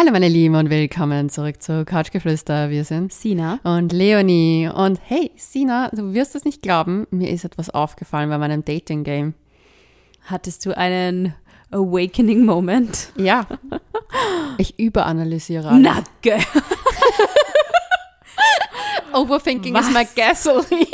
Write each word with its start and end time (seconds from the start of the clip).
Hallo 0.00 0.12
meine 0.12 0.28
Lieben 0.28 0.54
und 0.54 0.70
willkommen 0.70 1.28
zurück 1.28 1.60
zu 1.62 1.84
Couchgeflüster. 1.84 2.70
Wir 2.70 2.84
sind 2.84 3.12
Sina. 3.12 3.60
und 3.64 3.92
Leonie. 3.92 4.66
Und 4.74 4.98
hey, 5.04 5.30
Sina, 5.36 5.90
du 5.90 6.14
wirst 6.14 6.34
es 6.34 6.46
nicht 6.46 6.62
glauben, 6.62 7.06
mir 7.10 7.28
ist 7.28 7.44
etwas 7.44 7.68
aufgefallen 7.68 8.30
bei 8.30 8.38
meinem 8.38 8.64
Dating-Game. 8.64 9.34
Hattest 10.22 10.64
du 10.64 10.74
einen 10.74 11.34
Awakening 11.70 12.46
Moment? 12.46 13.12
Ja, 13.14 13.46
ich 14.56 14.78
überanalysiere 14.78 15.68
alles. 15.68 15.82
Nacke. 15.82 16.38
Overthinking 19.12 19.74
Was? 19.74 19.86
is 19.86 19.92
my 19.92 20.06
gasoline. 20.16 20.86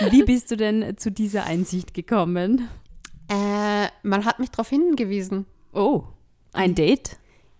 Wie 0.10 0.24
bist 0.24 0.50
du 0.50 0.56
denn 0.56 0.98
zu 0.98 1.12
dieser 1.12 1.44
Einsicht 1.44 1.94
gekommen? 1.94 2.68
Äh, 3.28 3.86
man 4.02 4.24
hat 4.24 4.40
mich 4.40 4.50
darauf 4.50 4.70
hingewiesen. 4.70 5.46
Oh, 5.72 6.02
ein 6.52 6.74
Date? 6.74 7.16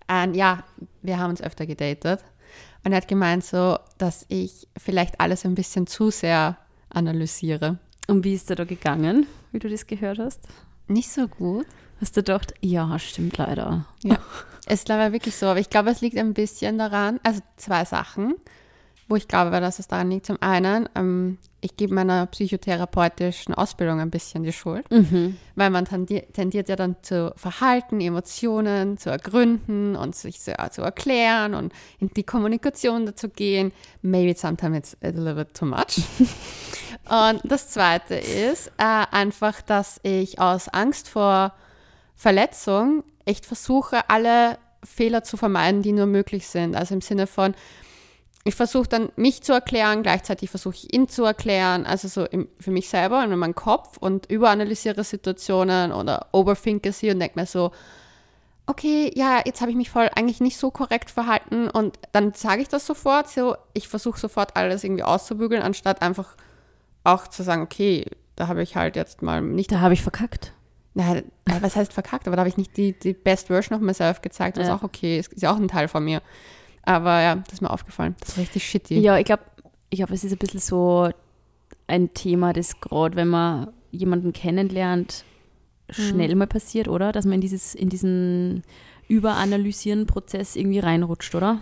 Und 0.09 0.35
ja, 0.35 0.65
wir 1.03 1.19
haben 1.19 1.31
uns 1.31 1.43
öfter 1.43 1.67
gedatet. 1.67 2.25
Und 2.85 2.93
er 2.93 2.99
hat 2.99 3.09
gemeint 3.09 3.45
so, 3.45 3.79
dass 3.99 4.25
ich 4.29 4.69
vielleicht 4.77 5.21
alles 5.21 5.45
ein 5.45 5.55
bisschen 5.55 5.87
zu 5.87 6.11
sehr 6.11 6.57
analysiere. 6.91 7.79
Und 8.07 8.25
wie 8.25 8.35
ist 8.35 8.49
er 8.51 8.57
da 8.57 8.65
gegangen, 8.65 9.27
wie 9.53 9.59
du 9.59 9.69
das 9.69 9.87
gehört 9.87 10.19
hast? 10.19 10.41
Nicht 10.87 11.11
so 11.11 11.29
gut. 11.29 11.67
Hast 12.01 12.17
du 12.17 12.21
gedacht, 12.21 12.55
ja, 12.61 12.99
stimmt 12.99 13.37
leider. 13.37 13.85
Ja, 14.03 14.19
es 14.67 14.81
ist 14.81 14.87
glaube 14.87 15.13
wirklich 15.13 15.37
so, 15.37 15.47
aber 15.47 15.61
ich 15.61 15.69
glaube, 15.69 15.91
es 15.91 16.01
liegt 16.01 16.17
ein 16.17 16.33
bisschen 16.33 16.79
daran, 16.79 17.21
also 17.23 17.41
zwei 17.57 17.85
Sachen, 17.85 18.37
wo 19.09 19.17
ich 19.17 19.29
glaube, 19.29 19.51
dass 19.61 19.79
es 19.79 19.89
daran 19.89 20.11
liegt. 20.11 20.27
Zum 20.27 20.41
einen, 20.41 20.89
ähm, 20.95 21.39
ich 21.61 21.77
gebe 21.77 21.95
meiner 21.95 22.27
psychotherapeutischen 22.27 23.55
Ausbildung 23.55 24.01
ein 24.01 24.11
bisschen 24.11 24.45
die 24.45 24.53
Schuld, 24.53 24.87
weil 25.57 25.71
man 25.71 25.87
tendiert, 25.87 26.33
tendiert 26.35 26.69
ja 26.69 26.77
dann 26.77 26.97
zu 27.03 27.33
Verhalten, 27.37 28.01
Emotionen 28.01 28.97
zu 28.97 29.11
ergründen 29.11 29.97
und 29.97 30.15
sich 30.15 30.41
zu, 30.41 30.55
zu 30.71 30.83
erklären 30.83 31.55
und 31.55 31.73
in 31.99 32.11
die 32.11 32.23
Kommunikation 32.23 33.07
dazu 33.07 33.29
gehen. 33.29 33.73
Maybe 34.03 34.39
sometimes 34.39 34.79
it's 34.79 34.97
a 35.03 35.09
little 35.09 35.35
bit 35.35 35.55
too 35.55 35.67
much. 35.67 36.03
Und 37.09 37.41
das 37.45 37.71
Zweite 37.71 38.17
ist 38.17 38.71
äh, 38.77 39.07
einfach, 39.11 39.63
dass 39.63 39.99
ich 40.03 40.41
aus 40.41 40.69
Angst 40.69 41.09
vor 41.09 41.55
Verletzung 42.15 43.03
echt 43.25 43.47
versuche, 43.47 44.11
alle 44.11 44.59
Fehler 44.85 45.25
zu 45.25 45.39
vermeiden, 45.39 45.83
die 45.83 45.93
nur 45.93 46.05
möglich 46.05 46.47
sind. 46.49 46.77
Also 46.77 46.95
im 46.95 47.01
Sinne 47.01 47.27
von, 47.27 47.55
ich 48.49 48.55
versuche 48.55 48.89
dann 48.89 49.11
mich 49.17 49.43
zu 49.43 49.53
erklären, 49.53 50.03
gleichzeitig 50.03 50.51
versuche 50.51 50.75
ich 50.75 50.93
ihn 50.95 51.09
zu 51.09 51.25
erklären, 51.25 51.87
also 51.87 52.09
so 52.09 52.25
im, 52.25 52.49
für 52.59 52.71
mich 52.71 52.89
selber 52.89 53.23
und 53.23 53.31
in 53.33 53.39
meinem 53.39 53.55
Kopf 53.55 53.97
und 53.99 54.31
überanalysiere 54.31 55.05
Situationen 55.05 55.93
oder 55.93 56.27
overthinke 56.33 56.93
sie 56.93 57.11
und 57.11 57.21
denke 57.21 57.39
mir 57.39 57.47
so, 57.47 57.71
okay, 58.67 59.11
ja, 59.15 59.41
jetzt 59.45 59.61
habe 59.61 59.71
ich 59.71 59.77
mich 59.77 59.91
voll 59.91 60.11
eigentlich 60.15 60.41
nicht 60.41 60.59
so 60.59 60.71
korrekt 60.71 61.11
verhalten 61.11 61.69
und 61.71 61.99
dann 62.13 62.35
sage 62.35 62.61
ich 62.63 62.69
das 62.69 62.87
sofort, 62.87 63.29
so, 63.29 63.57
ich 63.73 63.89
versuche 63.89 64.19
sofort 64.21 64.57
alles 64.57 64.85
irgendwie 64.85 65.05
auszubügeln, 65.05 65.63
anstatt 65.63 66.03
einfach 66.03 66.37
auch 67.05 67.29
zu 67.29 67.43
sagen, 67.43 67.63
okay, 67.63 68.05
da 68.37 68.49
habe 68.49 68.63
ich 68.63 68.77
halt 68.77 68.97
jetzt 68.97 69.23
mal 69.23 69.41
nicht 69.41 69.73
Da 69.73 69.81
habe 69.81 69.95
ich 69.95 70.03
verkackt. 70.03 70.53
na, 70.95 71.23
was 71.61 71.77
heißt 71.77 71.93
verkackt? 71.93 72.27
Aber 72.27 72.37
da 72.37 72.41
habe 72.41 72.49
ich 72.51 72.57
nicht 72.57 72.77
die, 72.77 72.93
die 72.99 73.15
Best 73.15 73.47
Version 73.47 73.77
of 73.77 73.83
myself 73.83 74.21
gezeigt, 74.21 74.59
was 74.59 74.69
Ja. 74.69 74.75
auch 74.77 74.83
okay 74.83 75.19
ist. 75.19 75.33
Ist 75.33 75.43
ja 75.43 75.53
auch 75.53 75.57
ein 75.57 75.69
Teil 75.69 75.89
von 75.89 76.05
mir. 76.05 76.21
Aber 76.89 77.21
ja, 77.21 77.35
das 77.35 77.53
ist 77.53 77.61
mir 77.61 77.69
aufgefallen. 77.69 78.17
Das 78.21 78.31
ist 78.31 78.39
richtig 78.39 78.67
shitty. 78.67 78.99
Ja, 79.01 79.19
ich 79.19 79.27
glaube, 79.27 79.43
ich 79.91 79.99
glaub, 79.99 80.11
es 80.11 80.25
ist 80.25 80.33
ein 80.33 80.39
bisschen 80.39 80.61
so 80.61 81.11
ein 81.87 82.15
Thema, 82.15 82.55
das 82.55 82.81
gerade, 82.81 83.15
wenn 83.15 83.29
man 83.29 83.69
jemanden 83.91 84.33
kennenlernt, 84.33 85.25
schnell 85.91 86.35
mal 86.35 86.47
passiert, 86.47 86.89
oder? 86.89 87.13
Dass 87.13 87.27
man 87.27 87.35
in, 87.35 87.41
dieses, 87.43 87.75
in 87.75 87.91
diesen 87.91 88.63
Überanalysieren-Prozess 89.09 90.57
irgendwie 90.57 90.79
reinrutscht, 90.79 91.35
oder? 91.35 91.61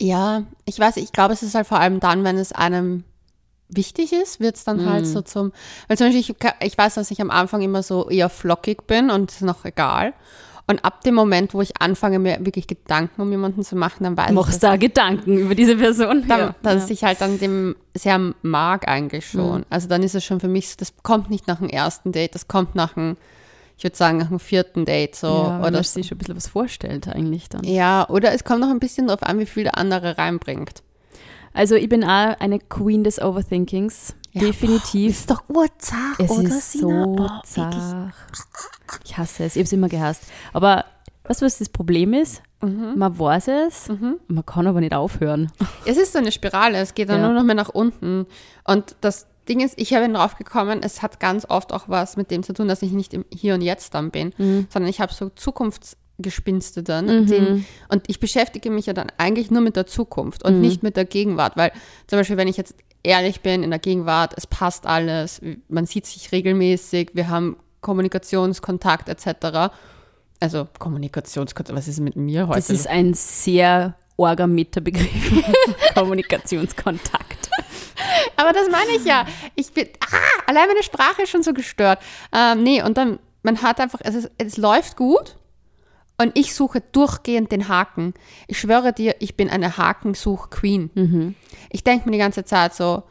Ja, 0.00 0.44
ich 0.66 0.78
weiß, 0.78 0.96
ich 0.98 1.10
glaube, 1.10 1.34
es 1.34 1.42
ist 1.42 1.56
halt 1.56 1.66
vor 1.66 1.80
allem 1.80 1.98
dann, 1.98 2.22
wenn 2.22 2.38
es 2.38 2.52
einem 2.52 3.02
wichtig 3.68 4.12
ist, 4.12 4.38
wird 4.38 4.54
es 4.54 4.62
dann 4.62 4.88
halt 4.88 5.04
so 5.04 5.20
zum, 5.22 5.50
weil 5.88 5.98
zum 5.98 6.06
Beispiel, 6.06 6.20
ich, 6.20 6.34
ich 6.64 6.78
weiß, 6.78 6.94
dass 6.94 7.10
ich 7.10 7.20
am 7.20 7.32
Anfang 7.32 7.60
immer 7.60 7.82
so 7.82 8.08
eher 8.08 8.28
flockig 8.28 8.86
bin 8.86 9.10
und 9.10 9.32
es 9.32 9.38
ist 9.38 9.42
noch 9.42 9.64
egal. 9.64 10.14
Und 10.66 10.82
ab 10.82 11.02
dem 11.02 11.14
Moment, 11.14 11.52
wo 11.52 11.60
ich 11.60 11.80
anfange, 11.80 12.18
mir 12.18 12.38
wirklich 12.40 12.66
Gedanken 12.66 13.20
um 13.20 13.30
jemanden 13.30 13.62
zu 13.62 13.76
machen, 13.76 14.04
dann 14.04 14.16
weiß 14.16 14.30
ich, 14.30 14.34
Machst 14.34 14.62
da 14.62 14.76
Gedanken 14.76 15.36
über 15.36 15.54
diese 15.54 15.76
Person? 15.76 16.24
dann, 16.26 16.40
ja. 16.40 16.54
dass 16.62 16.88
ich 16.88 17.04
halt 17.04 17.20
dann 17.20 17.38
dem 17.38 17.76
sehr 17.92 18.18
mag 18.40 18.88
eigentlich 18.88 19.28
schon. 19.28 19.58
Mhm. 19.58 19.66
Also 19.68 19.88
dann 19.88 20.02
ist 20.02 20.14
es 20.14 20.24
schon 20.24 20.40
für 20.40 20.48
mich, 20.48 20.70
so, 20.70 20.76
das 20.78 20.94
kommt 21.02 21.28
nicht 21.28 21.46
nach 21.48 21.58
dem 21.58 21.68
ersten 21.68 22.12
Date, 22.12 22.34
das 22.34 22.48
kommt 22.48 22.74
nach 22.74 22.94
dem, 22.94 23.18
ich 23.76 23.84
würde 23.84 23.96
sagen, 23.96 24.16
nach 24.16 24.28
dem 24.28 24.40
vierten 24.40 24.86
Date 24.86 25.16
so. 25.16 25.26
ja, 25.26 25.58
oder, 25.58 25.68
oder 25.68 25.82
sich 25.82 26.06
schon 26.06 26.16
ein 26.16 26.18
bisschen 26.18 26.36
was 26.36 26.48
vorstellt 26.48 27.08
eigentlich 27.08 27.50
dann. 27.50 27.62
ja, 27.64 28.08
oder 28.08 28.32
es 28.32 28.44
kommt 28.44 28.60
noch 28.60 28.70
ein 28.70 28.80
bisschen 28.80 29.08
darauf 29.08 29.22
an, 29.22 29.38
wie 29.38 29.46
viel 29.46 29.64
der 29.64 29.76
andere 29.76 30.16
reinbringt. 30.16 30.82
Also 31.52 31.74
ich 31.74 31.88
bin 31.90 32.04
auch 32.04 32.40
eine 32.40 32.58
Queen 32.58 33.04
des 33.04 33.20
Overthinkings. 33.20 34.14
Ja, 34.34 34.40
Definitiv. 34.40 35.10
ist 35.12 35.30
doch 35.30 35.44
urzach, 35.48 36.18
es 36.18 36.30
oder 36.30 36.48
ist 36.48 36.72
Sina? 36.72 37.04
so 37.04 37.12
Boah, 37.14 37.42
zart. 37.44 38.12
Ich 39.04 39.16
hasse 39.16 39.44
es. 39.44 39.54
Ich 39.54 39.60
habe 39.60 39.64
es 39.66 39.72
immer 39.72 39.88
gehasst. 39.88 40.24
Aber 40.52 40.84
weißt 41.24 41.40
du, 41.40 41.46
was 41.46 41.58
das 41.58 41.68
Problem 41.68 42.12
ist? 42.14 42.42
Mhm. 42.60 42.94
Man 42.96 43.16
weiß 43.18 43.48
es, 43.68 43.88
man 44.26 44.44
kann 44.46 44.66
aber 44.66 44.80
nicht 44.80 44.94
aufhören. 44.94 45.52
Es 45.86 45.96
ist 45.98 46.12
so 46.14 46.18
eine 46.18 46.32
Spirale, 46.32 46.78
es 46.78 46.94
geht 46.94 47.10
dann 47.10 47.20
Ja. 47.20 47.26
nur 47.26 47.34
noch 47.34 47.44
mehr 47.44 47.54
nach 47.54 47.68
unten. 47.68 48.26
Und 48.64 48.96
das 49.02 49.26
Ding 49.48 49.60
ist, 49.60 49.74
ich 49.76 49.92
habe 49.94 50.10
drauf 50.12 50.36
gekommen, 50.36 50.80
es 50.82 51.00
hat 51.02 51.20
ganz 51.20 51.46
oft 51.48 51.72
auch 51.72 51.88
was 51.88 52.16
mit 52.16 52.30
dem 52.30 52.42
zu 52.42 52.54
tun, 52.54 52.66
dass 52.66 52.82
ich 52.82 52.90
nicht 52.92 53.14
im 53.14 53.24
Hier 53.32 53.54
und 53.54 53.60
Jetzt 53.60 53.94
dann 53.94 54.10
bin, 54.10 54.32
Mhm. 54.38 54.66
sondern 54.70 54.88
ich 54.90 55.00
habe 55.00 55.12
so 55.12 55.28
Zukunftsgespinste 55.28 56.82
dann. 56.82 57.26
Den, 57.26 57.66
und 57.88 58.04
ich 58.08 58.18
beschäftige 58.20 58.70
mich 58.70 58.86
ja 58.86 58.94
dann 58.94 59.08
eigentlich 59.18 59.50
nur 59.50 59.60
mit 59.60 59.76
der 59.76 59.86
Zukunft 59.86 60.42
und 60.44 60.60
nicht 60.60 60.82
mit 60.82 60.96
der 60.96 61.04
Gegenwart. 61.04 61.56
Weil 61.56 61.70
zum 62.06 62.18
Beispiel, 62.18 62.36
wenn 62.36 62.48
ich 62.48 62.56
jetzt 62.56 62.74
ehrlich 63.04 63.42
bin 63.42 63.62
in 63.62 63.70
der 63.70 63.78
Gegenwart, 63.78 64.34
es 64.36 64.46
passt 64.46 64.86
alles, 64.86 65.40
man 65.68 65.86
sieht 65.86 66.06
sich 66.06 66.32
regelmäßig, 66.32 67.10
wir 67.12 67.28
haben 67.28 67.56
Kommunikationskontakt 67.80 69.08
etc. 69.08 69.72
Also 70.40 70.66
Kommunikationskontakt, 70.78 71.76
was 71.76 71.86
ist 71.86 72.00
mit 72.00 72.16
mir 72.16 72.48
heute? 72.48 72.58
Das 72.58 72.70
ist 72.70 72.88
ein 72.88 73.14
sehr 73.14 73.94
orger 74.16 74.46
Metabegriff. 74.46 75.44
Kommunikationskontakt. 75.94 77.50
Aber 78.36 78.52
das 78.52 78.68
meine 78.70 78.90
ich 78.96 79.04
ja. 79.04 79.26
Ich 79.54 79.72
bin, 79.72 79.88
ah, 80.00 80.16
allein 80.46 80.66
meine 80.68 80.82
Sprache 80.82 81.22
ist 81.22 81.30
schon 81.30 81.42
so 81.42 81.52
gestört. 81.52 82.00
Ähm, 82.32 82.62
nee, 82.62 82.82
und 82.82 82.96
dann, 82.96 83.18
man 83.42 83.62
hat 83.62 83.80
einfach, 83.80 84.00
es, 84.02 84.14
ist, 84.14 84.30
es 84.38 84.56
läuft 84.56 84.96
gut 84.96 85.36
und 86.18 86.36
ich 86.38 86.54
suche 86.54 86.80
durchgehend 86.92 87.50
den 87.52 87.68
Haken. 87.68 88.14
Ich 88.46 88.58
schwöre 88.60 88.92
dir, 88.92 89.16
ich 89.18 89.36
bin 89.36 89.50
eine 89.50 89.76
Hakensuch-Queen. 89.76 90.90
Ich 91.70 91.84
denke 91.84 92.06
mir 92.06 92.12
die 92.12 92.18
ganze 92.18 92.44
Zeit 92.44 92.74
so, 92.74 93.02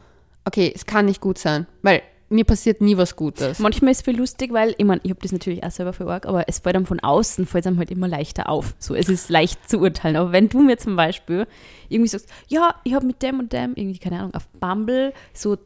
okay, 0.44 0.72
es 0.74 0.86
kann 0.86 1.06
nicht 1.06 1.20
gut 1.20 1.38
sein, 1.38 1.66
weil 1.82 2.02
mir 2.30 2.44
passiert 2.44 2.80
nie 2.80 2.96
was 2.96 3.16
Gutes. 3.16 3.58
Manchmal 3.58 3.92
ist 3.92 3.98
es 3.98 4.04
viel 4.04 4.16
lustig, 4.16 4.52
weil, 4.52 4.74
ich 4.78 4.84
meine, 4.84 5.00
ich 5.04 5.10
habe 5.10 5.20
das 5.20 5.32
natürlich 5.32 5.62
auch 5.62 5.70
selber 5.70 5.92
für 5.92 6.06
Org, 6.06 6.26
aber 6.26 6.48
es 6.48 6.60
fällt 6.60 6.76
einem 6.76 6.86
von 6.86 6.98
außen, 7.00 7.46
fällt 7.46 7.66
einem 7.66 7.78
halt 7.78 7.90
immer 7.90 8.08
leichter 8.08 8.48
auf. 8.48 8.74
So, 8.78 8.94
es 8.94 9.08
ist 9.08 9.28
leicht 9.28 9.68
zu 9.68 9.78
urteilen. 9.78 10.16
Aber 10.16 10.32
wenn 10.32 10.48
du 10.48 10.60
mir 10.60 10.78
zum 10.78 10.96
Beispiel 10.96 11.46
irgendwie 11.88 12.08
sagst, 12.08 12.28
ja, 12.48 12.74
ich 12.84 12.94
habe 12.94 13.06
mit 13.06 13.22
dem 13.22 13.38
und 13.38 13.52
dem, 13.52 13.74
irgendwie, 13.76 13.98
keine 13.98 14.18
Ahnung, 14.18 14.34
auf 14.34 14.48
Bumble 14.58 15.12
so 15.32 15.58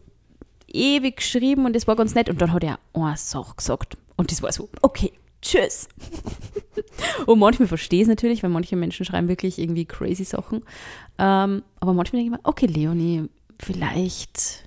ewig 0.66 1.16
geschrieben 1.16 1.65
und 1.65 1.75
das 1.75 1.87
war 1.87 1.97
ganz 1.97 2.15
nett 2.15 2.28
und 2.28 2.43
dann 2.43 2.53
hat 2.53 2.65
er 2.65 2.78
eine 2.93 3.16
Sache 3.16 3.54
gesagt 3.56 3.97
und 4.16 4.31
das 4.31 4.43
war 4.43 4.53
so, 4.53 4.69
okay, 4.82 5.12
tschüss. 5.43 5.88
und 7.26 7.38
manchmal 7.38 7.69
verstehe 7.69 8.00
ich 8.00 8.04
es 8.04 8.09
natürlich, 8.09 8.43
weil 8.43 8.50
manche 8.50 8.76
Menschen 8.76 9.04
schreiben 9.04 9.28
wirklich 9.28 9.59
irgendwie 9.59 9.84
crazy 9.84 10.25
Sachen. 10.25 10.62
Ähm, 11.19 11.62
aber 11.81 11.93
manchmal 11.93 12.22
denke 12.22 12.37
ich 12.37 12.43
mir, 12.43 12.49
okay, 12.49 12.66
Leonie, 12.66 13.28
vielleicht, 13.60 14.65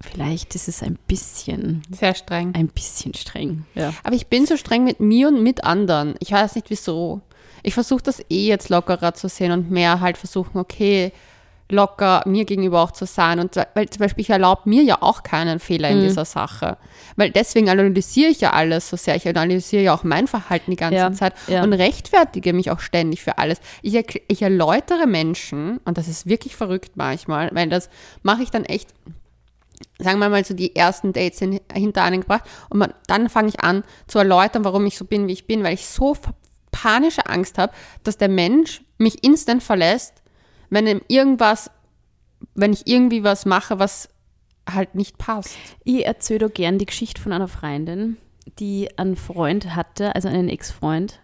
vielleicht 0.00 0.54
ist 0.54 0.68
es 0.68 0.82
ein 0.82 0.98
bisschen 1.06 1.82
Sehr 1.90 2.14
streng. 2.14 2.54
ein 2.54 2.68
bisschen 2.68 3.14
streng. 3.14 3.64
Ja. 3.74 3.92
Aber 4.02 4.14
ich 4.14 4.26
bin 4.26 4.46
so 4.46 4.56
streng 4.56 4.84
mit 4.84 5.00
mir 5.00 5.28
und 5.28 5.42
mit 5.42 5.64
anderen. 5.64 6.14
Ich 6.20 6.32
weiß 6.32 6.54
nicht 6.54 6.70
wieso. 6.70 7.20
Ich 7.62 7.74
versuche 7.74 8.02
das 8.02 8.20
eh 8.30 8.46
jetzt 8.46 8.70
lockerer 8.70 9.14
zu 9.14 9.28
sehen 9.28 9.52
und 9.52 9.70
mehr 9.70 10.00
halt 10.00 10.16
versuchen, 10.16 10.58
okay, 10.58 11.12
locker 11.70 12.22
mir 12.26 12.44
gegenüber 12.44 12.82
auch 12.82 12.90
zu 12.90 13.06
sein. 13.06 13.38
Und 13.40 13.56
weil 13.74 13.88
zum 13.88 14.00
Beispiel 14.00 14.22
ich 14.22 14.30
erlaube 14.30 14.62
mir 14.68 14.82
ja 14.82 14.98
auch 15.00 15.22
keinen 15.22 15.58
Fehler 15.58 15.90
in 15.90 16.02
dieser 16.02 16.24
Sache. 16.24 16.76
Weil 17.16 17.30
deswegen 17.30 17.68
analysiere 17.68 18.30
ich 18.30 18.40
ja 18.40 18.52
alles 18.52 18.88
so 18.88 18.96
sehr. 18.96 19.16
Ich 19.16 19.28
analysiere 19.28 19.82
ja 19.82 19.94
auch 19.94 20.04
mein 20.04 20.26
Verhalten 20.26 20.70
die 20.70 20.76
ganze 20.76 20.96
Ja, 20.96 21.12
Zeit 21.12 21.34
ja. 21.46 21.62
und 21.62 21.72
rechtfertige 21.72 22.52
mich 22.52 22.70
auch 22.70 22.80
ständig 22.80 23.22
für 23.22 23.38
alles. 23.38 23.58
Ich, 23.82 23.94
ich 24.28 24.42
erläutere 24.42 25.06
Menschen, 25.06 25.78
und 25.84 25.98
das 25.98 26.08
ist 26.08 26.26
wirklich 26.26 26.56
verrückt 26.56 26.92
manchmal, 26.96 27.50
weil 27.52 27.68
das 27.68 27.88
mache 28.22 28.42
ich 28.42 28.50
dann 28.50 28.64
echt 28.64 28.88
sagen 29.98 30.18
wir 30.18 30.28
mal 30.28 30.44
so 30.44 30.54
die 30.54 30.76
ersten 30.76 31.12
Dates 31.12 31.38
sind 31.38 31.60
hinter 31.72 32.02
einen 32.02 32.20
gebracht 32.20 32.44
und 32.68 32.78
man, 32.78 32.92
dann 33.06 33.28
fange 33.28 33.48
ich 33.48 33.60
an 33.60 33.84
zu 34.06 34.18
erläutern, 34.18 34.64
warum 34.64 34.84
ich 34.86 34.96
so 34.96 35.04
bin, 35.04 35.26
wie 35.26 35.32
ich 35.32 35.46
bin, 35.46 35.62
weil 35.62 35.74
ich 35.74 35.86
so 35.86 36.16
panische 36.70 37.26
Angst 37.26 37.58
habe, 37.58 37.72
dass 38.04 38.18
der 38.18 38.28
Mensch 38.28 38.82
mich 38.98 39.24
instant 39.24 39.62
verlässt, 39.62 40.19
wenn 40.70 40.86
ihm 40.86 41.00
irgendwas, 41.08 41.70
wenn 42.54 42.72
ich 42.72 42.86
irgendwie 42.86 43.22
was 43.22 43.46
mache, 43.46 43.78
was 43.78 44.08
halt 44.68 44.94
nicht 44.94 45.18
passt. 45.18 45.56
Ich 45.84 46.06
erzähle 46.06 46.40
da 46.40 46.48
gern 46.48 46.78
die 46.78 46.86
Geschichte 46.86 47.20
von 47.20 47.32
einer 47.32 47.48
Freundin, 47.48 48.16
die 48.58 48.88
einen 48.98 49.16
Freund 49.16 49.74
hatte, 49.74 50.14
also 50.14 50.28
einen 50.28 50.48
Ex-Freund, 50.48 51.20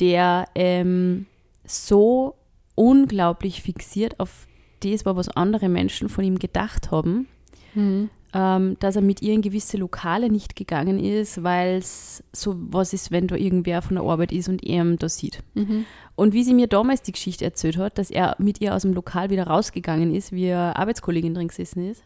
der 0.00 0.46
ähm, 0.54 1.26
so 1.64 2.36
unglaublich 2.74 3.62
fixiert 3.62 4.20
auf 4.20 4.46
das 4.80 5.06
war, 5.06 5.16
was 5.16 5.28
andere 5.30 5.68
Menschen 5.68 6.08
von 6.08 6.24
ihm 6.24 6.38
gedacht 6.38 6.90
haben, 6.90 7.26
Mhm. 7.74 8.10
Ähm, 8.34 8.76
dass 8.80 8.96
er 8.96 9.02
mit 9.02 9.22
ihr 9.22 9.32
in 9.32 9.42
gewisse 9.42 9.76
Lokale 9.76 10.28
nicht 10.28 10.56
gegangen 10.56 10.98
ist, 10.98 11.44
weil 11.44 11.76
es 11.76 12.24
so 12.32 12.56
was 12.58 12.92
ist, 12.92 13.12
wenn 13.12 13.28
da 13.28 13.36
irgendwer 13.36 13.80
von 13.80 13.94
der 13.94 14.04
Arbeit 14.04 14.32
ist 14.32 14.48
und 14.48 14.64
er 14.64 14.84
ihn 14.84 14.96
da 14.98 15.08
sieht. 15.08 15.38
Mhm. 15.54 15.86
Und 16.16 16.34
wie 16.34 16.42
sie 16.42 16.52
mir 16.52 16.66
damals 16.66 17.02
die 17.02 17.12
Geschichte 17.12 17.44
erzählt 17.44 17.76
hat, 17.76 17.96
dass 17.96 18.10
er 18.10 18.34
mit 18.38 18.60
ihr 18.60 18.74
aus 18.74 18.82
dem 18.82 18.92
Lokal 18.92 19.30
wieder 19.30 19.46
rausgegangen 19.46 20.12
ist, 20.14 20.32
wie 20.32 20.50
eine 20.50 20.76
Arbeitskollegin 20.76 21.34
drin 21.34 21.48
gesessen 21.48 21.88
ist, 21.88 22.02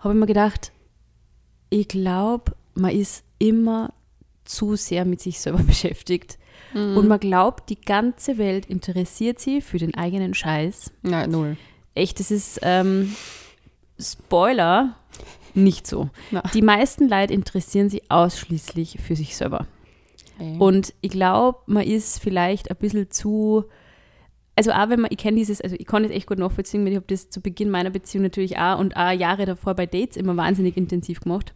habe 0.00 0.14
ich 0.14 0.20
mir 0.20 0.26
gedacht, 0.26 0.72
ich 1.70 1.86
glaube, 1.86 2.52
man 2.74 2.90
ist 2.90 3.24
immer 3.38 3.92
zu 4.44 4.74
sehr 4.74 5.04
mit 5.04 5.20
sich 5.20 5.38
selber 5.38 5.62
beschäftigt. 5.62 6.36
Mhm. 6.74 6.96
Und 6.96 7.08
man 7.08 7.20
glaubt, 7.20 7.70
die 7.70 7.80
ganze 7.80 8.38
Welt 8.38 8.66
interessiert 8.66 9.38
sie 9.38 9.60
für 9.60 9.78
den 9.78 9.94
eigenen 9.94 10.34
Scheiß. 10.34 10.90
Na, 11.02 11.28
null. 11.28 11.56
Echt, 11.94 12.18
das 12.18 12.30
ist 12.30 12.60
ähm, 12.62 13.14
Spoiler, 13.98 14.96
nicht 15.54 15.86
so. 15.86 16.10
Na. 16.30 16.42
Die 16.54 16.62
meisten 16.62 17.08
Leute 17.08 17.32
interessieren 17.34 17.88
sich 17.88 18.10
ausschließlich 18.10 18.98
für 19.04 19.16
sich 19.16 19.36
selber. 19.36 19.66
Ey. 20.38 20.56
Und 20.58 20.94
ich 21.00 21.10
glaube, 21.10 21.58
man 21.66 21.82
ist 21.84 22.20
vielleicht 22.20 22.70
ein 22.70 22.76
bisschen 22.76 23.10
zu. 23.10 23.64
Also 24.56 24.72
auch 24.72 24.88
wenn 24.90 25.00
man, 25.00 25.10
ich 25.10 25.18
kenne 25.18 25.36
dieses, 25.38 25.60
also 25.60 25.76
ich 25.78 25.86
kann 25.86 26.02
das 26.02 26.12
echt 26.12 26.26
gut 26.26 26.38
nachvollziehen, 26.38 26.82
weil 26.84 26.90
ich 26.92 26.96
habe 26.96 27.06
das 27.08 27.30
zu 27.30 27.40
Beginn 27.40 27.70
meiner 27.70 27.90
Beziehung 27.90 28.24
natürlich 28.24 28.58
auch 28.58 28.78
und 28.78 28.94
auch 28.96 29.10
Jahre 29.12 29.46
davor 29.46 29.74
bei 29.74 29.86
Dates 29.86 30.16
immer 30.16 30.36
wahnsinnig 30.36 30.76
intensiv 30.76 31.20
gemacht. 31.20 31.54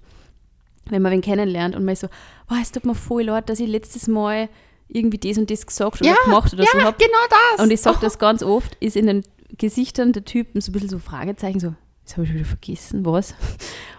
Wenn 0.89 1.03
man 1.03 1.13
wen 1.13 1.21
kennenlernt 1.21 1.77
und 1.77 1.85
man 1.85 1.93
ist 1.95 2.01
so, 2.01 2.09
oh, 2.51 2.55
es 2.61 2.73
tut 2.73 2.85
mir 2.87 2.95
voll 2.95 3.25
leid, 3.25 3.49
dass 3.49 3.61
ich 3.61 3.69
letztes 3.69 4.07
Mal 4.07 4.49
irgendwie 4.89 5.19
das 5.19 5.39
und 5.39 5.51
das 5.51 5.67
gesagt 5.67 6.01
oder 6.01 6.11
Ja, 6.11 6.17
gemacht 6.25 6.53
oder 6.55 6.65
so 6.71 6.79
ja, 6.79 6.85
habe. 6.85 6.97
genau 6.99 7.19
das. 7.57 7.65
Und 7.65 7.73
ich 7.73 7.81
sage 7.81 7.97
Oh. 7.99 8.03
das 8.03 8.19
ganz 8.19 8.43
oft, 8.43 8.75
ist 8.81 8.97
in 8.97 9.07
den 9.07 9.23
Gesichtern 9.57 10.13
der 10.13 10.25
Typen 10.25 10.61
so 10.61 10.71
ein 10.71 10.73
bisschen 10.73 10.89
so 10.91 10.99
Fragezeichen, 10.99 11.61
so, 11.61 11.75
das 12.05 12.17
habe 12.17 12.27
ich 12.27 12.35
wieder 12.35 12.45
vergessen, 12.45 13.05
was? 13.05 13.35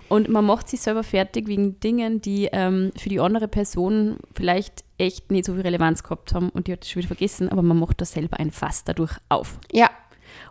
Und 0.07 0.30
man 0.30 0.46
macht 0.46 0.69
sich 0.69 0.81
selber 0.81 1.04
fertig 1.04 1.48
wegen 1.48 1.80
Dingen, 1.80 2.22
die 2.22 2.50
ähm, 2.52 2.92
für 2.96 3.10
die 3.10 3.19
andere 3.19 3.48
Person 3.48 4.18
vielleicht 4.34 4.84
echt 5.00 5.31
nicht 5.31 5.46
so 5.46 5.54
viel 5.54 5.63
Relevanz 5.63 6.04
gehabt 6.04 6.34
haben 6.34 6.50
und 6.50 6.68
die 6.68 6.74
hat 6.74 6.84
es 6.84 6.92
schon 6.92 7.02
wieder 7.02 7.07
vergessen, 7.07 7.50
aber 7.50 7.63
man 7.63 7.80
macht 7.80 8.02
da 8.02 8.06
selber 8.06 8.40
ein 8.40 8.52
Fass 8.52 8.84
dadurch 8.84 9.18
auf. 9.30 9.60
Ja, 9.72 9.90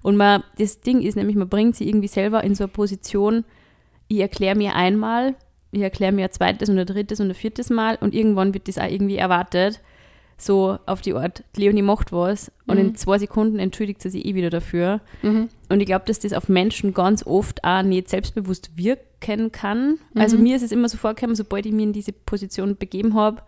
Und 0.02 0.16
man, 0.16 0.42
das 0.58 0.80
Ding 0.80 1.00
ist 1.00 1.14
nämlich, 1.14 1.36
man 1.36 1.48
bringt 1.48 1.76
sie 1.76 1.88
irgendwie 1.88 2.08
selber 2.08 2.42
in 2.42 2.54
so 2.54 2.64
eine 2.64 2.72
Position, 2.72 3.44
ich 4.08 4.18
erkläre 4.18 4.56
mir 4.56 4.74
einmal, 4.74 5.34
ich 5.70 5.82
erkläre 5.82 6.12
mir 6.12 6.24
ein 6.24 6.32
zweites 6.32 6.68
und 6.68 6.78
ein 6.78 6.86
drittes 6.86 7.20
und 7.20 7.28
ein 7.28 7.34
viertes 7.34 7.70
Mal 7.70 7.96
und 8.00 8.14
irgendwann 8.14 8.54
wird 8.54 8.68
das 8.68 8.78
auch 8.78 8.90
irgendwie 8.90 9.16
erwartet, 9.16 9.80
so 10.36 10.78
auf 10.86 11.00
die 11.00 11.14
Art, 11.14 11.44
Leonie 11.56 11.82
macht 11.82 12.12
was 12.12 12.50
und 12.66 12.76
in 12.76 12.96
zwei 12.96 13.18
Sekunden 13.18 13.60
entschuldigt 13.60 14.02
sie 14.02 14.10
sich 14.10 14.24
eh 14.24 14.34
wieder 14.34 14.50
dafür. 14.50 15.00
Mhm. 15.22 15.48
Und 15.74 15.80
ich 15.80 15.86
glaube, 15.86 16.04
dass 16.06 16.20
das 16.20 16.32
auf 16.32 16.48
Menschen 16.48 16.94
ganz 16.94 17.26
oft 17.26 17.64
auch 17.64 17.82
nicht 17.82 18.08
selbstbewusst 18.08 18.76
wirken 18.76 19.50
kann. 19.50 19.98
Also 20.14 20.38
mir 20.38 20.54
ist 20.54 20.62
es 20.62 20.70
immer 20.70 20.88
so 20.88 20.96
vorgekommen, 20.96 21.34
sobald 21.34 21.66
ich 21.66 21.72
mich 21.72 21.82
in 21.82 21.92
diese 21.92 22.12
Position 22.12 22.76
begeben 22.76 23.14
habe, 23.14 23.42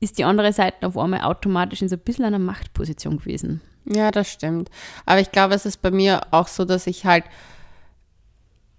ist 0.00 0.18
die 0.18 0.24
andere 0.24 0.52
Seite 0.52 0.84
auf 0.84 0.98
einmal 0.98 1.20
automatisch 1.20 1.80
in 1.80 1.88
so 1.88 1.94
ein 1.94 2.00
bisschen 2.00 2.24
einer 2.24 2.40
Machtposition 2.40 3.18
gewesen. 3.18 3.60
Ja, 3.84 4.10
das 4.10 4.28
stimmt. 4.28 4.70
Aber 5.06 5.20
ich 5.20 5.30
glaube, 5.30 5.54
es 5.54 5.64
ist 5.64 5.82
bei 5.82 5.92
mir 5.92 6.22
auch 6.32 6.48
so, 6.48 6.64
dass 6.64 6.88
ich 6.88 7.04
halt, 7.06 7.22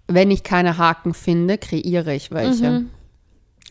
wenn 0.06 0.30
ich 0.30 0.42
keine 0.42 0.76
Haken 0.76 1.14
finde, 1.14 1.56
kreiere 1.56 2.14
ich 2.14 2.32
welche. 2.32 2.70
Mhm. 2.70 2.90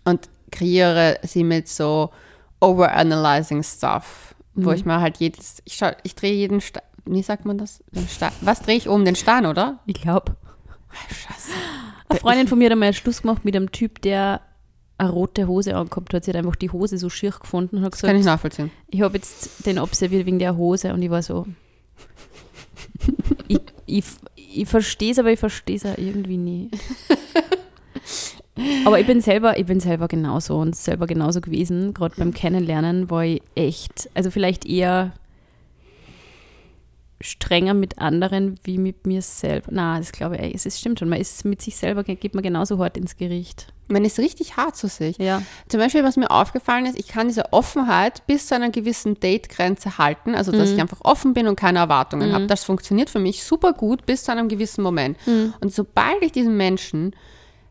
Und 0.05 0.27
kreiere 0.51 1.19
sie 1.21 1.43
mit 1.43 1.67
so 1.67 2.09
overanalyzing 2.61 3.61
stuff, 3.61 4.33
wo 4.55 4.69
Mhm. 4.71 4.75
ich 4.75 4.85
mal 4.85 5.01
halt 5.01 5.17
jedes, 5.17 5.61
ich, 5.65 5.75
schau, 5.75 5.91
ich 6.01 6.15
drehe 6.15 6.33
jeden, 6.33 6.59
Sta 6.61 6.81
wie 7.05 7.21
sagt 7.21 7.45
man 7.45 7.57
das? 7.57 7.83
Was 8.41 8.61
drehe 8.61 8.77
ich 8.77 8.87
um? 8.87 9.05
Den 9.05 9.15
Stein, 9.15 9.45
oder? 9.45 9.79
Ich 9.85 10.01
glaube. 10.01 10.35
Scheiße. 11.09 11.51
Eine 12.09 12.19
Freundin 12.19 12.47
von 12.47 12.57
mir 12.57 12.65
hat 12.65 12.73
einmal 12.73 12.93
Schluss 12.93 13.21
gemacht 13.21 13.43
mit 13.45 13.55
einem 13.55 13.71
Typ, 13.71 14.01
der 14.01 14.41
eine 14.97 15.09
rote 15.09 15.47
Hose 15.47 15.75
angehabt 15.75 16.13
hat. 16.13 16.23
Sie 16.23 16.31
hat 16.31 16.37
einfach 16.37 16.55
die 16.55 16.69
Hose 16.69 16.97
so 16.97 17.09
schier 17.09 17.31
gefunden 17.31 17.77
und 17.77 17.83
hat 17.83 17.93
Das 17.93 18.01
kann 18.01 18.11
ich 18.11 18.19
gesagt, 18.19 18.35
nachvollziehen. 18.35 18.71
ich 18.87 19.01
habe 19.01 19.15
jetzt 19.17 19.65
den 19.65 19.79
observiert 19.79 20.25
wegen 20.25 20.39
der 20.39 20.55
Hose 20.55 20.93
und 20.93 21.01
ich 21.01 21.09
war 21.09 21.23
so. 21.23 21.47
ich 23.47 23.59
ich, 23.85 24.05
ich 24.35 24.67
verstehe 24.67 25.11
es, 25.11 25.19
aber 25.19 25.31
ich 25.31 25.39
verstehe 25.39 25.75
es 25.75 25.85
auch 25.85 25.97
irgendwie 25.97 26.37
nie. 26.37 26.69
Aber 28.85 28.99
ich 28.99 29.07
bin 29.07 29.19
selber, 29.19 29.57
ich 29.57 29.65
bin 29.65 29.79
selber 29.79 30.07
genauso 30.07 30.57
und 30.57 30.75
selber 30.75 31.07
genauso 31.07 31.41
gewesen. 31.41 31.93
Gerade 31.93 32.13
beim 32.17 32.33
Kennenlernen 32.35 33.09
war 33.09 33.25
ich 33.25 33.41
echt, 33.55 34.11
also 34.13 34.29
vielleicht 34.29 34.65
eher 34.65 35.13
strenger 37.23 37.73
mit 37.73 37.99
anderen 37.99 38.59
wie 38.63 38.77
mit 38.77 39.07
mir 39.07 39.21
selber. 39.21 39.67
Na, 39.71 39.97
das 39.97 40.11
glaube 40.11 40.37
ich, 40.37 40.53
es 40.53 40.65
ist, 40.65 40.79
stimmt 40.79 40.99
schon. 40.99 41.09
Man 41.09 41.19
ist 41.19 41.45
mit 41.45 41.61
sich 41.61 41.77
selber, 41.77 42.03
geht 42.03 42.33
man 42.33 42.43
genauso 42.43 42.77
hart 42.79 42.97
ins 42.97 43.15
Gericht. 43.15 43.73
Man 43.87 44.05
ist 44.05 44.19
richtig 44.19 44.57
hart 44.57 44.75
zu 44.75 44.87
sich. 44.87 45.17
Ja. 45.17 45.41
Zum 45.69 45.79
Beispiel, 45.79 46.03
was 46.03 46.17
mir 46.17 46.31
aufgefallen 46.31 46.85
ist, 46.85 46.97
ich 46.97 47.07
kann 47.07 47.27
diese 47.27 47.51
Offenheit 47.53 48.25
bis 48.27 48.47
zu 48.47 48.55
einer 48.55 48.69
gewissen 48.69 49.19
Date-Grenze 49.19 49.97
halten, 49.97 50.35
also 50.35 50.51
dass 50.51 50.71
ich 50.71 50.81
einfach 50.81 50.99
offen 51.01 51.33
bin 51.33 51.47
und 51.47 51.55
keine 51.55 51.79
Erwartungen 51.79 52.33
habe. 52.33 52.47
Das 52.47 52.63
funktioniert 52.63 53.09
für 53.09 53.19
mich 53.19 53.43
super 53.43 53.73
gut 53.73 54.05
bis 54.05 54.23
zu 54.23 54.31
einem 54.31 54.47
gewissen 54.47 54.83
Moment. 54.83 55.17
Und 55.59 55.73
sobald 55.73 56.21
ich 56.21 56.31
diesen 56.31 56.57
Menschen, 56.57 57.15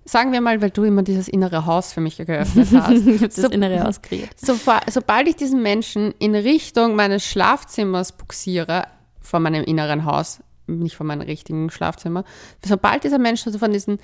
sagen 0.05 0.33
wir 0.33 0.41
mal, 0.41 0.61
weil 0.61 0.71
du 0.71 0.85
immer 0.85 1.03
dieses 1.03 1.29
innere 1.29 1.67
Haus 1.67 1.93
für 1.93 2.01
mich 2.01 2.17
geöffnet 2.17 2.69
hast, 2.73 3.23
das 3.23 3.37
so, 3.37 3.49
Innere 3.49 3.87
auskreiert. 3.87 4.39
so, 4.39 4.59
sobald 4.91 5.29
ich 5.29 5.37
diesen 5.37 5.63
Menschen 5.63 6.15
in 6.19 6.35
Richtung 6.35 6.95
meines 6.97 7.25
Schlafzimmers 7.25 8.13
buxiere, 8.13 8.85
von 9.23 9.43
meinem 9.43 9.65
inneren 9.65 10.05
Haus, 10.05 10.41
nicht 10.67 10.97
von 10.97 11.07
meinem 11.07 11.23
richtigen 11.23 11.71
Schlafzimmer, 11.71 12.25
sobald 12.65 13.05
dieser 13.05 13.19
Mensch 13.19 13.47
also 13.47 13.59
von 13.59 13.73
diesen 13.73 13.99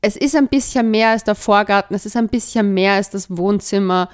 es 0.00 0.16
ist 0.16 0.36
ein 0.36 0.48
bisschen 0.48 0.90
mehr 0.90 1.10
als 1.10 1.24
der 1.24 1.34
Vorgarten, 1.34 1.94
es 1.94 2.06
ist 2.06 2.16
ein 2.16 2.28
bisschen 2.28 2.72
mehr 2.72 2.94
als 2.94 3.10
das 3.10 3.36
Wohnzimmer, 3.36 4.08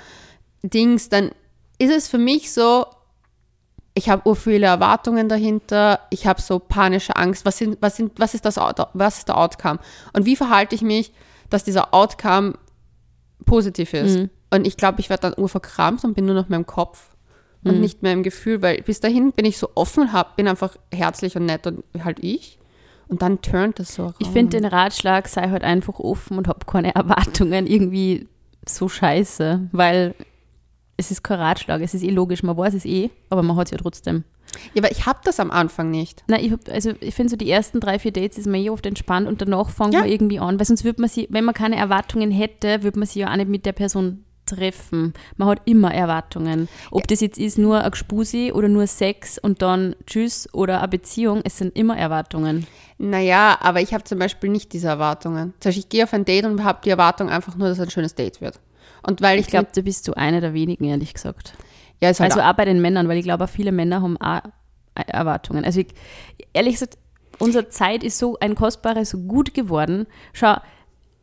Dings, 0.63 1.11
dann 1.11 1.31
ist 1.79 1.93
es 1.95 2.09
für 2.09 2.17
mich 2.17 2.53
so, 2.53 2.87
ich 3.93 4.09
habe 4.09 4.27
ur 4.27 4.35
viele 4.35 4.67
Erwartungen 4.67 5.29
dahinter, 5.29 6.01
ich 6.11 6.27
habe 6.27 6.41
so 6.41 6.59
panische 6.59 7.17
Angst, 7.17 7.45
was, 7.45 7.59
sind, 7.59 7.77
was, 7.81 7.97
sind, 7.97 8.19
was, 8.19 8.33
ist 8.35 8.47
das, 8.47 8.57
was 8.95 9.19
ist 9.19 9.29
der 9.29 9.37
Outcome? 9.37 9.79
Und 10.15 10.25
wie 10.25 10.37
verhalte 10.37 10.75
ich 10.75 10.83
mich, 10.83 11.13
dass 11.51 11.65
dieser 11.65 11.93
Outcome 11.93 12.55
positiv 13.45 13.93
ist? 13.93 14.17
Und 14.51 14.67
ich 14.67 14.77
glaube, 14.77 15.01
ich 15.01 15.11
werde 15.11 15.31
dann 15.31 15.43
urverkrampft 15.43 16.05
und 16.05 16.15
bin 16.15 16.25
nur 16.25 16.35
noch 16.35 16.49
mehr 16.49 16.59
im 16.59 16.67
Kopf 16.67 17.14
und 17.65 17.81
nicht 17.81 18.03
mehr 18.03 18.13
im 18.13 18.23
Gefühl, 18.23 18.63
weil 18.63 18.83
bis 18.83 19.01
dahin 19.01 19.33
bin 19.33 19.45
ich 19.47 19.59
so 19.59 19.69
offen, 19.75 20.13
hab, 20.13 20.37
bin 20.37 20.47
einfach 20.49 20.77
herzlich 20.93 21.37
und 21.37 21.47
nett 21.47 21.67
und 21.67 21.83
halt 22.05 22.19
ich. 22.23 22.59
Und 23.09 23.23
dann 23.23 23.41
turnt 23.43 23.81
es 23.81 23.95
so. 23.95 24.15
Ich 24.19 24.27
raus. 24.29 24.33
finde 24.33 24.57
den 24.59 24.65
Ratschlag, 24.65 25.29
sei 25.29 25.49
halt 25.51 25.63
einfach 25.65 25.99
offen 25.99 26.39
und 26.39 26.49
hab 26.49 26.67
keine 26.67 26.95
Erwartungen, 26.95 27.67
irgendwie 27.67 28.29
so 28.67 28.89
scheiße, 28.89 29.69
weil 29.73 30.15
es 30.97 31.11
ist 31.11 31.23
kein 31.23 31.39
Ratschlag, 31.41 31.81
es 31.83 31.93
ist 31.95 32.03
eh 32.03 32.11
logisch, 32.11 32.43
man 32.43 32.57
weiß 32.57 32.75
es 32.75 32.85
eh, 32.87 33.11
aber 33.29 33.43
man 33.43 33.57
hat 33.57 33.67
es 33.67 33.73
ja 33.73 33.79
trotzdem. 33.79 34.25
Ja, 34.73 34.83
aber 34.83 34.93
ich 34.93 35.05
habe 35.07 35.19
das 35.25 35.41
am 35.41 35.51
Anfang 35.51 35.91
nicht. 35.91 36.23
Na, 36.29 36.39
ich 36.41 36.53
hab, 36.53 36.69
also 36.69 36.93
ich 37.01 37.15
finde 37.15 37.31
so 37.31 37.37
die 37.37 37.51
ersten 37.51 37.81
drei, 37.81 37.99
vier 37.99 38.13
Dates 38.13 38.39
ist 38.39 38.47
man 38.47 38.61
eh 38.61 38.71
oft 38.71 38.87
entspannt 38.87 39.27
und 39.27 39.43
danach 39.43 39.69
fängt 39.71 39.93
Ja. 39.95 40.01
man 40.01 40.09
irgendwie 40.09 40.39
an, 40.39 40.59
weil 40.59 40.67
sonst 40.67 40.85
würde 40.85 41.01
man 41.01 41.11
sie, 41.11 41.27
wenn 41.31 41.45
man 41.45 41.55
keine 41.55 41.77
Erwartungen 41.77 42.31
hätte, 42.31 42.83
würde 42.85 42.99
man 42.99 43.09
sie 43.09 43.21
ja 43.21 43.33
auch 43.33 43.37
nicht 43.37 43.49
mit 43.49 43.67
der 43.67 43.73
Person 43.73 44.25
treffen. 44.47 45.15
Man 45.37 45.49
hat 45.49 45.61
immer 45.65 45.93
Erwartungen. 45.95 46.69
Ob 46.91 47.07
das 47.09 47.21
jetzt 47.21 47.39
ist 47.39 47.59
nur 47.59 47.83
ein 47.83 47.91
Gespusi 47.91 48.53
oder 48.53 48.69
nur 48.69 48.87
Sex 48.87 49.39
und 49.39 49.63
dann 49.63 49.97
Tschüss 50.07 50.49
oder 50.53 50.79
eine 50.79 50.89
Beziehung, 50.89 51.41
es 51.45 51.59
sind 51.59 51.77
immer 51.77 51.97
Erwartungen. 51.97 52.67
Naja, 52.99 53.59
aber 53.61 53.81
ich 53.81 53.93
habe 53.93 54.05
zum 54.05 54.19
Beispiel 54.19 54.51
nicht 54.51 54.73
diese 54.73 54.89
Erwartungen. 54.89 55.55
Zum 55.61 55.71
Beispiel, 55.71 55.81
ich 55.81 55.89
gehe 55.89 56.05
auf 56.05 56.13
ein 56.15 56.25
Date 56.25 56.45
und 56.45 56.63
habe 56.63 56.81
die 56.85 56.91
Erwartung 56.91 57.29
einfach 57.29 57.57
nur, 57.57 57.69
dass 57.69 57.79
es 57.79 57.85
ein 57.85 57.91
schönes 57.91 58.15
Date 58.15 58.41
wird. 58.41 58.61
Und 59.07 59.21
weil 59.21 59.39
ich, 59.39 59.47
Ich 59.47 59.51
glaube, 59.51 59.69
da 59.75 59.81
bist 59.83 60.07
du 60.09 60.15
eine 60.15 60.41
der 60.41 60.55
wenigen, 60.55 60.85
ehrlich 60.85 61.13
gesagt. 61.13 61.55
ja, 62.01 62.11
ist 62.11 62.21
halt 62.21 62.33
Also 62.33 62.43
auch 62.43 62.55
bei 62.55 62.65
den 62.65 62.81
Männern, 62.81 63.09
weil 63.09 63.19
ich 63.19 63.25
glaube, 63.25 63.45
auch 63.45 63.49
viele 63.49 63.73
Männer 63.73 64.01
haben 64.03 64.17
auch 64.21 64.41
Erwartungen. 64.95 65.65
Also 65.65 65.81
ich, 65.81 65.89
ehrlich 66.53 66.75
gesagt, 66.75 66.97
unsere 67.39 67.69
Zeit 67.69 68.05
ist 68.05 68.19
so 68.19 68.39
ein 68.41 68.55
kostbares 68.55 69.17
Gut 69.27 69.55
geworden. 69.55 70.07
Schau, 70.33 70.57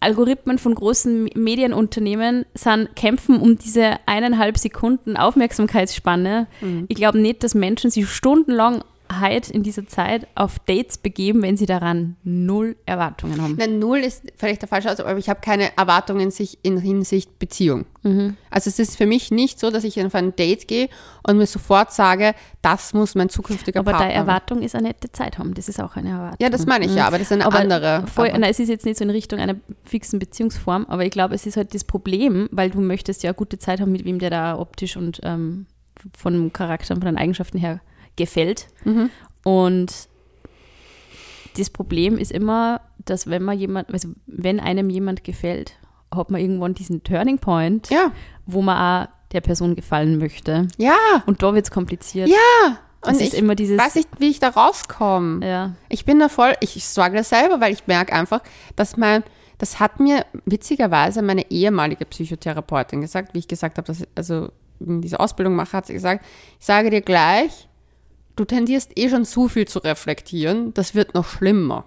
Algorithmen 0.02 0.58
von 0.58 0.76
großen 0.76 1.30
Medienunternehmen 1.36 2.46
sind 2.54 2.96
kämpfen 2.96 3.40
um 3.40 3.58
diese 3.58 3.98
eineinhalb 4.08 4.58
Sekunden 4.58 5.16
Aufmerksamkeitsspanne. 5.16 6.48
Ich 6.88 6.96
glaube 6.96 7.20
nicht, 7.20 7.44
dass 7.44 7.56
Menschen 7.56 7.92
sich 7.92 8.10
stundenlang 8.10 8.84
halt 9.20 9.50
in 9.50 9.64
dieser 9.64 9.88
Zeit 9.88 10.28
auf 10.36 10.60
Dates 10.60 10.98
begeben, 10.98 11.42
wenn 11.42 11.58
sie 11.58 11.66
daran 11.66 12.16
null 12.24 12.76
Erwartungen 12.86 13.42
haben. 13.42 13.56
Nein, 13.58 13.80
null 13.80 14.00
ist 14.00 14.24
vielleicht 14.38 14.62
der 14.62 14.70
falsche 14.70 14.90
Ausdruck, 14.90 15.08
aber 15.08 15.20
ich 15.20 15.30
habe 15.30 15.42
keine 15.42 15.76
Erwartungen 15.78 16.22
in, 16.22 16.32
sich, 16.32 16.60
in 16.64 16.78
Hinsicht 16.78 17.40
Beziehung. 17.40 17.86
Also 18.50 18.70
es 18.70 18.80
ist 18.80 18.98
für 18.98 19.06
mich 19.06 19.30
nicht 19.30 19.60
so, 19.60 19.70
dass 19.70 19.84
ich 19.84 20.04
auf 20.04 20.16
ein 20.16 20.36
Date 20.36 20.68
gehe 20.68 20.90
und 21.22 21.38
mir 21.38 21.46
sofort 21.46 21.92
sage, 21.94 22.34
das 22.64 22.94
muss 22.94 23.14
mein 23.14 23.30
zukünftiger 23.30 23.82
Aber 23.82 23.92
Partner. 23.92 24.08
deine 24.08 24.20
Erwartung 24.20 24.64
ist 24.64 24.74
eine 24.74 24.88
nette 24.88 25.12
Zeit 25.12 25.38
haben. 25.38 25.54
Das 25.54 25.70
ist 25.70 25.80
auch 25.80 25.96
eine 25.96 26.10
Erwartung. 26.10 26.38
ja, 26.40 26.50
das 26.50 26.66
meine 26.66 26.86
ich 26.86 26.96
ja, 26.96 27.06
aber 27.06 27.20
das 27.20 27.28
ist 27.28 27.34
eine 27.34 27.46
Aber 27.46 27.60
andere. 27.60 28.06
Voll, 28.08 28.30
aber, 28.30 28.40
na, 28.40 28.48
es 28.48 28.60
ist 28.60 28.70
jetzt 28.70 28.86
nicht 28.86 28.98
so 28.98 29.04
in 29.04 29.12
Richtung 29.12 29.40
einer 29.40 29.56
fixen 29.84 30.18
Beziehungsform, 30.18 30.86
aber 30.88 31.06
ich 31.06 31.12
glaube, 31.12 31.36
es 31.36 31.46
ist 31.46 31.58
halt 31.58 31.76
das 31.76 31.84
Problem, 31.84 32.50
weil 32.52 32.72
du 32.72 32.82
möchtest 32.82 33.22
ja 33.22 33.30
eine 33.30 33.36
gute 33.36 33.60
Zeit 33.60 33.80
haben 33.80 33.92
mit 33.92 34.04
wem, 34.04 34.18
der 34.18 34.32
da 34.32 34.58
optisch 34.58 34.98
und 34.98 35.20
ähm, 35.24 35.68
vom 36.18 36.52
Charakter 36.52 36.96
und 36.96 37.02
von 37.02 37.14
den 37.14 37.18
Eigenschaften 37.18 37.60
her 37.60 37.82
gefällt. 38.16 38.68
Mhm. 38.84 39.10
Und 39.44 40.08
das 41.58 41.70
Problem 41.70 42.18
ist 42.18 42.32
immer, 42.32 42.82
dass 43.06 43.28
wenn 43.28 43.44
man 43.44 43.58
jemand, 43.58 43.92
also 43.94 44.10
wenn 44.28 44.60
einem 44.60 44.90
jemand 44.90 45.24
gefällt, 45.24 45.74
hat 46.14 46.30
man 46.30 46.42
irgendwann 46.42 46.74
diesen 46.74 47.04
Turning 47.04 47.40
Point, 47.40 47.90
Ja, 47.90 48.12
wo 48.46 48.62
man 48.62 48.78
auch 48.78 49.10
der 49.32 49.42
Person 49.42 49.76
gefallen 49.76 50.18
möchte. 50.18 50.68
ja, 50.78 50.96
Und 51.26 51.42
da 51.42 51.54
wird 51.54 51.66
es 51.66 51.72
kompliziert. 51.72 52.30
ja. 52.30 52.78
Das 53.04 53.16
Und 53.16 53.22
ist 53.24 53.34
ich 53.34 53.40
immer 53.40 53.56
dieses- 53.56 53.80
weiß 53.80 53.96
nicht, 53.96 54.10
wie 54.20 54.30
ich 54.30 54.40
da 54.40 54.50
rauskomme. 54.50 55.44
Ja. 55.44 55.72
Ich 55.90 56.06
bin 56.06 56.20
da 56.20 56.30
voll, 56.30 56.54
ich 56.60 56.84
struggle 56.84 57.24
selber, 57.24 57.60
weil 57.60 57.74
ich 57.74 57.88
merke 57.88 58.14
einfach, 58.14 58.42
dass 58.76 58.96
mein, 58.96 59.24
das 59.58 59.80
hat 59.80 60.00
mir 60.00 60.24
witzigerweise 60.46 61.24
meine 61.24 61.50
ehemalige 61.50 62.06
Psychotherapeutin 62.06 63.02
gesagt, 63.02 63.34
wie 63.34 63.40
ich 63.40 63.48
gesagt 63.48 63.78
habe, 63.80 63.88
dass 63.88 64.02
ich 64.02 64.08
also 64.14 64.52
diese 64.80 65.20
Ausbildung 65.20 65.56
mache, 65.56 65.76
hat 65.78 65.88
sie 65.88 65.94
gesagt, 65.94 66.24
ich 66.60 66.66
sage 66.66 66.92
dir 66.92 67.02
gleich, 67.02 67.68
du 68.36 68.46
tendierst 68.46 68.98
eh 68.98 69.10
schon 69.10 69.26
zu 69.26 69.48
viel 69.48 69.68
zu 69.68 69.80
reflektieren, 69.80 70.74
das 70.74 70.96
wird 70.96 71.14
noch 71.14 71.28
schlimmer. 71.28 71.86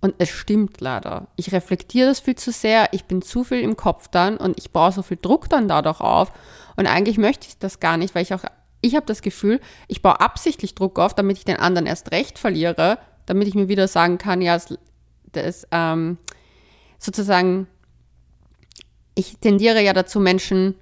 Und 0.00 0.14
es 0.18 0.30
stimmt 0.30 0.80
leider. 0.80 1.28
Ich 1.36 1.52
reflektiere 1.52 2.08
das 2.08 2.20
viel 2.20 2.34
zu 2.34 2.52
sehr, 2.52 2.88
ich 2.92 3.04
bin 3.04 3.22
zu 3.22 3.44
viel 3.44 3.60
im 3.60 3.76
Kopf 3.76 4.08
dann 4.08 4.36
und 4.38 4.58
ich 4.58 4.70
baue 4.70 4.92
so 4.92 5.02
viel 5.02 5.18
Druck 5.20 5.48
dann 5.48 5.68
dadurch 5.68 6.00
auf. 6.00 6.32
Und 6.76 6.86
eigentlich 6.86 7.18
möchte 7.18 7.48
ich 7.48 7.58
das 7.58 7.80
gar 7.80 7.96
nicht, 7.96 8.14
weil 8.14 8.22
ich 8.22 8.32
auch, 8.32 8.44
ich 8.80 8.96
habe 8.96 9.06
das 9.06 9.20
Gefühl, 9.20 9.60
ich 9.88 10.00
baue 10.00 10.20
absichtlich 10.20 10.74
Druck 10.74 10.98
auf, 10.98 11.14
damit 11.14 11.36
ich 11.36 11.44
den 11.44 11.58
anderen 11.58 11.86
erst 11.86 12.12
recht 12.12 12.38
verliere, 12.38 12.98
damit 13.26 13.46
ich 13.46 13.54
mir 13.54 13.68
wieder 13.68 13.88
sagen 13.88 14.16
kann, 14.16 14.40
ja, 14.40 14.56
es, 14.56 14.78
das, 15.32 15.66
ähm, 15.70 16.16
sozusagen, 16.98 17.66
ich 19.14 19.38
tendiere 19.38 19.82
ja 19.82 19.92
dazu, 19.92 20.18
Menschen, 20.18 20.76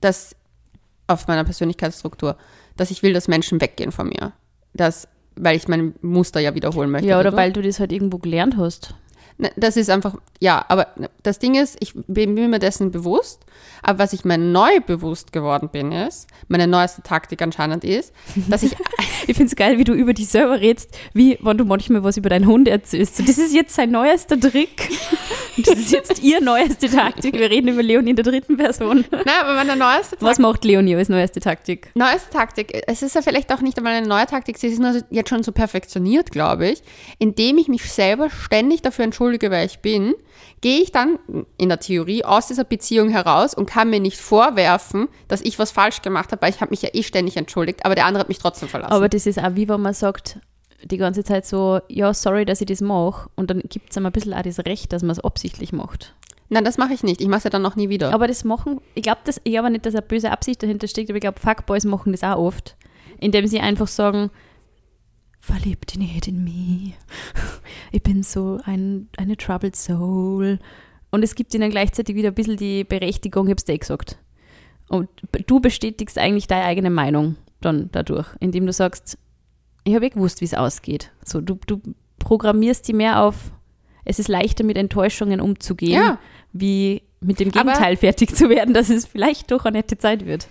dass 0.00 0.36
auf 1.06 1.26
meiner 1.26 1.44
Persönlichkeitsstruktur, 1.44 2.36
dass 2.78 2.90
ich 2.90 3.02
will, 3.02 3.12
dass 3.12 3.28
Menschen 3.28 3.60
weggehen 3.60 3.92
von 3.92 4.08
mir. 4.08 4.32
Das, 4.72 5.08
weil 5.36 5.56
ich 5.56 5.68
mein 5.68 5.94
Muster 6.00 6.40
ja 6.40 6.54
wiederholen 6.54 6.90
möchte. 6.90 7.08
Ja, 7.08 7.16
oder 7.16 7.24
dadurch. 7.24 7.42
weil 7.42 7.52
du 7.52 7.62
das 7.62 7.80
halt 7.80 7.92
irgendwo 7.92 8.18
gelernt 8.18 8.56
hast. 8.56 8.94
Ne, 9.38 9.50
Das 9.56 9.76
ist 9.76 9.88
einfach, 9.88 10.14
ja, 10.40 10.64
aber 10.68 10.88
das 11.22 11.38
Ding 11.38 11.54
ist, 11.54 11.76
ich 11.80 11.92
bin 12.06 12.34
mir 12.34 12.58
dessen 12.58 12.90
bewusst, 12.90 13.44
aber 13.82 14.00
was 14.00 14.12
ich 14.12 14.24
mir 14.24 14.36
neu 14.38 14.80
bewusst 14.86 15.32
geworden 15.32 15.68
bin, 15.70 15.92
ist, 15.92 16.26
meine 16.48 16.66
neueste 16.66 17.02
Taktik 17.02 17.40
anscheinend 17.42 17.84
ist, 17.84 18.12
dass 18.48 18.62
ich, 18.62 18.76
Ich 19.26 19.36
finde 19.36 19.50
es 19.50 19.56
geil, 19.56 19.76
wie 19.78 19.84
du 19.84 19.92
über 19.92 20.14
dich 20.14 20.28
selber 20.28 20.58
redest, 20.60 20.96
wie 21.12 21.38
wenn 21.42 21.58
du 21.58 21.64
manchmal 21.64 22.02
was 22.02 22.16
über 22.16 22.30
deinen 22.30 22.46
Hund 22.46 22.66
erzählst. 22.66 23.16
So, 23.16 23.22
das 23.24 23.36
ist 23.36 23.52
jetzt 23.52 23.74
sein 23.74 23.90
neuester 23.90 24.38
Trick. 24.40 24.88
Das 25.58 25.76
ist 25.76 25.90
jetzt 25.92 26.22
ihr 26.22 26.40
neueste 26.40 26.88
Taktik. 26.88 27.34
Wir 27.34 27.50
reden 27.50 27.68
über 27.68 27.82
Leonie 27.82 28.10
in 28.10 28.16
der 28.16 28.24
dritten 28.24 28.56
Person. 28.56 29.04
na, 29.10 29.40
aber 29.42 29.54
meine 29.54 29.76
neueste 29.76 30.12
Taktik, 30.12 30.22
Was 30.28 30.38
macht 30.38 30.64
Leonie 30.64 30.94
als 30.94 31.08
neueste 31.08 31.40
Taktik? 31.40 31.90
neueste 31.94 32.30
Taktik, 32.30 32.84
es 32.86 33.02
ist 33.02 33.14
ja 33.16 33.22
vielleicht 33.22 33.52
auch 33.52 33.60
nicht 33.60 33.76
einmal 33.76 33.92
eine 33.94 34.06
neue 34.06 34.24
Taktik, 34.26 34.56
sie 34.56 34.68
ist 34.68 34.78
nur 34.78 35.02
jetzt 35.10 35.28
schon 35.28 35.42
so 35.42 35.50
perfektioniert, 35.52 36.30
glaube 36.30 36.68
ich, 36.68 36.82
indem 37.18 37.58
ich 37.58 37.68
mich 37.68 37.90
selber 37.92 38.30
ständig 38.30 38.82
dafür 38.82 39.04
entschuldige, 39.04 39.27
wer 39.32 39.64
ich 39.64 39.80
bin, 39.80 40.14
gehe 40.60 40.82
ich 40.82 40.92
dann 40.92 41.18
in 41.56 41.68
der 41.68 41.80
Theorie 41.80 42.24
aus 42.24 42.48
dieser 42.48 42.64
Beziehung 42.64 43.10
heraus 43.10 43.54
und 43.54 43.66
kann 43.66 43.90
mir 43.90 44.00
nicht 44.00 44.16
vorwerfen, 44.16 45.08
dass 45.28 45.40
ich 45.42 45.58
was 45.58 45.70
falsch 45.70 46.02
gemacht 46.02 46.32
habe, 46.32 46.42
weil 46.42 46.50
ich 46.50 46.60
habe 46.60 46.70
mich 46.70 46.82
ja 46.82 46.90
eh 46.92 47.02
ständig 47.02 47.36
entschuldigt, 47.36 47.84
aber 47.84 47.94
der 47.94 48.06
andere 48.06 48.20
hat 48.20 48.28
mich 48.28 48.38
trotzdem 48.38 48.68
verlassen. 48.68 48.92
Aber 48.92 49.08
das 49.08 49.26
ist 49.26 49.38
auch 49.38 49.54
wie 49.54 49.68
wenn 49.68 49.80
man 49.80 49.94
sagt, 49.94 50.38
die 50.82 50.96
ganze 50.96 51.24
Zeit 51.24 51.46
so, 51.46 51.80
ja, 51.88 52.14
sorry, 52.14 52.44
dass 52.44 52.60
ich 52.60 52.66
das 52.66 52.80
mache. 52.80 53.28
Und 53.34 53.50
dann 53.50 53.60
gibt 53.60 53.90
es 53.90 53.96
einem 53.96 54.06
ein 54.06 54.12
bisschen 54.12 54.34
auch 54.34 54.42
das 54.42 54.60
Recht, 54.60 54.92
dass 54.92 55.02
man 55.02 55.10
es 55.10 55.20
absichtlich 55.20 55.72
macht. 55.72 56.14
Nein, 56.50 56.64
das 56.64 56.78
mache 56.78 56.94
ich 56.94 57.02
nicht. 57.02 57.20
Ich 57.20 57.28
mache 57.28 57.38
es 57.38 57.44
ja 57.44 57.50
dann 57.50 57.62
noch 57.62 57.76
nie 57.76 57.88
wieder. 57.88 58.12
Aber 58.14 58.26
das 58.26 58.44
machen, 58.44 58.80
ich 58.94 59.02
glaube 59.02 59.20
das, 59.24 59.40
ich 59.44 59.52
glaube 59.52 59.70
nicht, 59.70 59.84
dass 59.84 59.94
eine 59.94 60.02
böse 60.02 60.30
Absicht 60.30 60.62
dahinter 60.62 60.88
steckt, 60.88 61.10
aber 61.10 61.16
ich 61.16 61.22
glaube, 61.22 61.40
Fuckboys 61.40 61.84
machen 61.84 62.12
das 62.12 62.22
auch 62.22 62.38
oft. 62.38 62.76
Indem 63.20 63.46
sie 63.46 63.60
einfach 63.60 63.88
sagen, 63.88 64.30
verlieb 65.52 65.86
dich 65.86 65.98
nicht 65.98 66.28
in 66.28 66.44
mich. 66.44 66.94
Ich 67.92 68.02
bin 68.02 68.22
so 68.22 68.60
ein, 68.64 69.08
eine 69.16 69.36
troubled 69.36 69.76
soul. 69.76 70.58
Und 71.10 71.22
es 71.22 71.34
gibt 71.34 71.54
ihnen 71.54 71.70
gleichzeitig 71.70 72.14
wieder 72.16 72.28
ein 72.28 72.34
bisschen 72.34 72.56
die 72.58 72.84
Berechtigung, 72.84 73.46
ich 73.46 73.52
hab's 73.52 73.64
dir 73.64 73.72
eh 73.74 73.78
gesagt. 73.78 74.18
Und 74.88 75.08
du 75.46 75.60
bestätigst 75.60 76.18
eigentlich 76.18 76.46
deine 76.46 76.64
eigene 76.64 76.90
Meinung 76.90 77.36
dann 77.60 77.88
dadurch, 77.92 78.26
indem 78.40 78.66
du 78.66 78.72
sagst, 78.72 79.18
ich 79.84 79.94
habe 79.94 80.06
eh 80.06 80.10
gewusst, 80.10 80.40
wie 80.40 80.44
es 80.44 80.54
ausgeht. 80.54 81.10
So, 81.24 81.40
du, 81.40 81.58
du 81.66 81.80
programmierst 82.18 82.86
die 82.88 82.92
mehr 82.92 83.22
auf, 83.22 83.52
es 84.04 84.18
ist 84.18 84.28
leichter 84.28 84.64
mit 84.64 84.76
Enttäuschungen 84.76 85.40
umzugehen, 85.40 85.92
Ja. 86.02 86.18
wie 86.52 87.02
mit 87.20 87.40
dem 87.40 87.48
Aber- 87.48 87.64
Gegenteil 87.64 87.96
fertig 87.96 88.34
zu 88.34 88.48
werden, 88.48 88.74
dass 88.74 88.90
es 88.90 89.06
vielleicht 89.06 89.50
doch 89.50 89.64
eine 89.64 89.78
nette 89.78 89.98
Zeit 89.98 90.26
wird. 90.26 90.46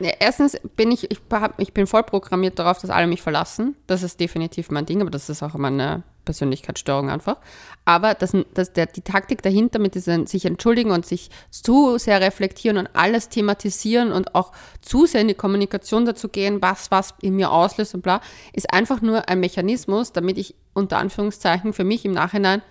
Ja, 0.00 0.12
erstens 0.20 0.56
bin 0.76 0.90
ich, 0.90 1.10
ich, 1.10 1.18
hab, 1.30 1.60
ich 1.60 1.72
bin 1.72 1.86
voll 1.86 2.02
programmiert 2.02 2.58
darauf, 2.58 2.78
dass 2.78 2.90
alle 2.90 3.06
mich 3.06 3.20
verlassen. 3.22 3.76
Das 3.86 4.02
ist 4.02 4.20
definitiv 4.20 4.70
mein 4.70 4.86
Ding, 4.86 5.02
aber 5.02 5.10
das 5.10 5.28
ist 5.28 5.42
auch 5.42 5.54
meine 5.54 6.02
Persönlichkeitsstörung 6.24 7.10
einfach. 7.10 7.36
Aber 7.84 8.14
das, 8.14 8.32
das, 8.54 8.72
der, 8.72 8.86
die 8.86 9.02
Taktik 9.02 9.42
dahinter 9.42 9.78
mit 9.80 9.94
diesem 9.94 10.26
sich 10.26 10.44
entschuldigen 10.44 10.92
und 10.92 11.04
sich 11.04 11.30
zu 11.50 11.98
sehr 11.98 12.20
reflektieren 12.20 12.78
und 12.78 12.88
alles 12.94 13.28
thematisieren 13.28 14.12
und 14.12 14.34
auch 14.34 14.52
zu 14.80 15.04
sehr 15.04 15.20
in 15.20 15.28
die 15.28 15.34
Kommunikation 15.34 16.06
dazu 16.06 16.28
gehen, 16.28 16.62
was 16.62 16.90
was 16.90 17.14
in 17.20 17.36
mir 17.36 17.50
auslöst 17.50 17.94
und 17.94 18.02
bla, 18.02 18.20
ist 18.52 18.72
einfach 18.72 19.02
nur 19.02 19.28
ein 19.28 19.40
Mechanismus, 19.40 20.12
damit 20.12 20.38
ich 20.38 20.54
unter 20.74 20.98
Anführungszeichen 20.98 21.72
für 21.72 21.84
mich 21.84 22.04
im 22.04 22.12
Nachhinein 22.12 22.62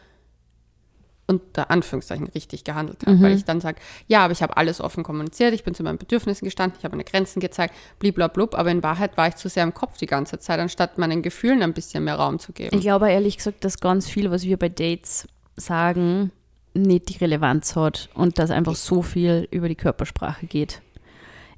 unter 1.32 1.72
Anführungszeichen 1.72 2.28
richtig 2.28 2.64
gehandelt 2.64 3.06
habe, 3.06 3.22
weil 3.22 3.36
ich 3.36 3.46
dann 3.46 3.62
sage, 3.62 3.80
ja, 4.08 4.24
aber 4.24 4.34
ich 4.34 4.44
habe 4.44 4.58
alles 4.58 4.82
offen 4.82 5.04
kommuniziert, 5.04 5.54
ich 5.54 5.64
bin 5.64 5.74
zu 5.74 5.84
meinen 5.84 5.98
Bedürfnissen 5.98 6.46
gestanden, 6.46 6.78
ich 6.78 6.84
habe 6.84 6.96
meine 6.96 7.04
Grenzen 7.04 7.40
gezeigt, 7.40 7.74
bliblablub, 8.00 8.56
aber 8.56 8.70
in 8.72 8.84
Wahrheit 8.84 9.18
war 9.18 9.28
ich 9.28 9.36
zu 9.36 9.50
sehr 9.50 9.64
im 9.64 9.74
Kopf 9.74 9.98
die 9.98 10.06
ganze 10.06 10.40
Zeit, 10.40 10.60
anstatt 10.60 10.98
meinen 10.98 11.22
Gefühlen 11.22 11.64
ein 11.64 11.74
bisschen 11.74 12.04
mehr 12.04 12.16
Raum 12.16 12.40
zu 12.40 12.52
geben. 12.52 12.76
Ich 12.76 12.82
glaube 12.82 13.10
ehrlich 13.10 13.38
gesagt, 13.38 13.64
dass 13.64 13.80
ganz 13.80 14.10
viel, 14.10 14.30
was 14.32 14.44
wir 14.44 14.58
bei 14.58 14.70
Dates 14.70 15.28
sagen, 15.56 16.32
nicht 16.74 17.10
die 17.10 17.18
Relevanz 17.18 17.76
hat 17.76 18.10
und 18.14 18.40
dass 18.40 18.52
einfach 18.52 18.76
so 18.76 19.02
viel 19.02 19.48
über 19.52 19.68
die 19.68 19.76
Körpersprache 19.76 20.46
geht. 20.46 20.82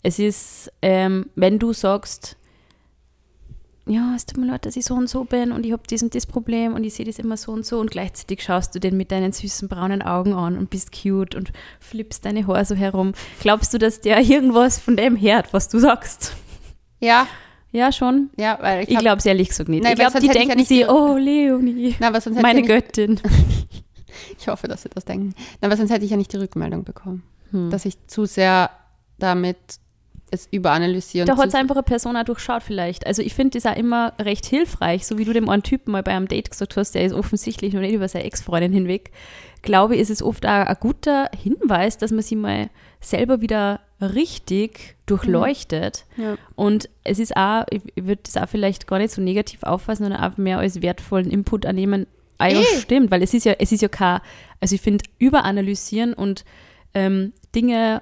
Es 0.02 0.20
ist, 0.20 0.72
ähm, 0.82 1.30
wenn 1.36 1.60
du 1.60 1.74
sagst, 1.74 2.38
ja, 3.86 4.14
es 4.16 4.26
tut 4.26 4.38
mir 4.38 4.46
leid, 4.48 4.66
dass 4.66 4.76
ich 4.78 4.86
so 4.86 4.94
und 4.96 5.10
so 5.10 5.26
bin 5.26 5.52
und 5.52 5.66
ich 5.66 5.72
habe 5.74 5.84
dies 5.90 6.02
und 6.04 6.16
das 6.16 6.26
Problem 6.26 6.74
und 6.74 6.84
ich 6.86 6.94
sehe 6.94 7.06
das 7.06 7.20
immer 7.20 7.36
so 7.38 7.52
und 7.52 7.66
so 7.66 7.80
und 7.80 7.92
gleichzeitig 7.92 8.42
schaust 8.42 8.74
du 8.74 8.80
den 8.80 8.96
mit 8.96 9.12
deinen 9.12 9.34
süßen 9.34 9.68
braunen 9.68 10.02
Augen 10.02 10.34
an 10.34 10.58
und 10.58 10.70
bist 10.70 10.92
cute 10.92 11.36
und 11.36 11.52
flippst 11.80 12.24
deine 12.26 12.48
Haare 12.48 12.64
so 12.66 12.76
herum. 12.76 13.12
Glaubst 13.42 13.74
du, 13.74 13.78
dass 13.78 14.00
der 14.02 14.20
irgendwas 14.22 14.80
von 14.80 14.96
dem 14.96 15.20
hört, 15.20 15.52
was 15.54 15.68
du 15.68 15.80
sagst? 15.80 16.34
ja, 17.02 17.28
Ja, 17.74 17.92
schon. 17.92 18.30
ja, 18.38 18.58
weil 18.62 18.84
ich, 18.90 18.98
glaube 19.00 19.18
es 19.18 19.26
ehrlich 19.26 19.50
gesagt 19.50 19.68
nicht. 19.68 19.84
Nein, 19.84 19.94
ich 19.94 20.00
glaube, 20.00 20.20
die 20.22 20.28
ja 20.28 20.34
denken 20.34 20.60
sich, 20.60 20.68
die- 20.68 20.86
oh, 20.86 21.18
Leonie, 21.18 21.92
hätte 22.00 22.30
meine 22.42 22.62
ja 22.62 22.68
Göttin. 22.68 23.20
Ich 24.40 24.48
hoffe, 24.48 24.68
dass 24.68 24.84
sie 24.84 24.90
das 24.90 25.06
denken. 25.06 25.34
Na, 25.62 25.68
aber 25.68 25.76
sonst 25.78 25.90
hätte 25.92 26.06
ich 26.06 26.12
ja 26.12 26.18
nicht 26.18 26.32
die 26.34 26.38
Rückmeldung 26.38 26.84
bekommen, 26.84 27.24
Hm. 27.52 27.70
dass 27.72 27.86
ich 27.86 27.96
zu 28.08 28.26
sehr 28.26 28.70
damit 29.20 29.58
es 30.34 30.48
überanalysieren. 30.52 31.28
Da 31.28 31.36
zu 31.36 31.42
hat 31.42 31.50
es 31.50 31.56
einfach 31.56 31.76
eine 31.76 31.84
Person 31.84 32.18
auch 32.18 32.24
durchschaut 32.24 32.64
vielleicht. 32.64 33.06
Also 33.06 33.22
ich 33.22 33.34
finde 33.34 33.60
das 33.60 33.72
auch 33.72 33.78
immer 33.78 34.14
recht 34.20 34.46
hilfreich, 34.46 35.06
so 35.06 35.18
wie 35.18 35.26
du 35.26 35.34
dem 35.34 35.48
einen 35.50 35.64
Typen 35.64 35.92
mal 35.92 36.04
bei 36.04 36.12
einem 36.12 36.28
Date 36.28 36.50
gesagt 36.52 36.76
hast, 36.76 36.96
der 36.96 37.06
ist 37.06 37.14
offensichtlich 37.14 37.74
noch 37.74 37.82
nicht 37.82 37.94
über 37.94 38.08
seine 38.08 38.26
Ex-Freundin 38.26 38.74
hinweg. 38.74 39.12
Glaube 39.62 39.96
ich, 39.96 40.02
ist 40.02 40.10
es 40.10 40.22
oft 40.22 40.46
auch 40.46 40.50
ein 40.68 40.78
guter 40.80 41.30
Hinweis, 41.42 41.98
dass 41.98 42.12
man 42.12 42.22
sie 42.22 42.36
mal 42.36 42.70
selber 43.00 43.42
wieder 43.42 43.80
richtig 44.02 44.96
durchleuchtet. 45.06 46.06
Ja. 46.18 46.36
Und 46.56 46.90
es 47.04 47.20
ist 47.20 47.36
auch, 47.38 47.64
ich 47.70 47.82
würde 47.96 48.22
das 48.24 48.38
auch 48.38 48.50
vielleicht 48.50 48.88
gar 48.88 48.98
nicht 49.00 49.12
so 49.14 49.22
negativ 49.22 49.64
auffassen, 49.64 50.04
sondern 50.04 50.22
auch 50.24 50.38
mehr 50.38 50.60
als 50.60 50.82
wertvollen 50.82 51.30
Input 51.30 51.66
annehmen. 51.66 52.08
Ah 52.40 52.48
ja, 52.48 52.60
Eh. 52.60 52.80
stimmt, 52.82 53.12
weil 53.12 53.22
es 53.22 53.34
ist 53.34 53.46
ja, 53.46 53.54
es 53.60 53.72
ist 53.72 53.82
ja 53.82 53.88
kein, 53.88 54.20
also 54.60 54.76
ich 54.76 54.82
finde, 54.82 55.06
überanalysieren 55.20 56.14
und 56.14 56.44
ähm, 56.94 57.34
Dinge 57.56 58.02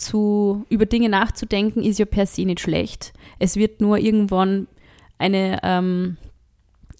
zu, 0.00 0.64
über 0.68 0.86
Dinge 0.86 1.08
nachzudenken, 1.08 1.82
ist 1.82 1.98
ja 1.98 2.06
per 2.06 2.26
se 2.26 2.44
nicht 2.44 2.60
schlecht. 2.60 3.12
Es 3.38 3.56
wird 3.56 3.80
nur 3.80 3.98
irgendwann 3.98 4.66
eine, 5.18 5.60
ähm, 5.62 6.16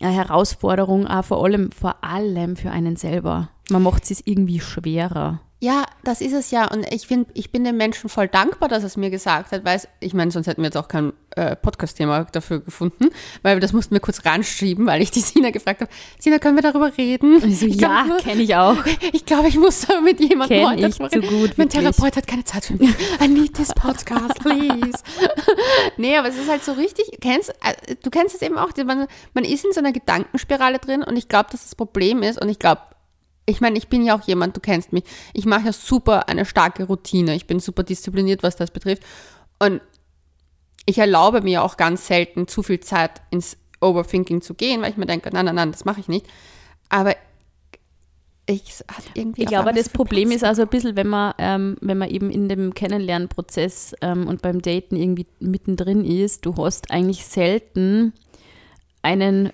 eine 0.01 0.13
Herausforderung, 0.13 1.07
auch 1.07 1.25
vor 1.25 1.45
allem, 1.45 1.73
vor 1.73 2.05
allem 2.05 2.57
für 2.57 2.71
einen 2.71 2.97
selber. 2.97 3.51
Man 3.71 3.83
macht 3.83 4.11
es 4.11 4.23
irgendwie 4.25 4.61
schwerer. 4.61 5.41
Ja, 5.63 5.85
das 6.05 6.23
ist 6.23 6.33
es 6.33 6.51
ja. 6.51 6.71
Und 6.71 6.91
ich 6.91 7.07
finde, 7.07 7.31
ich 7.35 7.53
bin 7.53 7.65
dem 7.65 7.77
Menschen 7.77 8.09
voll 8.09 8.29
dankbar, 8.29 8.71
dass 8.71 8.83
er 8.83 8.87
es 8.87 8.97
mir 8.97 9.11
gesagt 9.11 9.53
hat, 9.53 9.63
weil 9.63 9.77
es, 9.77 9.89
ich 10.01 10.15
meine, 10.15 10.31
sonst 10.31 10.47
hätten 10.47 10.63
wir 10.63 10.69
jetzt 10.69 10.77
auch 10.79 10.89
kein 10.89 11.13
äh, 11.37 11.55
Podcast-Thema 11.55 12.25
dafür 12.33 12.61
gefunden, 12.61 13.11
weil 13.43 13.61
das 13.61 13.75
mussten 13.75 13.95
wir 13.95 14.01
kurz 14.01 14.25
ranschieben, 14.25 14.87
weil 14.87 15.03
ich 15.03 15.11
die 15.11 15.21
Sina 15.21 15.51
gefragt 15.51 15.83
habe, 15.83 15.91
Sina, 16.19 16.39
können 16.39 16.57
wir 16.57 16.63
darüber 16.63 16.97
reden? 16.97 17.41
So, 17.41 17.67
Ich 17.67 17.79
ja, 17.79 18.07
kenne 18.23 18.43
ich 18.43 18.57
auch. 18.57 18.79
Ich 19.13 19.27
glaube, 19.27 19.49
ich 19.49 19.59
muss 19.59 19.87
mit 20.03 20.19
jemandem 20.21 20.59
Kenn 20.61 20.69
heute 20.71 20.87
ich 20.89 20.97
drüber 20.97 21.11
zu 21.11 21.19
reden. 21.19 21.41
gut, 21.41 21.59
Mein. 21.59 21.69
Therapeut 21.69 22.17
hat 22.17 22.27
keine 22.27 22.45
Zeit 22.45 22.65
für 22.65 22.75
mich. 22.75 22.95
I 23.23 23.29
need 23.29 23.53
this 23.53 23.69
podcast, 23.75 24.35
please. 24.41 24.99
nee, 25.99 26.17
aber 26.17 26.29
es 26.29 26.39
ist 26.39 26.49
halt 26.49 26.65
so 26.65 26.73
richtig, 26.73 27.19
kennst, 27.21 27.51
äh, 27.51 27.97
du 28.03 28.09
kennst 28.09 28.35
es 28.35 28.41
eben 28.41 28.57
auch, 28.57 28.71
man, 28.87 29.07
man 29.35 29.45
ist 29.45 29.67
in 29.67 29.73
so 29.75 29.81
einer 29.81 29.93
Gedankenspirale 29.93 30.79
drin 30.79 31.03
und 31.03 31.19
ich 31.19 31.29
glaube, 31.29 31.51
dass 31.53 31.65
das 31.65 31.75
Problem 31.75 32.23
ist 32.23 32.41
und 32.41 32.49
ich 32.49 32.59
glaube, 32.59 32.81
ich 33.51 33.61
meine, 33.61 33.77
ich 33.79 33.89
bin 33.89 34.05
ja 34.05 34.17
auch 34.17 34.27
jemand, 34.27 34.57
du 34.57 34.61
kennst 34.61 34.93
mich, 34.93 35.05
ich 35.35 35.47
mache 35.47 35.67
ja 35.67 35.73
super 35.73 36.29
eine 36.29 36.45
starke 36.45 36.85
Routine, 36.85 37.35
ich 37.35 37.47
bin 37.47 37.61
super 37.61 37.83
diszipliniert, 37.83 38.43
was 38.43 38.57
das 38.57 38.71
betrifft 38.71 39.03
und 39.59 39.81
ich 40.87 40.99
erlaube 40.99 41.43
mir 41.43 41.63
auch 41.63 41.77
ganz 41.77 42.07
selten 42.07 42.49
zu 42.49 42.63
viel 42.63 42.81
Zeit 42.81 43.23
ins 43.31 43.57
Overthinking 43.81 44.43
zu 44.43 44.55
gehen, 44.55 44.83
weil 44.83 44.91
ich 44.91 44.97
mir 44.97 45.07
denke, 45.07 45.31
nein, 45.33 45.45
nein, 45.45 45.55
nein, 45.55 45.73
das 45.73 45.85
mache 45.85 46.01
ich 46.01 46.09
nicht. 46.09 46.27
Aber 46.89 47.15
ich 48.47 48.83
Ich 49.15 49.47
glaube, 49.47 49.73
das 49.73 49.89
Problem 49.89 50.29
Platz. 50.31 50.43
ist 50.43 50.45
also 50.45 50.63
ein 50.63 50.69
bisschen, 50.69 50.97
wenn 50.97 51.07
man, 51.07 51.35
ähm, 51.39 51.77
wenn 51.81 51.99
man 51.99 52.11
eben 52.11 52.31
in 52.31 52.49
dem 52.49 52.75
Kennenlernprozess 52.75 53.95
ähm, 54.01 54.27
und 54.27 54.43
beim 54.43 54.61
Daten 54.61 54.97
irgendwie 54.97 55.27
mittendrin 55.39 56.05
ist, 56.05 56.45
du 56.45 56.57
hast 56.57 56.91
eigentlich 56.91 57.25
selten 57.25 58.13
einen 59.03 59.53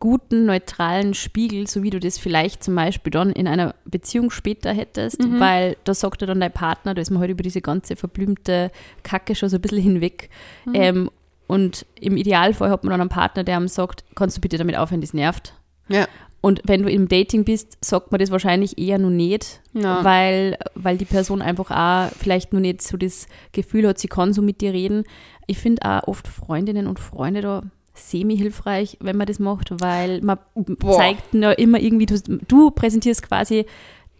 guten, 0.00 0.46
neutralen 0.46 1.14
Spiegel, 1.14 1.66
so 1.66 1.82
wie 1.82 1.90
du 1.90 2.00
das 2.00 2.18
vielleicht 2.18 2.62
zum 2.64 2.74
Beispiel 2.74 3.10
dann 3.10 3.30
in 3.32 3.46
einer 3.48 3.74
Beziehung 3.84 4.30
später 4.30 4.72
hättest, 4.72 5.20
Mhm. 5.22 5.40
weil 5.40 5.76
da 5.84 5.94
sagt 5.94 6.22
dir 6.22 6.26
dann 6.26 6.40
dein 6.40 6.52
Partner, 6.52 6.94
da 6.94 7.02
ist 7.02 7.10
man 7.10 7.20
halt 7.20 7.30
über 7.30 7.42
diese 7.42 7.60
ganze 7.60 7.96
verblümte 7.96 8.70
Kacke 9.02 9.34
schon 9.34 9.48
so 9.48 9.56
ein 9.56 9.60
bisschen 9.62 9.82
hinweg. 9.82 10.30
Mhm. 10.66 10.74
Ähm, 10.74 11.10
und 11.46 11.84
im 12.00 12.16
Idealfall 12.16 12.70
hat 12.70 12.84
man 12.84 12.90
dann 12.92 13.00
einen 13.02 13.10
Partner, 13.10 13.44
der 13.44 13.56
einem 13.56 13.68
sagt, 13.68 14.04
kannst 14.14 14.36
du 14.36 14.40
bitte 14.40 14.56
damit 14.58 14.76
aufhören, 14.76 15.00
das 15.00 15.12
nervt. 15.14 15.54
Ja, 15.88 16.06
Und 16.40 16.60
wenn 16.64 16.82
du 16.82 16.90
im 16.90 17.08
Dating 17.08 17.44
bist, 17.44 17.78
sagt 17.82 18.10
man 18.12 18.18
das 18.18 18.30
wahrscheinlich 18.30 18.76
eher 18.78 18.98
nur 18.98 19.10
nicht, 19.10 19.62
Ja. 19.72 20.04
weil, 20.04 20.58
weil 20.74 20.98
die 20.98 21.06
Person 21.06 21.40
einfach 21.40 21.70
auch 21.70 22.14
vielleicht 22.18 22.52
nur 22.52 22.60
nicht 22.60 22.82
so 22.82 22.98
das 22.98 23.28
Gefühl 23.52 23.88
hat, 23.88 23.98
sie 23.98 24.08
kann 24.08 24.34
so 24.34 24.42
mit 24.42 24.60
dir 24.60 24.74
reden. 24.74 25.04
Ich 25.46 25.56
finde 25.58 25.82
auch 25.88 26.06
oft 26.08 26.28
Freundinnen 26.28 26.86
und 26.86 26.98
Freunde 27.00 27.40
da 27.40 27.62
semi-hilfreich, 27.94 28.98
wenn 29.00 29.16
man 29.16 29.26
das 29.26 29.38
macht, 29.38 29.70
weil 29.80 30.20
man 30.20 30.38
Boah. 30.54 30.96
zeigt 30.98 31.34
ja 31.34 31.52
immer 31.52 31.80
irgendwie, 31.80 32.06
du, 32.06 32.18
du 32.48 32.70
präsentierst 32.70 33.22
quasi 33.22 33.66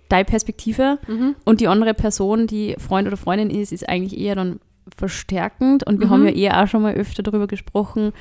deine 0.08 0.24
Perspektive 0.24 0.98
Mhm. 1.08 1.34
und 1.44 1.60
die 1.60 1.68
andere 1.68 1.94
Person, 1.94 2.46
die 2.46 2.76
Freund 2.78 3.06
oder 3.08 3.16
Freundin 3.16 3.50
ist, 3.50 3.72
ist 3.72 3.88
eigentlich 3.88 4.18
eher 4.20 4.34
dann 4.34 4.60
verstärkend. 4.96 5.86
Und 5.86 5.98
wir 6.00 6.06
Mhm. 6.06 6.10
haben 6.10 6.24
ja 6.26 6.32
eher 6.32 6.62
auch 6.62 6.68
schon 6.68 6.82
mal 6.82 6.94
öfter 6.94 7.22
darüber 7.22 7.46
gesprochen. 7.46 8.12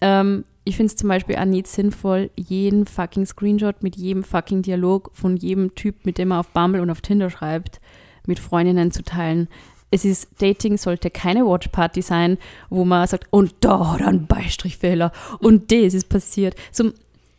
Ähm, 0.00 0.44
ich 0.64 0.76
finde 0.76 0.88
es 0.90 0.96
zum 0.96 1.08
Beispiel 1.08 1.36
auch 1.36 1.44
nicht 1.44 1.66
sinnvoll, 1.66 2.30
jeden 2.36 2.84
fucking 2.86 3.26
Screenshot 3.26 3.82
mit 3.82 3.96
jedem 3.96 4.22
fucking 4.24 4.62
Dialog 4.62 5.10
von 5.14 5.36
jedem 5.36 5.74
Typ, 5.74 6.04
mit 6.04 6.18
dem 6.18 6.28
man 6.28 6.38
auf 6.40 6.50
Bumble 6.50 6.80
und 6.82 6.90
auf 6.90 7.00
Tinder 7.00 7.30
schreibt, 7.30 7.80
mit 8.26 8.38
Freundinnen 8.38 8.90
zu 8.90 9.02
teilen. 9.02 9.48
Es 9.90 10.04
ist, 10.04 10.28
Dating 10.40 10.78
sollte 10.78 11.10
keine 11.10 11.44
Watchparty 11.44 12.02
sein, 12.02 12.38
wo 12.68 12.84
man 12.84 13.06
sagt, 13.06 13.26
und 13.30 13.54
da 13.60 13.92
hat 13.92 14.00
er 14.00 14.08
einen 14.08 14.26
Beistrichfehler 14.26 15.12
und 15.40 15.72
das 15.72 15.94
ist 15.94 16.08
passiert. 16.08 16.54
So, 16.70 16.92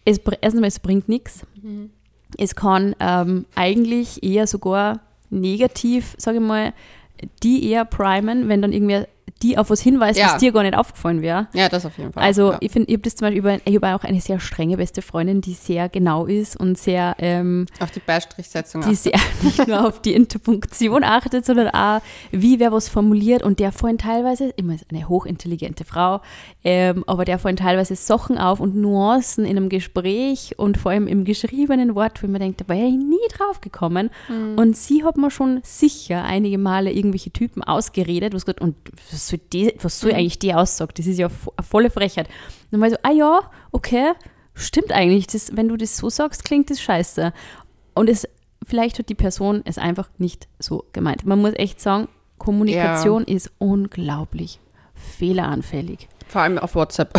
es, 0.05 0.19
erstens 0.41 0.61
mal, 0.61 0.67
es 0.67 0.79
bringt 0.79 1.07
nichts. 1.07 1.45
Es 2.37 2.55
kann 2.55 2.95
ähm, 2.99 3.45
eigentlich 3.55 4.23
eher 4.23 4.47
sogar 4.47 4.99
negativ, 5.29 6.15
sage 6.17 6.37
ich 6.37 6.43
mal, 6.43 6.73
die 7.43 7.69
eher 7.69 7.85
primen, 7.85 8.49
wenn 8.49 8.61
dann 8.61 8.73
irgendwer 8.73 9.07
die 9.41 9.57
auf 9.57 9.69
was 9.71 9.81
hinweist, 9.81 10.19
Ja. 10.19 10.27
was 10.33 10.37
dir 10.37 10.51
gar 10.51 10.61
nicht 10.61 10.77
aufgefallen 10.77 11.21
wäre. 11.23 11.47
ja, 11.53 11.67
das 11.67 11.83
auf 11.85 11.97
jeden 11.97 12.13
Fall. 12.13 12.21
Also 12.23 12.51
ja. 12.51 12.57
ich 12.61 12.71
finde, 12.71 12.89
ich 12.89 12.93
habe 12.95 13.01
das 13.03 13.15
zum 13.15 13.25
Beispiel 13.25 13.39
über, 13.39 13.57
ich 13.65 13.75
habe 13.75 13.95
auch 13.95 14.03
eine 14.03 14.21
sehr 14.21 14.39
strenge 14.39 14.77
beste 14.77 15.01
Freundin, 15.01 15.41
die 15.41 15.53
sehr 15.53 15.89
genau 15.89 16.25
ist 16.27 16.55
und 16.55 16.77
sehr, 16.77 17.15
ähm, 17.17 17.65
auf 17.79 17.89
die 17.89 18.01
Beistrichsetzung. 18.01 18.81
die 18.81 18.89
achtet. 18.89 18.99
sehr 18.99 19.19
nicht 19.43 19.67
nur 19.67 19.87
auf 19.87 19.99
die 20.01 20.13
Interpunktion 20.13 21.03
achtet, 21.03 21.45
sondern 21.45 21.69
auch, 21.69 22.01
wie 22.31 22.59
wer 22.59 22.71
was 22.71 22.87
formuliert 22.87 23.41
und 23.41 23.59
der 23.59 23.71
vorhin 23.71 23.97
teilweise, 23.97 24.49
immer 24.57 24.75
eine 24.91 25.09
hochintelligente 25.09 25.85
Frau, 25.85 26.21
ähm, 26.63 27.03
aber 27.07 27.25
der 27.25 27.39
vorhin 27.39 27.57
teilweise 27.57 27.95
Sachen 27.95 28.37
auf 28.37 28.59
und 28.59 28.75
Nuancen 28.75 29.45
in 29.45 29.57
einem 29.57 29.69
Gespräch 29.69 30.53
und 30.57 30.77
vor 30.77 30.91
allem 30.91 31.07
im 31.07 31.25
geschriebenen 31.25 31.95
Wort, 31.95 32.21
wo 32.21 32.27
man 32.27 32.41
denkt, 32.41 32.61
da 32.61 32.67
war 32.69 32.75
ich 32.75 32.93
nie 32.93 33.17
drauf 33.35 33.59
gekommen. 33.61 34.09
Und 34.55 34.77
sie 34.77 35.03
hat 35.03 35.17
mir 35.17 35.31
schon 35.31 35.61
sicher 35.63 36.23
einige 36.23 36.57
Male 36.57 36.91
irgendwelche 36.91 37.31
Typen 37.31 37.63
ausgeredet, 37.63 38.33
was 38.35 38.45
gesagt, 38.45 38.61
und 38.61 38.75
was 39.11 39.27
soll, 39.27 39.39
die, 39.51 39.73
was 39.81 39.99
soll 39.99 40.13
eigentlich 40.13 40.39
die 40.39 40.53
Aussage? 40.53 40.93
Das 40.95 41.07
ist 41.07 41.17
ja 41.17 41.27
eine 41.27 41.65
volle 41.67 41.89
Frechheit. 41.89 42.27
Und 42.27 42.71
dann 42.71 42.81
war 42.81 42.87
ich 42.87 42.93
so, 42.93 42.99
ah 43.03 43.11
ja, 43.11 43.39
okay, 43.71 44.13
stimmt 44.53 44.91
eigentlich, 44.91 45.27
das, 45.27 45.55
wenn 45.55 45.67
du 45.67 45.77
das 45.77 45.97
so 45.97 46.09
sagst, 46.09 46.43
klingt 46.43 46.69
das 46.69 46.81
scheiße. 46.81 47.33
Und 47.93 48.09
es, 48.09 48.27
vielleicht 48.65 48.99
hat 48.99 49.09
die 49.09 49.15
Person 49.15 49.61
es 49.65 49.77
einfach 49.77 50.09
nicht 50.17 50.47
so 50.59 50.85
gemeint. 50.93 51.25
Man 51.25 51.41
muss 51.41 51.53
echt 51.55 51.81
sagen, 51.81 52.07
Kommunikation 52.37 53.23
ist 53.23 53.51
unglaublich 53.59 54.59
fehleranfällig. 54.95 56.07
Vor 56.27 56.41
allem 56.41 56.57
auf 56.57 56.75
WhatsApp. 56.75 57.13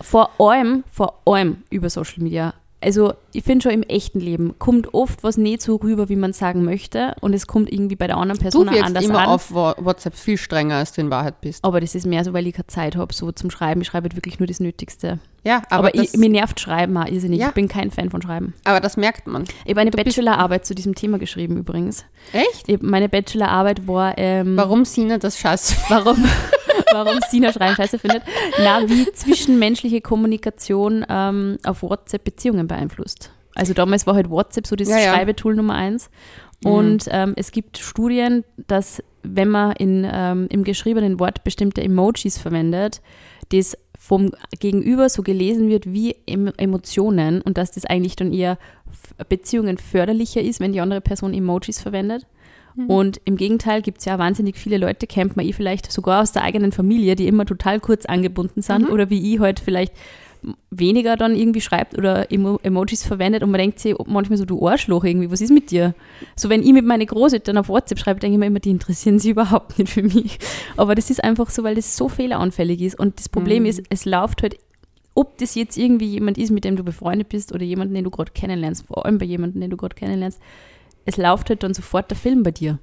Vor 0.00 0.30
allem, 0.40 0.84
vor 0.92 1.20
allem 1.24 1.64
über 1.70 1.90
Social 1.90 2.22
Media. 2.22 2.54
Also 2.80 3.14
ich 3.32 3.42
finde 3.42 3.64
schon 3.64 3.72
im 3.72 3.82
echten 3.82 4.20
Leben 4.20 4.56
kommt 4.60 4.94
oft 4.94 5.24
was 5.24 5.36
nicht 5.36 5.62
so 5.62 5.76
rüber, 5.76 6.08
wie 6.08 6.14
man 6.16 6.32
sagen 6.32 6.64
möchte 6.64 7.16
und 7.20 7.34
es 7.34 7.48
kommt 7.48 7.72
irgendwie 7.72 7.96
bei 7.96 8.06
der 8.06 8.16
anderen 8.16 8.38
Du 8.38 8.42
Person 8.44 8.66
wirkst 8.66 8.84
anders 8.84 9.04
immer 9.04 9.18
an. 9.20 9.26
auf 9.26 9.52
WhatsApp 9.52 10.14
viel 10.14 10.36
strenger, 10.36 10.76
als 10.76 10.92
du 10.92 11.00
in 11.00 11.10
Wahrheit 11.10 11.40
bist. 11.40 11.64
aber 11.64 11.80
das 11.80 11.96
ist 11.96 12.06
mehr 12.06 12.24
so, 12.24 12.32
weil 12.32 12.46
ich 12.46 12.54
keine 12.54 12.68
Zeit 12.68 12.94
habe, 12.94 13.12
so 13.12 13.32
zum 13.32 13.50
Schreiben. 13.50 13.80
Ich 13.80 13.88
schreibe 13.88 14.04
halt 14.04 14.14
wirklich 14.16 14.38
nur 14.38 14.46
das 14.46 14.60
Nötigste. 14.60 15.18
Ja, 15.48 15.62
Aber, 15.70 15.88
aber, 15.88 15.90
das, 15.92 16.12
ich, 16.12 16.20
mir 16.20 16.28
nervt 16.28 16.60
Schreiben 16.60 16.94
auch 16.98 17.06
irrsinnig. 17.06 17.40
Ja. 17.40 17.48
Ich 17.48 17.54
bin 17.54 17.68
kein 17.68 17.90
Fan 17.90 18.10
von 18.10 18.20
Schreiben. 18.20 18.52
aber 18.64 18.80
das 18.80 18.98
merkt 18.98 19.26
man. 19.26 19.44
Ich 19.64 19.70
habe 19.70 19.80
eine 19.80 19.90
Du 19.90 19.96
Bachelorarbeit 19.96 20.66
zu 20.66 20.74
diesem 20.74 20.94
Thema 20.94 21.18
geschrieben 21.18 21.56
übrigens. 21.56 22.04
Echt? 22.34 22.68
Ich 22.68 22.82
meine 22.82 23.08
Bachelorarbeit 23.08 23.88
war, 23.88 24.18
ähm, 24.18 24.58
Warum 24.58 24.84
Sina 24.84 25.16
das 25.16 25.38
scheiße 25.38 25.74
warum, 25.88 26.22
warum 26.92 27.18
Sina 27.30 27.50
Schreiben 27.50 27.76
scheiße 27.76 27.98
findet. 27.98 28.24
Na, 28.58 28.86
wie 28.90 29.10
zwischenmenschliche 29.12 30.02
Kommunikation 30.02 31.06
ähm, 31.08 31.56
auf 31.64 31.82
WhatsApp 31.82 32.24
Beziehungen 32.24 32.68
beeinflusst. 32.68 33.30
Also 33.54 33.72
damals 33.72 34.06
war 34.06 34.16
halt 34.16 34.28
WhatsApp 34.28 34.66
so 34.66 34.76
das 34.76 34.90
Ja, 34.90 34.98
ja. 34.98 35.14
Schreibetool 35.14 35.54
Nummer 35.54 35.76
eins. 35.76 36.10
Und 36.62 37.06
ähm, 37.10 37.32
es 37.36 37.52
gibt 37.52 37.78
Studien, 37.78 38.44
dass 38.66 39.02
wenn 39.22 39.48
man 39.48 39.72
in, 39.76 40.06
ähm, 40.12 40.46
im 40.50 40.62
geschriebenen 40.62 41.18
Wort 41.18 41.42
bestimmte 41.42 41.82
Emojis 41.82 42.36
verwendet, 42.36 43.00
das 43.50 43.78
vom 44.00 44.30
Gegenüber 44.60 45.08
so 45.08 45.22
gelesen 45.22 45.68
wird 45.68 45.92
wie 45.92 46.14
em 46.24 46.52
Emotionen 46.56 47.42
und 47.42 47.58
dass 47.58 47.72
das 47.72 47.84
eigentlich 47.84 48.14
dann 48.16 48.32
eher 48.32 48.56
Beziehungen 49.28 49.76
förderlicher 49.76 50.40
ist, 50.40 50.60
wenn 50.60 50.72
die 50.72 50.80
andere 50.80 51.00
Person 51.00 51.34
Emojis 51.34 51.80
verwendet. 51.80 52.26
Und 52.86 53.20
im 53.24 53.36
Gegenteil 53.36 53.82
gibt 53.82 53.98
es 53.98 54.04
ja 54.04 54.20
wahnsinnig 54.20 54.56
viele 54.56 54.78
Leute, 54.78 55.08
kennt 55.08 55.36
man 55.36 55.44
eh 55.44 55.52
vielleicht 55.52 55.90
sogar 55.90 56.22
aus 56.22 56.30
der 56.30 56.42
eigenen 56.44 56.70
Familie, 56.70 57.16
die 57.16 57.26
immer 57.26 57.44
total 57.44 57.80
kurz 57.80 58.06
angebunden 58.06 58.62
sind 58.62 58.88
oder 58.88 59.10
wie 59.10 59.34
ich 59.34 59.40
halt 59.40 59.58
vielleicht 59.58 59.92
weniger 60.70 61.16
dann 61.16 61.34
irgendwie 61.34 61.60
schreibt 61.60 61.96
oder 61.96 62.30
Emo 62.32 62.58
Emojis 62.62 63.04
verwendet 63.04 63.42
und 63.42 63.50
man 63.50 63.58
denkt 63.58 63.78
sich 63.78 63.94
manchmal 64.06 64.38
so, 64.38 64.44
du 64.44 64.66
Arschloch 64.66 65.04
irgendwie, 65.04 65.30
was 65.30 65.40
ist 65.40 65.50
mit 65.50 65.70
dir? 65.70 65.94
So 66.36 66.48
wenn 66.48 66.62
ich 66.62 66.72
mit 66.72 66.84
meinen 66.84 67.06
Großeltern 67.06 67.58
auf 67.58 67.68
WhatsApp 67.68 67.98
schreibe, 67.98 68.20
denke 68.20 68.34
ich 68.34 68.38
mir 68.38 68.46
immer, 68.46 68.60
die 68.60 68.70
interessieren 68.70 69.18
sich 69.18 69.30
überhaupt 69.32 69.78
nicht 69.78 69.92
für 69.92 70.02
mich. 70.02 70.38
Aber 70.76 70.94
das 70.94 71.10
ist 71.10 71.22
einfach 71.22 71.50
so, 71.50 71.64
weil 71.64 71.74
das 71.74 71.96
so 71.96 72.08
fehleranfällig 72.08 72.80
ist 72.80 72.98
und 72.98 73.18
das 73.18 73.28
Problem 73.28 73.64
ist, 73.66 73.82
es 73.90 74.04
läuft 74.04 74.42
halt, 74.42 74.58
ob 75.14 75.36
das 75.38 75.54
jetzt 75.54 75.76
irgendwie 75.76 76.06
jemand 76.06 76.38
ist, 76.38 76.50
mit 76.50 76.64
dem 76.64 76.76
du 76.76 76.84
befreundet 76.84 77.28
bist 77.28 77.52
oder 77.52 77.64
jemanden, 77.64 77.94
den 77.94 78.04
du 78.04 78.10
gerade 78.10 78.30
kennenlernst, 78.32 78.86
vor 78.86 79.04
allem 79.04 79.18
bei 79.18 79.26
jemandem, 79.26 79.60
den 79.60 79.70
du 79.70 79.76
gerade 79.76 79.96
kennenlernst, 79.96 80.40
es 81.04 81.16
läuft 81.16 81.48
halt 81.48 81.62
dann 81.62 81.74
sofort 81.74 82.10
der 82.10 82.18
Film 82.18 82.42
bei 82.42 82.50
dir. 82.50 82.78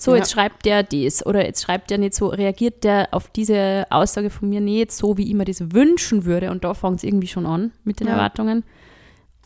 So, 0.00 0.12
Ja. 0.12 0.18
jetzt 0.18 0.30
schreibt 0.30 0.64
der 0.64 0.84
das 0.84 1.26
oder 1.26 1.44
jetzt 1.44 1.62
schreibt 1.62 1.90
der 1.90 1.98
nicht 1.98 2.14
so, 2.14 2.28
reagiert 2.28 2.84
der 2.84 3.08
auf 3.10 3.28
diese 3.30 3.84
Aussage 3.90 4.30
von 4.30 4.48
mir 4.48 4.60
nicht 4.60 4.92
so, 4.92 5.16
wie 5.18 5.26
ich 5.28 5.34
mir 5.34 5.44
das 5.44 5.72
wünschen 5.72 6.24
würde. 6.24 6.50
Und 6.52 6.62
da 6.62 6.72
fängt 6.74 6.98
es 6.98 7.04
irgendwie 7.04 7.26
schon 7.26 7.46
an 7.46 7.72
mit 7.82 7.98
den 8.00 8.06
Ja. 8.06 8.12
Erwartungen. 8.14 8.62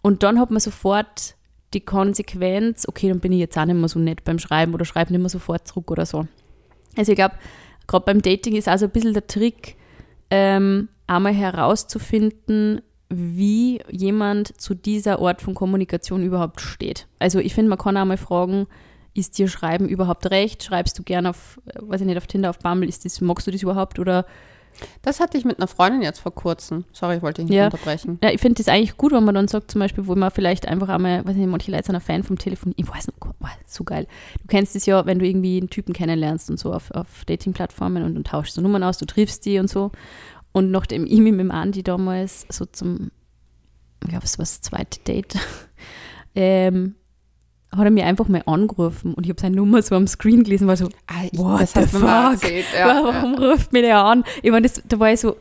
Und 0.02 0.22
dann 0.22 0.38
hat 0.38 0.50
man 0.50 0.60
sofort 0.60 1.36
die 1.72 1.80
Konsequenz, 1.80 2.86
okay, 2.86 3.08
dann 3.08 3.20
bin 3.20 3.32
ich 3.32 3.38
jetzt 3.38 3.56
auch 3.56 3.64
nicht 3.64 3.76
mehr 3.76 3.88
so 3.88 3.98
nett 3.98 4.24
beim 4.24 4.38
Schreiben 4.38 4.74
oder 4.74 4.84
schreibe 4.84 5.10
nicht 5.12 5.20
mehr 5.22 5.30
sofort 5.30 5.66
zurück 5.66 5.90
oder 5.90 6.04
so. 6.04 6.26
Also 6.96 7.12
ich 7.12 7.16
glaube, 7.16 7.36
gerade 7.86 8.04
beim 8.04 8.20
Dating 8.20 8.54
ist 8.54 8.68
also 8.68 8.84
ein 8.84 8.90
bisschen 8.90 9.14
der 9.14 9.26
Trick, 9.26 9.76
ähm, 10.30 10.88
einmal 11.06 11.32
herauszufinden, 11.32 12.82
wie 13.08 13.80
jemand 13.90 14.60
zu 14.60 14.74
dieser 14.74 15.20
Art 15.20 15.40
von 15.42 15.54
Kommunikation 15.54 16.22
überhaupt 16.22 16.60
steht. 16.60 17.06
Also 17.18 17.38
ich 17.38 17.54
finde, 17.54 17.70
man 17.70 17.78
kann 17.78 17.96
auch 17.96 18.04
mal 18.04 18.16
fragen, 18.18 18.66
ist 19.14 19.38
dir 19.38 19.48
Schreiben 19.48 19.88
überhaupt 19.88 20.30
recht? 20.30 20.62
Schreibst 20.64 20.98
du 20.98 21.02
gern 21.02 21.26
auf, 21.26 21.60
äh, 21.66 21.78
weiß 21.80 22.00
ich 22.00 22.06
nicht, 22.06 22.16
auf 22.16 22.26
Tinder, 22.26 22.50
auf 22.50 22.58
Bumble, 22.58 22.88
ist 22.88 23.04
das, 23.04 23.20
magst 23.20 23.46
du 23.46 23.50
das 23.50 23.62
überhaupt? 23.62 23.98
Oder 23.98 24.24
Das 25.02 25.20
hatte 25.20 25.36
ich 25.36 25.44
mit 25.44 25.58
einer 25.58 25.66
Freundin 25.68 26.00
jetzt 26.00 26.20
vor 26.20 26.34
kurzem. 26.34 26.86
Sorry, 26.92 27.16
ich 27.16 27.22
wollte 27.22 27.42
dich 27.42 27.50
nicht 27.50 27.58
Ja. 27.58 27.66
unterbrechen. 27.66 28.18
Ja, 28.24 28.30
ich 28.30 28.40
finde 28.40 28.54
das 28.56 28.68
eigentlich 28.68 28.96
gut, 28.96 29.12
wenn 29.12 29.22
man 29.22 29.34
dann 29.34 29.46
sagt, 29.46 29.70
zum 29.70 29.80
Beispiel, 29.80 30.06
wo 30.06 30.14
man 30.16 30.30
vielleicht 30.30 30.66
einfach 30.66 30.88
einmal, 30.88 31.24
weiß 31.26 31.36
nicht, 31.36 31.46
manche 31.46 31.70
Leute 31.70 31.84
sind 31.84 31.94
ein 31.94 32.00
Fan 32.00 32.22
vom 32.24 32.38
Telefon. 32.38 32.72
Ich 32.76 32.88
weiß 32.88 33.06
nicht, 33.08 33.18
wow, 33.20 33.50
so 33.66 33.84
geil. 33.84 34.06
Du 34.40 34.46
kennst 34.48 34.74
es 34.74 34.86
ja, 34.86 35.04
wenn 35.04 35.18
du 35.18 35.26
irgendwie 35.26 35.58
einen 35.58 35.68
Typen 35.68 35.92
kennenlernst 35.92 36.48
und 36.50 36.58
so 36.58 36.72
auf, 36.72 36.90
auf 36.92 37.24
Dating-Plattformen 37.26 38.02
und 38.02 38.14
dann 38.14 38.24
tauschst 38.24 38.56
du 38.56 38.62
Nummern 38.62 38.82
aus, 38.82 38.96
du 38.96 39.04
triffst 39.04 39.44
die 39.44 39.58
und 39.58 39.68
so. 39.68 39.92
Und 40.52 40.70
nachdem 40.70 41.04
ich 41.04 41.18
mit 41.20 41.38
dem 41.38 41.50
Andi 41.50 41.82
damals 41.82 42.46
so 42.48 42.64
zum, 42.64 43.10
ich 44.02 44.08
glaube, 44.08 44.24
es 44.24 44.38
war 44.38 44.44
das 44.44 44.62
zweite 44.62 45.00
Date, 45.00 45.34
ähm, 46.34 46.94
hat 47.74 47.84
er 47.84 47.90
mir 47.90 48.04
einfach 48.06 48.28
mal 48.28 48.42
angerufen 48.46 49.14
und 49.14 49.24
ich 49.24 49.30
habe 49.30 49.40
seine 49.40 49.56
Nummer 49.56 49.80
so 49.82 49.94
am 49.94 50.06
Screen 50.06 50.44
gelesen, 50.44 50.66
war 50.68 50.76
so, 50.76 50.88
Ah, 51.06 51.24
ich, 51.30 51.38
What 51.38 51.60
das 51.62 51.72
the 51.72 51.80
hast 51.80 51.90
fuck? 51.92 52.02
erzählt. 52.42 52.66
Ja, 52.74 52.88
ja. 52.88 53.04
warum 53.04 53.34
ruft 53.34 53.72
mir 53.72 53.82
der 53.82 53.98
an? 53.98 54.24
Ich 54.42 54.50
meine, 54.50 54.68
da 54.86 54.98
war 55.00 55.10
ich 55.12 55.20
so, 55.20 55.36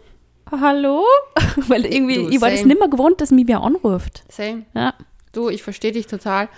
hallo? 0.49 1.03
Weil 1.67 1.85
irgendwie, 1.85 2.15
Du, 2.15 2.29
ich 2.29 2.41
war 2.41 2.49
das 2.49 2.63
nicht 2.65 2.79
mehr 2.79 2.87
gewohnt, 2.89 3.19
dass 3.21 3.31
mich 3.31 3.47
wer 3.47 3.61
anruft. 3.61 4.23
Same. 4.29 4.63
Ja. 4.73 4.93
Du, 5.33 5.49
ich 5.49 5.61
verstehe 5.63 5.91
dich 5.91 6.07
total. 6.07 6.49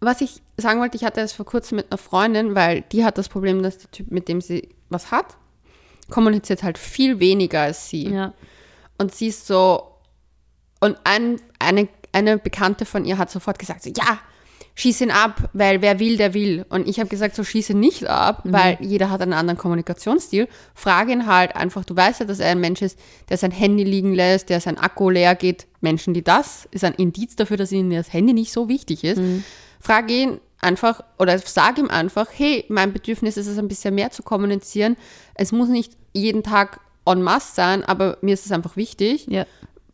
Was 0.00 0.20
ich 0.20 0.42
sagen 0.56 0.80
wollte, 0.80 0.96
ich 0.96 1.04
hatte 1.04 1.20
das 1.20 1.32
vor 1.32 1.44
kurzem 1.46 1.76
mit 1.76 1.90
einer 1.90 1.98
Freundin, 1.98 2.54
weil 2.54 2.82
die 2.92 3.04
hat 3.04 3.18
das 3.18 3.28
Problem, 3.28 3.62
dass 3.62 3.78
der 3.78 3.90
Typ, 3.90 4.10
mit 4.10 4.28
dem 4.28 4.40
sie 4.40 4.68
was 4.90 5.10
hat, 5.10 5.36
kommuniziert 6.10 6.62
halt 6.62 6.78
viel 6.78 7.18
weniger 7.20 7.62
als 7.62 7.88
sie. 7.90 8.08
Ja. 8.08 8.32
Und 8.96 9.14
sie 9.14 9.26
ist 9.28 9.46
so, 9.46 9.82
und 10.80 10.96
ein, 11.04 11.40
eine, 11.58 11.88
eine 12.12 12.38
Bekannte 12.38 12.84
von 12.84 13.04
ihr 13.04 13.18
hat 13.18 13.30
sofort 13.30 13.58
gesagt, 13.58 13.82
so, 13.82 13.90
ja, 13.90 14.18
schieß 14.78 15.00
ihn 15.00 15.10
ab, 15.10 15.50
weil 15.54 15.82
wer 15.82 15.98
will, 15.98 16.16
der 16.16 16.34
will. 16.34 16.64
Und 16.68 16.86
ich 16.86 17.00
habe 17.00 17.08
gesagt, 17.08 17.34
so 17.34 17.42
schieße 17.42 17.74
nicht 17.74 18.06
ab, 18.06 18.42
weil 18.44 18.78
jeder 18.80 19.10
hat 19.10 19.20
einen 19.20 19.32
anderen 19.32 19.58
Kommunikationsstil. 19.58 20.46
Frage 20.72 21.10
ihn 21.10 21.26
halt 21.26 21.56
einfach, 21.56 21.84
du 21.84 21.96
weißt 21.96 22.20
ja, 22.20 22.26
dass 22.26 22.38
er 22.38 22.52
ein 22.52 22.60
Mensch 22.60 22.80
ist, 22.80 22.96
der 23.28 23.38
sein 23.38 23.50
Handy 23.50 23.82
liegen 23.82 24.14
lässt, 24.14 24.50
der 24.50 24.60
sein 24.60 24.78
Akku 24.78 25.10
leer 25.10 25.34
geht. 25.34 25.66
Menschen, 25.80 26.14
die 26.14 26.22
das, 26.22 26.68
ist 26.70 26.84
ein 26.84 26.94
Indiz 26.94 27.34
dafür, 27.34 27.56
dass 27.56 27.72
ihnen 27.72 27.90
das 27.90 28.12
Handy 28.12 28.32
nicht 28.32 28.52
so 28.52 28.68
wichtig 28.68 29.02
ist. 29.02 29.20
Frage 29.80 30.14
ihn 30.14 30.40
einfach 30.60 31.02
oder 31.18 31.36
sag 31.40 31.78
ihm 31.78 31.90
einfach, 31.90 32.28
hey, 32.32 32.64
mein 32.68 32.92
Bedürfnis 32.92 33.36
ist 33.36 33.48
es, 33.48 33.58
ein 33.58 33.66
bisschen 33.66 33.96
mehr 33.96 34.12
zu 34.12 34.22
kommunizieren. 34.22 34.96
Es 35.34 35.50
muss 35.50 35.68
nicht 35.68 35.96
jeden 36.12 36.44
Tag 36.44 36.78
en 37.04 37.22
masse 37.22 37.52
sein, 37.52 37.84
aber 37.84 38.18
mir 38.20 38.34
ist 38.34 38.46
es 38.46 38.52
einfach 38.52 38.76
wichtig 38.76 39.26
Ja. 39.28 39.44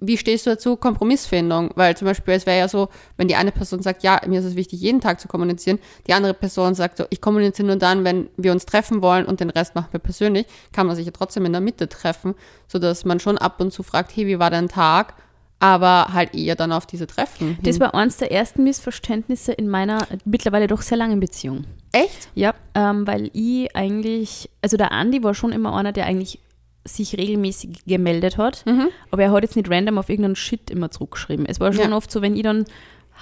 Wie 0.07 0.17
stehst 0.17 0.47
du 0.47 0.51
dazu? 0.51 0.77
Kompromissfindung. 0.77 1.71
Weil 1.75 1.97
zum 1.97 2.07
Beispiel, 2.07 2.35
es 2.35 2.47
wäre 2.47 2.59
ja 2.59 2.69
so, 2.69 2.89
wenn 3.17 3.29
die 3.29 3.37
eine 3.37 3.53
Person 3.53 3.83
sagt, 3.83 4.03
ja, 4.03 4.21
mir 4.27 4.41
ist 4.41 4.47
es 4.47 4.57
wichtig, 4.57 4.81
jeden 4.81 5.01
Tag 5.01 5.21
zu 5.21 5.29
kommunizieren, 5.29 5.79
die 6.07 6.13
andere 6.13 6.35
Person 6.35 6.75
sagt 6.75 6.99
so, 6.99 7.05
ich 7.11 7.21
kommuniziere 7.21 7.67
nur 7.67 7.77
dann, 7.77 8.05
wenn 8.05 8.29
wir 8.37 8.53
uns 8.53 8.67
treffen 8.67 9.03
wollen 9.03 9.27
und 9.27 9.41
den 9.41 9.51
Rest 9.51 9.75
machen 9.75 9.89
wir 9.93 10.01
persönlich, 10.01 10.47
kann 10.73 10.87
man 10.87 10.97
sich 10.97 11.07
ja 11.07 11.13
trotzdem 11.13 11.45
in 11.47 11.53
der 11.53 11.61
Mitte 11.61 11.89
treffen, 11.89 12.35
sodass 12.69 13.05
man 13.05 13.21
schon 13.21 13.39
ab 13.39 13.61
und 13.61 13.73
zu 13.73 13.83
fragt, 13.83 14.15
hey, 14.17 14.27
wie 14.27 14.39
war 14.39 14.51
dein 14.51 14.69
Tag? 14.69 15.15
Aber 15.61 16.09
halt 16.13 16.35
eher 16.35 16.57
dann 16.57 16.73
auf 16.73 16.85
diese 16.85 17.07
Treffen. 17.07 17.57
Das 17.63 17.77
hin. 17.77 17.81
war 17.81 17.95
eines 17.95 18.19
der 18.19 18.31
ersten 18.31 18.65
Missverständnisse 18.65 19.53
in 19.53 19.69
meiner 19.69 20.07
mittlerweile 20.25 20.67
doch 20.67 20.83
sehr 20.83 20.99
langen 20.99 21.21
Beziehung. 21.21 21.65
Echt? 21.93 22.29
Ja, 22.35 22.55
ähm, 22.75 23.07
weil 23.07 23.31
ich 23.33 23.75
eigentlich, 23.75 24.51
also 24.61 24.77
der 24.77 24.93
Andi 24.93 25.23
war 25.23 25.33
schon 25.33 25.53
immer 25.53 25.75
einer, 25.75 25.93
der 25.93 26.07
eigentlich 26.07 26.41
sich 26.85 27.17
regelmäßig 27.17 27.85
gemeldet 27.87 28.37
hat, 28.37 28.65
Mhm. 28.67 28.89
aber 29.11 29.23
er 29.23 29.33
hat 29.33 29.43
jetzt 29.43 29.57
nicht 29.57 29.71
random 29.71 29.99
auf 29.99 30.09
irgendeinen 30.11 30.37
Shit 30.37 30.71
immer 30.71 30.91
zurückgeschrieben. 30.91 31.47
Es 31.47 31.59
war 31.61 31.73
schon 31.73 31.91
Ja. 31.91 31.97
oft 31.97 32.11
so, 32.11 32.21
wenn 32.23 32.37
ich 32.37 32.43
dann 32.43 32.65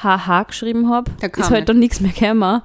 HH 0.03 0.45
geschrieben 0.45 0.89
habe, 0.91 1.11
ist 1.21 1.23
halt 1.45 1.51
nicht. 1.53 1.69
dann 1.69 1.79
nichts 1.79 2.01
mehr 2.01 2.13
gekommen. 2.13 2.63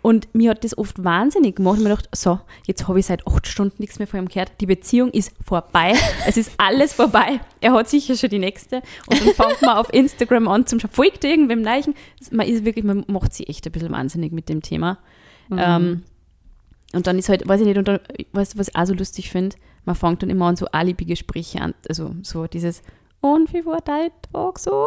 Und 0.00 0.32
mir 0.32 0.50
hat 0.50 0.62
das 0.62 0.78
oft 0.78 1.02
wahnsinnig 1.02 1.56
gemacht. 1.56 1.76
Ich 1.78 1.82
mir 1.82 1.90
gedacht, 1.90 2.08
so, 2.14 2.38
jetzt 2.66 2.86
habe 2.86 3.00
ich 3.00 3.06
seit 3.06 3.26
acht 3.26 3.48
Stunden 3.48 3.74
nichts 3.78 3.98
mehr 3.98 4.06
von 4.06 4.20
ihm 4.20 4.28
gehört. 4.28 4.52
Die 4.60 4.66
Beziehung 4.66 5.10
ist 5.10 5.32
vorbei. 5.44 5.92
es 6.26 6.36
ist 6.36 6.52
alles 6.56 6.92
vorbei. 6.94 7.40
Er 7.60 7.72
hat 7.72 7.88
sicher 7.88 8.16
schon 8.16 8.30
die 8.30 8.38
nächste. 8.38 8.76
Und 9.06 9.20
dann 9.20 9.34
fängt 9.34 9.60
man 9.60 9.76
auf 9.76 9.92
Instagram 9.92 10.46
an 10.46 10.66
zum 10.66 10.78
Schauen, 10.78 10.92
folgt 10.92 11.24
irgendwem 11.24 11.62
Leichen. 11.64 11.94
Man 12.30 12.46
ist 12.46 12.64
wirklich, 12.64 12.84
man 12.84 13.04
macht 13.08 13.34
sich 13.34 13.48
echt 13.48 13.66
ein 13.66 13.72
bisschen 13.72 13.90
wahnsinnig 13.90 14.32
mit 14.32 14.48
dem 14.48 14.62
Thema. 14.62 14.98
Mhm. 15.48 15.58
Ähm, 15.60 16.02
und 16.94 17.06
dann 17.08 17.18
ist 17.18 17.28
halt, 17.28 17.46
weiß 17.46 17.60
ich 17.60 17.66
nicht, 17.66 17.76
und 17.76 17.88
dann, 17.88 17.98
weißt 18.32 18.54
du, 18.54 18.58
was 18.60 18.68
ich 18.68 18.76
auch 18.76 18.86
so 18.86 18.94
lustig 18.94 19.30
finde? 19.30 19.56
Man 19.88 19.96
fängt 19.96 20.22
dann 20.22 20.28
immer 20.28 20.44
an 20.44 20.56
so 20.56 20.66
Alibi-Gespräche 20.66 21.62
an. 21.62 21.72
Also 21.88 22.14
so 22.20 22.46
dieses, 22.46 22.82
und 23.22 23.54
wie 23.54 23.64
war 23.64 23.80
dein 23.80 24.10
Tag 24.30 24.58
so? 24.58 24.86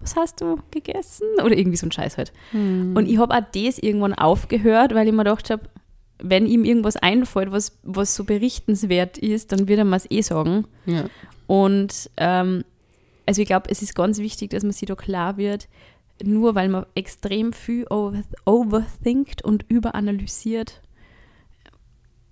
Was 0.00 0.16
hast 0.16 0.40
du 0.40 0.56
gegessen? 0.70 1.26
Oder 1.44 1.54
irgendwie 1.54 1.76
so 1.76 1.86
ein 1.86 1.92
Scheiß 1.92 2.16
halt. 2.16 2.32
Und 2.94 3.06
ich 3.06 3.18
habe 3.18 3.34
auch 3.34 3.42
das 3.52 3.78
irgendwann 3.78 4.14
aufgehört, 4.14 4.94
weil 4.94 5.06
ich 5.06 5.12
mir 5.12 5.24
gedacht 5.24 5.50
habe, 5.50 5.64
wenn 6.18 6.46
ihm 6.46 6.64
irgendwas 6.64 6.96
einfällt, 6.96 7.52
was, 7.52 7.78
was 7.82 8.14
so 8.14 8.24
berichtenswert 8.24 9.18
ist, 9.18 9.52
dann 9.52 9.68
wird 9.68 9.80
er 9.80 9.84
mir 9.84 9.96
es 9.96 10.10
eh 10.10 10.22
sagen. 10.22 10.66
Ja. 10.86 11.04
Und 11.46 12.08
ähm, 12.16 12.64
also 13.26 13.42
ich 13.42 13.48
glaube, 13.48 13.68
es 13.70 13.82
ist 13.82 13.94
ganz 13.94 14.18
wichtig, 14.18 14.48
dass 14.48 14.62
man 14.62 14.72
sich 14.72 14.88
da 14.88 14.94
klar 14.94 15.36
wird, 15.36 15.68
nur 16.22 16.54
weil 16.54 16.70
man 16.70 16.86
extrem 16.94 17.52
viel 17.52 17.86
over, 17.90 18.22
overthinkt 18.46 19.44
und 19.44 19.66
überanalysiert, 19.68 20.80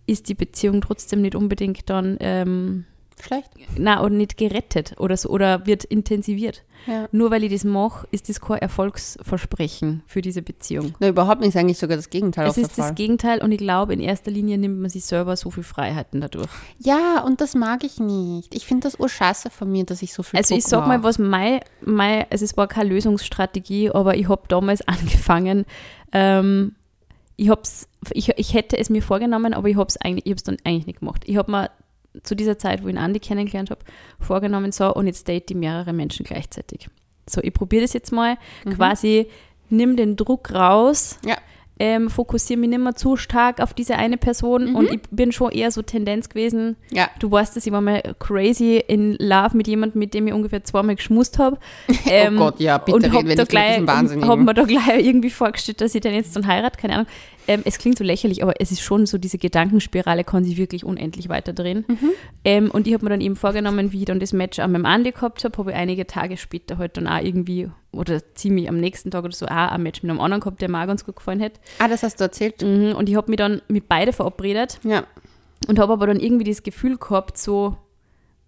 ist 0.07 0.29
die 0.29 0.35
Beziehung 0.35 0.81
trotzdem 0.81 1.23
nicht 1.23 1.35
unbedingt 1.35 1.89
dann 1.91 2.17
ähm, 2.21 2.85
Schlecht. 3.21 3.51
na 3.79 4.03
oder 4.03 4.15
nicht 4.15 4.37
gerettet 4.37 4.95
oder 4.99 5.17
so 5.17 5.31
oder 5.31 5.67
wird 5.67 5.85
intensiviert. 5.85 6.63
Ja. 6.87 7.09
Nur 7.11 7.31
weil 7.31 7.43
ich 7.43 7.53
das 7.53 7.65
mache, 7.65 8.07
ist 8.11 8.29
das 8.29 8.41
kein 8.41 8.59
Erfolgsversprechen 8.59 10.03
für 10.07 10.21
diese 10.21 10.43
Beziehung. 10.43 10.95
Na, 11.01 11.09
überhaupt 11.09 11.41
nicht, 11.41 11.49
ist 11.49 11.57
eigentlich 11.57 11.79
sogar 11.79 11.97
das 11.97 12.11
Gegenteil 12.11 12.47
Es 12.47 12.59
ist 12.59 12.79
das. 12.79 12.95
Gegenteil 12.95 13.43
und 13.43 13.51
ich 13.51 13.59
glaube, 13.59 13.95
in 13.95 14.01
erster 14.01 14.31
Linie 14.31 14.59
nimmt 14.59 14.81
man 14.81 14.91
sich 14.91 15.05
selber 15.05 15.35
so 15.37 15.51
viel 15.51 15.65
Freiheiten 15.65 16.21
dadurch. 16.21 16.51
Ja, 16.79 17.23
und 17.25 17.41
das 17.41 17.55
mag 17.55 17.83
ich 17.83 17.99
nicht. 17.99 18.55
Ich 18.55 18.67
finde 18.67 18.85
das 18.85 19.01
urscheiße 19.01 19.51
von 19.51 19.73
mir, 19.73 19.85
dass 19.85 20.03
ich 20.03 20.13
so 20.13 20.23
viel 20.23 20.39
Also 20.39 20.55
ich 20.55 20.65
Druck 20.65 20.71
sag 20.71 20.87
mal, 20.87 21.03
was 21.03 21.19
mein, 21.19 21.61
mein, 21.81 22.27
also 22.31 22.45
es 22.45 22.57
war 22.57 22.69
keine 22.69 22.91
Lösungsstrategie, 22.91 23.91
aber 23.91 24.17
ich 24.17 24.29
habe 24.29 24.43
damals 24.49 24.83
angefangen, 24.87 25.65
ähm, 26.13 26.77
ich, 27.37 27.51
hab's, 27.51 27.89
ich, 28.13 28.31
ich 28.37 28.55
hätte 28.55 28.79
es 28.79 28.91
mir 28.91 29.03
vorgenommen, 29.03 29.55
aber 29.55 29.69
ich 29.69 29.77
habe 29.77 29.89
es 29.89 29.97
eigentlich, 29.97 30.27
ich 30.27 30.33
hab's 30.33 30.45
dann 30.45 30.57
eigentlich 30.65 30.87
nicht 30.87 31.01
gemacht. 31.01 31.23
Ich 31.27 31.37
habe 31.37 31.51
mir 31.51 31.71
zu 32.23 32.35
dieser 32.35 32.59
Zeit, 32.59 32.83
wo 32.83 32.89
ich 32.89 32.95
ihn 32.95 32.99
Andi 32.99 33.21
kennengelernt 33.21 33.71
habe, 33.71 33.81
vorgenommen, 34.21 34.73
so, 34.73 34.93
und 34.95 35.07
jetzt 35.07 35.29
date 35.29 35.51
ich 35.51 35.57
mehrere 35.57 35.93
Menschen 35.93 36.25
gleichzeitig. 36.25 36.89
So, 37.29 37.43
ich 37.43 37.53
probiere 37.53 37.83
das 37.83 37.93
jetzt 37.93 38.13
mal, 38.13 38.39
quasi 38.75 39.27
nimm 39.69 39.97
den 39.97 40.17
Druck 40.17 40.53
raus, 40.53 41.19
Ja. 41.25 41.37
Ähm, 41.79 42.09
fokussiere 42.09 42.59
mich 42.59 42.71
nicht 42.71 42.79
mehr 42.81 42.95
zu 42.95 43.17
stark 43.17 43.61
auf 43.61 43.75
diese 43.75 43.97
eine 43.97 44.17
Person 44.17 44.75
und 44.75 44.91
ich 44.91 45.01
bin 45.11 45.31
schon 45.33 45.53
eher 45.53 45.71
so 45.71 45.83
Tendenz 45.83 46.29
gewesen, 46.29 46.77
Ja. 46.91 47.09
Du 47.19 47.31
weißt 47.31 47.57
es, 47.57 47.67
ich 47.67 47.73
war 47.73 47.81
mal 47.81 48.03
crazy 48.19 48.83
in 48.87 49.17
love 49.19 49.57
mit 49.57 49.69
jemandem, 49.69 49.99
mit 49.99 50.15
dem 50.15 50.27
ich 50.27 50.33
ungefähr 50.33 50.65
zweimal 50.65 50.97
geschmust 50.97 51.39
habe. 51.39 51.59
oh 51.89 52.31
Gott, 52.39 52.61
ja, 52.61 52.79
bitte 52.79 52.97
und 52.97 53.05
reden 53.05 53.15
hab 53.15 53.25
wir 53.27 53.37
da 53.37 53.43
über 53.43 53.51
gleich, 53.51 53.75
diesen 53.75 53.87
Wahnsinnigen. 53.89 54.31
hab 54.31 54.39
mir 54.39 54.55
da 54.55 54.63
gleich 54.65 55.05
irgendwie 55.05 55.31
vorgestellt, 55.31 55.81
dass 55.81 55.95
ich 55.95 56.01
den 56.01 56.15
jetzt 56.15 56.35
dann 56.35 56.47
heirate, 56.47 56.79
keine 56.81 56.95
Ahnung. 56.95 57.07
Ähm, 57.49 57.63
es 57.65 57.79
klingt 57.79 57.97
so 57.99 58.05
lächerlich, 58.05 58.43
aber 58.43 58.61
es 58.61 58.73
ist 58.73 58.81
schon 58.81 59.07
so, 59.07 59.19
diese 59.19 59.39
Gedankenspirale 59.39 60.25
kann 60.25 60.45
sich 60.45 60.57
wirklich 60.57 60.85
unendlich 60.85 61.29
weiterdrehen. 61.29 61.85
Mhm. 61.87 62.11
Ähm, 62.45 62.71
und 62.71 62.87
ich 62.87 62.95
habe 62.95 63.05
mir 63.05 63.11
dann 63.11 63.21
eben 63.21 63.37
vorgenommen, 63.37 63.93
wie 63.93 64.01
ich 64.01 64.05
dann 64.07 64.19
das 64.21 64.33
Match 64.33 64.59
an 64.59 64.73
meinem 64.73 64.87
Andi 64.87 65.13
gehabt 65.13 65.45
habe, 65.45 65.57
habe 65.59 65.71
ich 65.71 65.77
einige 65.77 66.07
Tage 66.07 66.37
später 66.37 66.79
halt 66.79 66.97
dann 66.97 67.07
auch 67.07 67.23
irgendwie, 67.23 67.71
oder 67.93 68.21
ziemlich 68.35 68.69
am 68.69 68.79
nächsten 68.79 69.11
Tag 69.11 69.25
oder 69.25 69.33
so, 69.35 69.47
auch 69.47 69.51
ein 69.51 69.83
Match 69.83 70.03
mit 70.03 70.11
einem 70.11 70.21
anderen 70.21 70.41
gehabt, 70.41 70.61
der 70.61 70.69
mir 70.71 70.83
auch 70.83 70.87
ganz 70.87 71.05
gut 71.05 71.17
gefallen 71.17 71.41
hat. 71.41 71.53
Ah, 71.79 71.89
das 71.89 72.03
hast 72.03 72.19
du 72.21 72.25
erzählt. 72.25 72.63
Mhm. 72.63 72.95
Und 72.97 73.09
ich 73.09 73.17
habe 73.17 73.31
mich 73.31 73.39
dann 73.39 73.63
mit 73.69 73.89
beide 73.89 74.13
verabredet 74.13 74.81
Ja. 74.83 75.05
und 75.69 75.79
habe 75.79 75.93
aber 75.93 76.07
dann 76.09 76.19
irgendwie 76.21 76.45
das 76.45 76.63
Gefühl 76.63 76.97
gehabt, 76.99 77.39
so, 77.39 77.77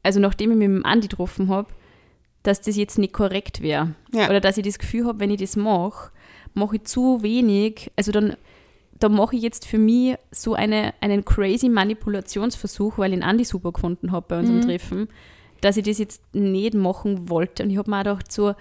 also 0.02 0.18
nachdem 0.20 0.50
ich 0.52 0.56
mich 0.56 0.68
mit 0.68 0.78
dem 0.78 0.86
Andi 0.86 1.08
getroffen 1.08 1.48
habe, 1.48 1.68
dass 2.42 2.60
das 2.60 2.76
jetzt 2.76 2.98
nicht 2.98 3.12
korrekt 3.12 3.62
wäre. 3.62 3.94
Ja. 4.12 4.28
Oder 4.28 4.40
dass 4.40 4.56
ich 4.56 4.64
das 4.64 4.78
Gefühl 4.78 5.06
habe, 5.06 5.20
wenn 5.20 5.30
ich 5.30 5.40
das 5.40 5.56
mache, 5.56 6.10
mache 6.54 6.76
ich 6.76 6.84
zu 6.84 7.22
wenig. 7.22 7.90
Also 7.96 8.10
dann, 8.12 8.36
da 8.98 9.08
mache 9.08 9.36
ich 9.36 9.42
jetzt 9.42 9.66
für 9.66 9.78
mich 9.78 10.16
so 10.30 10.54
eine, 10.54 10.94
einen 11.00 11.24
crazy 11.24 11.68
Manipulationsversuch, 11.68 12.98
weil 12.98 13.12
ich 13.12 13.18
den 13.18 13.22
Andi 13.22 13.44
super 13.44 13.72
gefunden 13.72 14.12
habe 14.12 14.26
bei 14.28 14.38
unserem 14.40 14.60
Treffen, 14.60 15.08
dass 15.60 15.76
ich 15.76 15.84
das 15.84 15.98
jetzt 15.98 16.34
nicht 16.34 16.74
machen 16.74 17.28
wollte. 17.28 17.62
Und 17.62 17.70
ich 17.70 17.78
habe 17.78 17.90
mir 17.90 17.98
auch 17.98 18.04
gedacht, 18.04 18.32
so, 18.32 18.54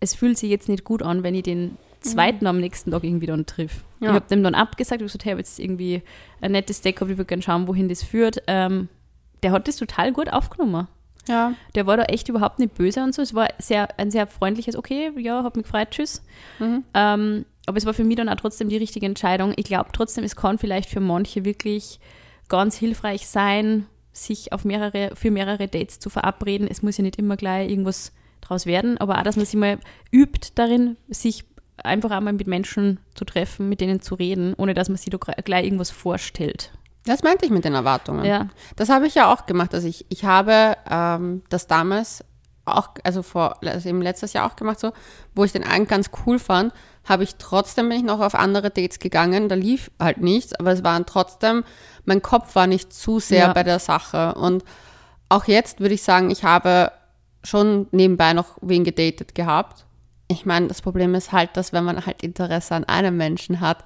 es 0.00 0.14
fühlt 0.14 0.38
sich 0.38 0.50
jetzt 0.50 0.68
nicht 0.68 0.84
gut 0.84 1.02
an, 1.02 1.22
wenn 1.22 1.34
ich 1.34 1.44
den 1.44 1.76
zweiten 2.00 2.46
am 2.46 2.60
nächsten 2.60 2.90
Tag 2.90 3.04
irgendwie 3.04 3.26
dann 3.26 3.46
triff. 3.46 3.84
Ja. 4.00 4.08
Ich 4.08 4.14
habe 4.14 4.28
dem 4.28 4.42
dann 4.42 4.54
abgesagt 4.54 5.00
und 5.00 5.06
gesagt, 5.06 5.24
hey, 5.24 5.30
ich 5.30 5.34
habe 5.34 5.40
jetzt 5.40 5.58
irgendwie 5.58 6.02
ein 6.40 6.52
nettes 6.52 6.80
Date 6.80 6.96
gehabt, 6.96 7.10
ich 7.10 7.16
würde 7.16 7.28
gerne 7.28 7.42
schauen, 7.42 7.66
wohin 7.68 7.88
das 7.88 8.02
führt. 8.02 8.42
Ähm, 8.46 8.88
der 9.42 9.52
hat 9.52 9.68
das 9.68 9.76
total 9.76 10.12
gut 10.12 10.32
aufgenommen. 10.32 10.88
Ja. 11.26 11.54
Der 11.74 11.86
war 11.86 11.96
da 11.96 12.04
echt 12.04 12.28
überhaupt 12.28 12.58
nicht 12.58 12.74
böse 12.74 13.02
und 13.02 13.14
so. 13.14 13.22
Es 13.22 13.34
war 13.34 13.48
sehr, 13.58 13.98
ein 13.98 14.10
sehr 14.10 14.26
freundliches, 14.26 14.76
okay, 14.76 15.10
ja, 15.18 15.42
hat 15.42 15.56
mich 15.56 15.64
gefreut, 15.64 15.90
tschüss. 15.90 16.22
Mhm. 16.58 16.84
Ähm, 16.92 17.44
aber 17.66 17.78
es 17.78 17.86
war 17.86 17.94
für 17.94 18.04
mich 18.04 18.16
dann 18.16 18.28
auch 18.28 18.36
trotzdem 18.36 18.68
die 18.68 18.76
richtige 18.76 19.06
Entscheidung. 19.06 19.52
Ich 19.56 19.64
glaube 19.64 19.90
trotzdem, 19.92 20.24
es 20.24 20.36
kann 20.36 20.58
vielleicht 20.58 20.88
für 20.88 21.00
manche 21.00 21.44
wirklich 21.44 21.98
ganz 22.48 22.76
hilfreich 22.76 23.26
sein, 23.26 23.86
sich 24.12 24.52
auf 24.52 24.64
mehrere, 24.64 25.10
für 25.14 25.30
mehrere 25.30 25.66
Dates 25.68 25.98
zu 25.98 26.10
verabreden. 26.10 26.68
Es 26.70 26.82
muss 26.82 26.96
ja 26.98 27.02
nicht 27.02 27.16
immer 27.16 27.36
gleich 27.36 27.70
irgendwas 27.70 28.12
draus 28.40 28.66
werden, 28.66 28.98
aber 28.98 29.18
auch, 29.18 29.22
dass 29.22 29.36
man 29.36 29.46
sich 29.46 29.58
mal 29.58 29.78
übt 30.12 30.50
darin, 30.54 30.96
sich 31.08 31.44
einfach 31.82 32.10
einmal 32.10 32.34
mit 32.34 32.46
Menschen 32.46 33.00
zu 33.14 33.24
treffen, 33.24 33.68
mit 33.68 33.80
denen 33.80 34.00
zu 34.00 34.14
reden, 34.14 34.54
ohne 34.56 34.74
dass 34.74 34.88
man 34.88 34.98
sich 34.98 35.10
da 35.10 35.18
gleich 35.18 35.64
irgendwas 35.64 35.90
vorstellt. 35.90 36.72
Das 37.06 37.22
meinte 37.22 37.44
ich 37.44 37.50
mit 37.50 37.64
den 37.64 37.74
Erwartungen. 37.74 38.24
Ja. 38.24 38.48
Das 38.76 38.88
habe 38.88 39.06
ich 39.06 39.14
ja 39.14 39.32
auch 39.32 39.46
gemacht. 39.46 39.74
Also 39.74 39.88
ich, 39.88 40.06
ich 40.08 40.24
habe 40.24 40.76
ähm, 40.88 41.42
das 41.48 41.66
damals 41.66 42.24
auch, 42.66 42.90
also 43.04 43.22
vor, 43.22 43.56
also 43.62 43.88
im 43.88 44.00
letztes 44.02 44.32
Jahr 44.32 44.50
auch 44.50 44.56
gemacht, 44.56 44.80
so, 44.80 44.92
wo 45.34 45.44
ich 45.44 45.52
den 45.52 45.64
einen 45.64 45.86
ganz 45.86 46.10
cool 46.26 46.38
fand, 46.38 46.72
habe 47.06 47.22
ich 47.24 47.36
trotzdem 47.36 47.88
bin 47.90 47.98
ich 47.98 48.04
noch 48.04 48.20
auf 48.20 48.34
andere 48.34 48.70
Dates 48.70 48.98
gegangen. 48.98 49.48
Da 49.50 49.54
lief 49.54 49.90
halt 50.00 50.18
nichts, 50.18 50.54
aber 50.54 50.72
es 50.72 50.82
waren 50.82 51.04
trotzdem, 51.04 51.64
mein 52.06 52.22
Kopf 52.22 52.54
war 52.54 52.66
nicht 52.66 52.92
zu 52.94 53.20
sehr 53.20 53.46
Ja. 53.48 53.52
bei 53.52 53.62
der 53.62 53.78
Sache. 53.78 54.34
Und 54.34 54.64
auch 55.28 55.44
jetzt 55.44 55.80
würde 55.80 55.94
ich 55.94 56.02
sagen, 56.02 56.30
ich 56.30 56.44
habe 56.44 56.92
schon 57.42 57.88
nebenbei 57.90 58.32
noch 58.32 58.56
wen 58.62 58.84
gedatet 58.84 59.34
gehabt. 59.34 59.84
Ich 60.28 60.46
meine, 60.46 60.68
das 60.68 60.80
Problem 60.80 61.14
ist 61.14 61.32
halt, 61.32 61.56
dass 61.58 61.74
wenn 61.74 61.84
man 61.84 62.06
halt 62.06 62.22
Interesse 62.22 62.74
an 62.74 62.84
einem 62.84 63.18
Menschen 63.18 63.60
hat, 63.60 63.84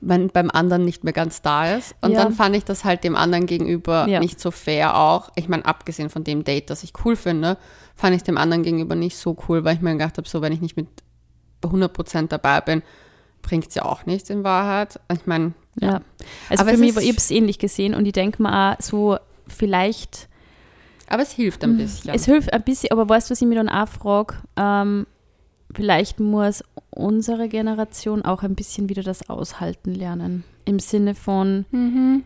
man 0.00 0.28
beim 0.28 0.50
anderen 0.50 0.84
nicht 0.84 1.04
mehr 1.04 1.12
ganz 1.12 1.42
da 1.42 1.74
ist. 1.74 1.94
Und 2.00 2.12
Ja. 2.12 2.22
dann 2.22 2.32
fand 2.32 2.56
ich 2.56 2.64
das 2.64 2.84
halt 2.84 3.04
dem 3.04 3.16
anderen 3.16 3.46
gegenüber 3.46 4.06
Ja. 4.08 4.20
nicht 4.20 4.40
so 4.40 4.50
fair 4.50 4.96
auch. 4.96 5.30
Ich 5.36 5.48
meine, 5.48 5.64
abgesehen 5.66 6.08
von 6.10 6.24
dem 6.24 6.44
Date, 6.44 6.70
das 6.70 6.82
ich 6.84 6.92
cool 7.04 7.16
finde, 7.16 7.58
fand 7.96 8.14
ich 8.14 8.22
dem 8.22 8.38
anderen 8.38 8.62
gegenüber 8.62 8.94
nicht 8.94 9.16
so 9.16 9.36
cool, 9.48 9.64
weil 9.64 9.74
ich 9.74 9.80
mir 9.82 9.92
gedacht 9.92 10.18
habe, 10.18 10.28
so 10.28 10.42
wenn 10.42 10.52
ich 10.52 10.60
nicht 10.60 10.76
mit 10.76 10.86
100% 11.62 12.28
dabei 12.28 12.60
bin, 12.60 12.82
bringt 13.42 13.68
es 13.68 13.74
ja 13.74 13.84
auch 13.84 14.06
nichts 14.06 14.30
in 14.30 14.44
Wahrheit. 14.44 15.00
Ich 15.12 15.26
meine, 15.26 15.54
Ja. 15.80 16.00
Also 16.48 16.62
Aber 16.62 16.70
für 16.70 16.76
es 16.76 16.80
mich 16.80 16.94
war 16.94 17.02
ich 17.02 17.16
es 17.16 17.30
ähnlich 17.30 17.58
gesehen 17.58 17.94
und 17.94 18.06
ich 18.06 18.12
denke 18.12 18.42
mir 18.42 18.52
auch 18.52 18.80
so, 18.80 19.18
vielleicht. 19.46 20.28
Aber 21.08 21.22
es 21.22 21.32
hilft 21.32 21.62
ein 21.64 21.76
bisschen. 21.76 22.14
Es 22.14 22.24
hilft 22.24 22.52
ein 22.52 22.62
bisschen, 22.62 22.90
aber 22.92 23.08
weißt 23.08 23.28
du, 23.28 23.32
was 23.32 23.40
ich 23.40 23.46
mir 23.46 23.54
dann 23.54 23.68
auch 23.68 23.88
frage? 23.88 24.34
Ähm, 24.56 25.06
vielleicht 25.74 26.18
muss 26.20 26.64
unsere 26.90 27.48
Generation 27.48 28.22
auch 28.22 28.42
ein 28.42 28.54
bisschen 28.54 28.88
wieder 28.88 29.02
das 29.02 29.28
Aushalten 29.28 29.94
lernen. 29.94 30.44
Im 30.64 30.80
Sinne 30.80 31.14
von, 31.14 31.64
mhm. 31.70 32.24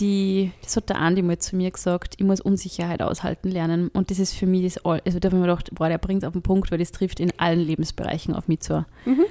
Die, 0.00 0.50
das 0.62 0.76
hat 0.76 0.88
der 0.88 0.98
Andi 0.98 1.22
mal 1.22 1.38
zu 1.38 1.54
mir 1.56 1.70
gesagt, 1.70 2.14
ich 2.18 2.24
muss 2.24 2.40
Unsicherheit 2.40 3.02
aushalten 3.02 3.50
lernen. 3.50 3.88
Und 3.88 4.10
das 4.10 4.18
ist 4.18 4.32
für 4.34 4.46
mich 4.46 4.64
das, 4.64 4.84
all- 4.84 5.02
also 5.04 5.18
da 5.18 5.26
habe 5.28 5.36
ich 5.36 5.40
mir 5.42 5.46
gedacht, 5.48 5.70
boah, 5.74 5.88
der 5.88 5.98
bringt 5.98 6.22
es 6.22 6.26
auf 6.26 6.32
den 6.32 6.42
Punkt, 6.42 6.70
weil 6.70 6.78
das 6.78 6.92
trifft 6.92 7.20
in 7.20 7.32
allen 7.38 7.60
Lebensbereichen 7.60 8.34
auf 8.34 8.48
mich 8.48 8.60
zu. 8.60 8.84
Mhm. 9.04 9.24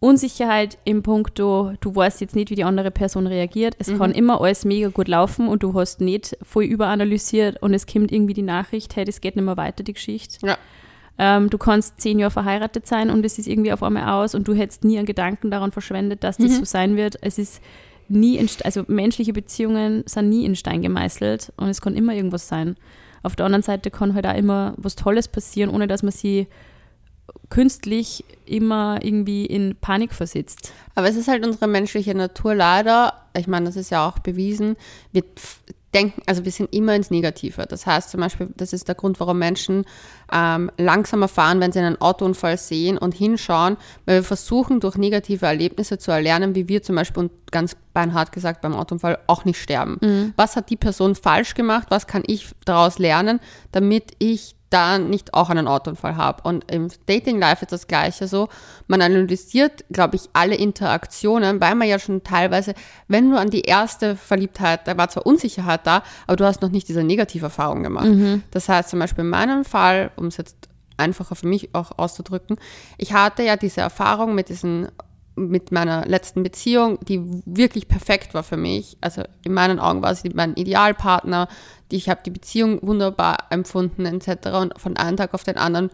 Unsicherheit 0.00 0.76
im 0.84 1.02
Punkto, 1.02 1.72
du 1.80 1.94
weißt 1.96 2.20
jetzt 2.20 2.36
nicht, 2.36 2.50
wie 2.50 2.56
die 2.56 2.64
andere 2.64 2.90
Person 2.90 3.26
reagiert. 3.26 3.74
Es 3.78 3.88
Mhm. 3.88 3.98
kann 3.98 4.12
immer 4.12 4.38
alles 4.40 4.66
mega 4.66 4.88
gut 4.88 5.08
laufen 5.08 5.48
und 5.48 5.62
du 5.62 5.72
hast 5.72 6.02
nicht 6.02 6.36
voll 6.42 6.64
überanalysiert 6.64 7.62
und 7.62 7.72
es 7.72 7.86
kommt 7.86 8.12
irgendwie 8.12 8.34
die 8.34 8.42
Nachricht, 8.42 8.96
hey, 8.96 9.06
das 9.06 9.22
geht 9.22 9.34
nicht 9.36 9.44
mehr 9.46 9.56
weiter, 9.56 9.82
die 9.82 9.94
Geschichte. 9.94 10.46
Ja. 10.46 10.58
Ähm, 11.16 11.48
du 11.48 11.56
kannst 11.56 12.00
zehn 12.02 12.18
Jahre 12.18 12.32
verheiratet 12.32 12.86
sein 12.86 13.08
und 13.08 13.24
es 13.24 13.38
ist 13.38 13.46
irgendwie 13.46 13.72
auf 13.72 13.82
einmal 13.82 14.08
aus 14.22 14.34
und 14.34 14.46
du 14.46 14.52
hättest 14.52 14.84
nie 14.84 14.98
einen 14.98 15.06
Gedanken 15.06 15.50
daran 15.50 15.72
verschwendet, 15.72 16.22
dass 16.22 16.36
das 16.36 16.50
Mhm. 16.50 16.56
so 16.56 16.64
sein 16.64 16.96
wird. 16.96 17.16
Es 17.22 17.38
ist 17.38 17.62
nie, 18.08 18.36
in, 18.36 18.48
also 18.64 18.84
menschliche 18.86 19.32
Beziehungen 19.32 20.04
sind 20.06 20.28
nie 20.28 20.44
in 20.44 20.56
Stein 20.56 20.82
gemeißelt 20.82 21.52
und 21.56 21.68
es 21.68 21.80
kann 21.80 21.96
immer 21.96 22.14
irgendwas 22.14 22.48
sein. 22.48 22.76
Auf 23.22 23.36
der 23.36 23.46
anderen 23.46 23.62
Seite 23.62 23.90
kann 23.90 24.14
halt 24.14 24.26
auch 24.26 24.36
immer 24.36 24.74
was 24.76 24.96
Tolles 24.96 25.28
passieren, 25.28 25.70
ohne 25.70 25.86
dass 25.86 26.02
man 26.02 26.12
sie 26.12 26.46
künstlich 27.48 28.24
immer 28.44 28.98
irgendwie 29.02 29.46
in 29.46 29.76
Panik 29.80 30.12
versetzt. 30.12 30.72
Aber 30.94 31.08
es 31.08 31.16
ist 31.16 31.28
halt 31.28 31.44
unsere 31.44 31.66
menschliche 31.66 32.14
Natur 32.14 32.54
leider, 32.54 33.14
ich 33.36 33.46
meine, 33.46 33.66
das 33.66 33.76
ist 33.76 33.90
ja 33.90 34.06
auch 34.06 34.18
bewiesen, 34.18 34.76
wir 35.12 35.24
denken, 35.94 36.20
also 36.26 36.44
wir 36.44 36.52
sind 36.52 36.74
immer 36.74 36.94
ins 36.94 37.10
Negative. 37.10 37.66
Das 37.66 37.86
heißt 37.86 38.10
zum 38.10 38.20
Beispiel, 38.20 38.48
das 38.56 38.72
ist 38.72 38.88
der 38.88 38.94
Grund, 38.94 39.20
warum 39.20 39.38
Menschen 39.38 39.84
ähm, 40.32 40.70
langsamer 40.76 41.28
fahren, 41.28 41.60
wenn 41.60 41.72
sie 41.72 41.78
einen 41.78 42.00
Autounfall 42.00 42.58
sehen 42.58 42.98
und 42.98 43.14
hinschauen, 43.14 43.76
weil 44.04 44.16
wir 44.16 44.24
versuchen, 44.24 44.80
durch 44.80 44.96
negative 44.96 45.46
Erlebnisse 45.46 45.98
zu 45.98 46.10
erlernen, 46.10 46.54
wie 46.54 46.68
wir 46.68 46.82
zum 46.82 46.96
Beispiel, 46.96 47.24
und 47.24 47.32
ganz 47.52 47.76
beinhart 47.92 48.32
gesagt, 48.32 48.60
beim 48.60 48.74
Autounfall 48.74 49.18
auch 49.28 49.44
nicht 49.44 49.60
sterben. 49.60 50.32
Was 50.36 50.56
hat 50.56 50.70
die 50.70 50.76
Person 50.76 51.14
falsch 51.14 51.54
gemacht? 51.54 51.86
Was 51.90 52.06
kann 52.06 52.24
ich 52.26 52.48
daraus 52.64 52.98
lernen, 52.98 53.40
damit 53.70 54.12
ich 54.18 54.56
da 54.70 54.98
nicht 54.98 55.34
auch 55.34 55.50
einen 55.50 55.68
Autounfall 55.68 56.16
habe. 56.16 56.42
Und 56.42 56.70
im 56.70 56.88
Dating 57.06 57.38
Life 57.38 57.64
ist 57.64 57.72
das 57.72 57.86
Gleiche 57.86 58.26
so. 58.26 58.48
Man 58.88 59.02
analysiert, 59.02 59.84
glaube 59.90 60.16
ich, 60.16 60.28
alle 60.32 60.56
Interaktionen, 60.56 61.60
weil 61.60 61.74
man 61.76 61.86
ja 61.88 61.98
schon 61.98 62.24
teilweise, 62.24 62.74
wenn 63.06 63.30
du 63.30 63.38
an 63.38 63.50
die 63.50 63.62
erste 63.62 64.16
Verliebtheit, 64.16 64.88
da 64.88 64.96
war 64.96 65.08
zwar 65.08 65.26
Unsicherheit 65.26 65.86
da, 65.86 66.02
aber 66.26 66.36
du 66.36 66.44
hast 66.44 66.60
noch 66.62 66.70
nicht 66.70 66.88
diese 66.88 67.04
Negativerfahrung 67.04 67.82
gemacht. 67.82 68.08
Das 68.50 68.68
heißt 68.68 68.90
zum 68.90 68.98
Beispiel 68.98 69.24
in 69.24 69.30
meinem 69.30 69.64
Fall, 69.64 70.10
um 70.16 70.26
es 70.26 70.38
jetzt 70.38 70.56
einfacher 70.96 71.34
für 71.34 71.46
mich 71.46 71.74
auch 71.74 71.98
auszudrücken, 71.98 72.56
ich 72.98 73.12
hatte 73.12 73.42
ja 73.42 73.56
diese 73.56 73.80
Erfahrung 73.80 74.34
mit 74.34 74.48
diesen 74.48 74.88
mit 75.36 75.72
meiner 75.72 76.06
letzten 76.06 76.42
Beziehung, 76.42 76.98
die 77.04 77.20
wirklich 77.44 77.88
perfekt 77.88 78.34
war 78.34 78.42
für 78.42 78.56
mich. 78.56 78.96
Also 79.00 79.22
in 79.44 79.52
meinen 79.52 79.80
Augen 79.80 80.02
war 80.02 80.14
sie 80.14 80.30
mein 80.30 80.54
Idealpartner. 80.54 81.48
Ich 81.90 82.08
habe 82.08 82.20
die 82.24 82.30
Beziehung 82.30 82.78
wunderbar 82.82 83.46
empfunden 83.50 84.06
etc. 84.06 84.48
Und 84.48 84.80
von 84.80 84.96
einem 84.96 85.16
Tag 85.16 85.34
auf 85.34 85.44
den 85.44 85.56
anderen 85.56 85.90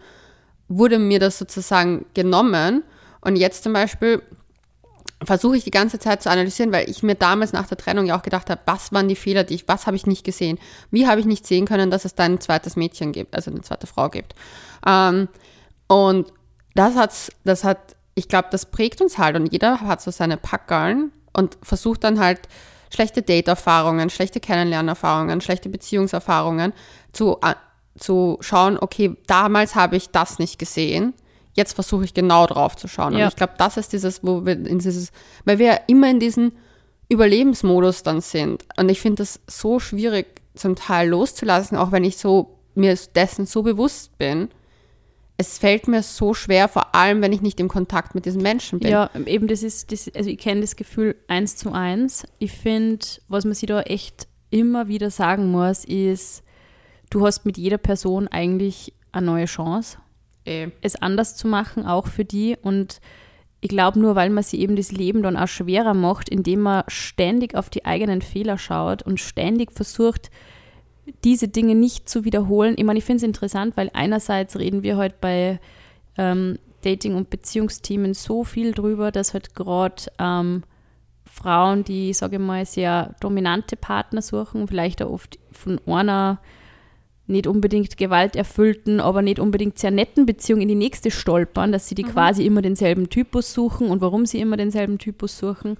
wurde 0.67 0.99
mir 0.99 1.19
das 1.19 1.37
sozusagen 1.37 2.05
genommen. 2.13 2.83
Und 3.21 3.35
jetzt 3.35 3.63
zum 3.63 3.73
Beispiel 3.73 4.21
versuche 5.23 5.57
ich 5.57 5.63
die 5.63 5.71
ganze 5.71 5.99
Zeit 5.99 6.23
zu 6.23 6.29
analysieren, 6.29 6.71
weil 6.71 6.89
ich 6.89 7.03
mir 7.03 7.15
damals 7.15 7.53
nach 7.53 7.67
der 7.67 7.77
Trennung 7.77 8.05
ja 8.05 8.17
auch 8.17 8.23
gedacht 8.23 8.49
habe, 8.49 8.61
was 8.65 8.91
waren 8.91 9.07
die 9.07 9.15
Fehler, 9.15 9.43
die 9.43 9.55
ich, 9.55 9.67
was 9.67 9.85
habe 9.85 9.95
ich 9.95 10.07
nicht 10.07 10.23
gesehen? 10.23 10.57
Wie 10.89 11.07
habe 11.07 11.19
ich 11.19 11.25
nicht 11.25 11.45
sehen 11.45 11.65
können, 11.65 11.91
dass 11.91 12.05
es 12.05 12.15
da 12.15 12.23
ein 12.23 12.39
zweites 12.39 12.75
Mädchen 12.75 13.11
gibt, 13.11 13.35
also 13.35 13.51
eine 13.51 13.61
zweite 13.61 13.87
Frau 13.87 14.09
gibt? 14.09 14.33
Ähm, 14.85 15.27
und 15.87 16.31
das 16.73 16.95
hat, 16.95 17.13
das 17.43 17.63
hat, 17.63 17.95
ich 18.15 18.27
glaube, 18.27 18.49
das 18.51 18.65
prägt 18.65 19.01
uns 19.01 19.17
halt 19.17 19.35
und 19.35 19.51
jeder 19.51 19.81
hat 19.81 20.01
so 20.01 20.11
seine 20.11 20.37
Packerln 20.37 21.11
und 21.33 21.57
versucht 21.63 22.03
dann 22.03 22.19
halt 22.19 22.41
schlechte 22.93 23.21
Date-Erfahrungen, 23.21 24.09
schlechte 24.09 24.39
Kennenlernerfahrungen, 24.39 25.41
schlechte 25.41 25.69
Beziehungserfahrungen 25.69 26.73
zu, 27.13 27.37
zu 27.97 28.37
schauen, 28.41 28.77
okay, 28.79 29.15
damals 29.27 29.75
habe 29.75 29.95
ich 29.95 30.09
das 30.09 30.39
nicht 30.39 30.59
gesehen, 30.59 31.13
jetzt 31.53 31.73
versuche 31.73 32.05
ich 32.05 32.13
genau 32.13 32.47
drauf 32.47 32.75
zu 32.75 32.87
schauen. 32.87 33.13
Ja. 33.13 33.25
Und 33.25 33.29
ich 33.29 33.35
glaube, 33.35 33.53
das 33.57 33.77
ist 33.77 33.93
dieses, 33.93 34.23
wo 34.23 34.45
wir 34.45 34.53
in 34.53 34.79
dieses, 34.79 35.11
weil 35.45 35.59
wir 35.59 35.65
ja 35.67 35.79
immer 35.87 36.09
in 36.09 36.19
diesen 36.19 36.53
Überlebensmodus 37.09 38.03
dann 38.03 38.21
sind. 38.21 38.65
Und 38.77 38.89
ich 38.89 39.01
finde 39.01 39.17
das 39.17 39.39
so 39.47 39.79
schwierig 39.79 40.41
zum 40.55 40.75
Teil 40.75 41.09
loszulassen, 41.09 41.77
auch 41.77 41.91
wenn 41.91 42.03
ich 42.03 42.17
so 42.17 42.57
mir 42.73 42.97
dessen 43.15 43.45
so 43.45 43.63
bewusst 43.63 44.17
bin. 44.17 44.49
Es 45.41 45.57
fällt 45.57 45.87
mir 45.87 46.03
so 46.03 46.35
schwer, 46.35 46.67
vor 46.67 46.93
allem 46.93 47.23
wenn 47.23 47.33
ich 47.33 47.41
nicht 47.41 47.59
im 47.59 47.67
Kontakt 47.67 48.13
mit 48.13 48.27
diesen 48.27 48.43
Menschen 48.43 48.77
bin. 48.77 48.91
Ja, 48.91 49.09
eben 49.25 49.47
das 49.47 49.63
ist, 49.63 49.91
das, 49.91 50.07
also 50.13 50.29
ich 50.29 50.37
kenne 50.37 50.61
das 50.61 50.75
Gefühl 50.75 51.15
eins 51.27 51.55
zu 51.55 51.71
eins. 51.71 52.27
Ich 52.37 52.51
finde, 52.51 53.03
was 53.27 53.43
man 53.43 53.55
sich 53.55 53.67
da 53.67 53.81
echt 53.81 54.27
immer 54.51 54.87
wieder 54.87 55.09
sagen 55.09 55.49
muss, 55.49 55.83
ist, 55.83 56.43
du 57.09 57.25
hast 57.25 57.43
mit 57.43 57.57
jeder 57.57 57.79
Person 57.79 58.27
eigentlich 58.27 58.93
eine 59.11 59.25
neue 59.25 59.45
Chance, 59.45 59.97
Eh. 60.45 60.69
es 60.81 60.95
anders 60.95 61.35
zu 61.35 61.47
machen, 61.47 61.87
auch 61.87 62.05
für 62.05 62.23
die. 62.23 62.55
Und 62.61 63.01
ich 63.61 63.69
glaube, 63.69 63.97
nur 63.97 64.13
weil 64.13 64.29
man 64.29 64.43
sich 64.43 64.59
eben 64.59 64.75
das 64.75 64.91
Leben 64.91 65.23
dann 65.23 65.37
auch 65.37 65.47
schwerer 65.47 65.95
macht, 65.95 66.29
indem 66.29 66.59
man 66.61 66.83
ständig 66.87 67.55
auf 67.55 67.71
die 67.71 67.85
eigenen 67.85 68.21
Fehler 68.21 68.59
schaut 68.59 69.01
und 69.01 69.19
ständig 69.19 69.71
versucht, 69.71 70.29
diese 71.23 71.47
Dinge 71.47 71.75
nicht 71.75 72.09
zu 72.09 72.25
wiederholen. 72.25 72.75
Ich 72.77 72.83
meine, 72.83 72.99
ich 72.99 73.05
finde 73.05 73.17
es 73.17 73.23
interessant, 73.23 73.77
weil 73.77 73.89
einerseits 73.93 74.57
reden 74.57 74.83
wir 74.83 74.97
heute 74.97 75.15
bei 75.19 75.59
ähm, 76.17 76.57
Dating- 76.81 77.15
und 77.15 77.29
Beziehungsthemen 77.29 78.13
so 78.13 78.43
viel 78.43 78.71
drüber, 78.71 79.11
dass 79.11 79.33
halt 79.33 79.55
gerade 79.55 80.03
ähm, 80.19 80.63
Frauen, 81.25 81.83
die, 81.83 82.13
sage 82.13 82.35
ich 82.35 82.41
mal, 82.41 82.65
sehr 82.65 83.15
dominante 83.19 83.75
Partner 83.75 84.21
suchen, 84.21 84.67
vielleicht 84.67 85.01
auch 85.01 85.11
oft 85.11 85.39
von 85.51 85.79
einer 85.85 86.39
nicht 87.27 87.47
unbedingt 87.47 87.97
gewalterfüllten, 87.97 88.99
aber 88.99 89.21
nicht 89.21 89.39
unbedingt 89.39 89.79
sehr 89.79 89.91
netten 89.91 90.25
Beziehung 90.25 90.59
in 90.59 90.67
die 90.67 90.75
nächste 90.75 91.11
stolpern, 91.11 91.71
dass 91.71 91.87
sie 91.87 91.95
die 91.95 92.03
quasi 92.03 92.45
immer 92.45 92.61
denselben 92.61 93.09
Typus 93.09 93.53
suchen 93.53 93.89
und 93.89 94.01
warum 94.01 94.25
sie 94.25 94.41
immer 94.41 94.57
denselben 94.57 94.97
Typus 94.97 95.37
suchen. 95.37 95.77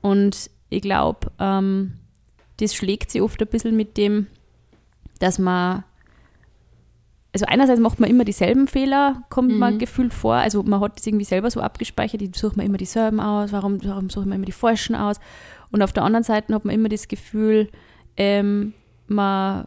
Und 0.00 0.50
ich 0.70 0.80
glaube, 0.80 1.30
ähm, 1.38 1.94
das 2.58 2.74
schlägt 2.74 3.10
sie 3.10 3.20
oft 3.20 3.40
ein 3.42 3.48
bisschen 3.48 3.76
mit 3.76 3.96
dem, 3.96 4.28
dass 5.24 5.38
man, 5.38 5.84
also 7.32 7.46
einerseits 7.46 7.80
macht 7.80 7.98
man 7.98 8.10
immer 8.10 8.24
dieselben 8.24 8.68
Fehler, 8.68 9.22
kommt 9.30 9.58
man 9.58 9.78
gefühlt 9.78 10.12
vor, 10.12 10.34
also 10.34 10.62
man 10.62 10.80
hat 10.80 10.98
das 10.98 11.06
irgendwie 11.06 11.24
selber 11.24 11.50
so 11.50 11.60
abgespeichert, 11.60 12.20
die 12.20 12.30
sucht 12.34 12.58
man 12.58 12.66
immer 12.66 12.76
dieselben 12.76 13.20
aus, 13.20 13.50
warum, 13.52 13.82
warum 13.84 14.10
sucht 14.10 14.26
man 14.26 14.36
immer 14.36 14.44
die 14.44 14.52
falschen 14.52 14.94
aus? 14.94 15.18
Und 15.70 15.82
auf 15.82 15.92
der 15.94 16.02
anderen 16.02 16.24
Seite 16.24 16.54
hat 16.54 16.64
man 16.66 16.74
immer 16.74 16.90
das 16.90 17.08
Gefühl, 17.08 17.70
ähm, 18.18 18.74
man, 19.08 19.66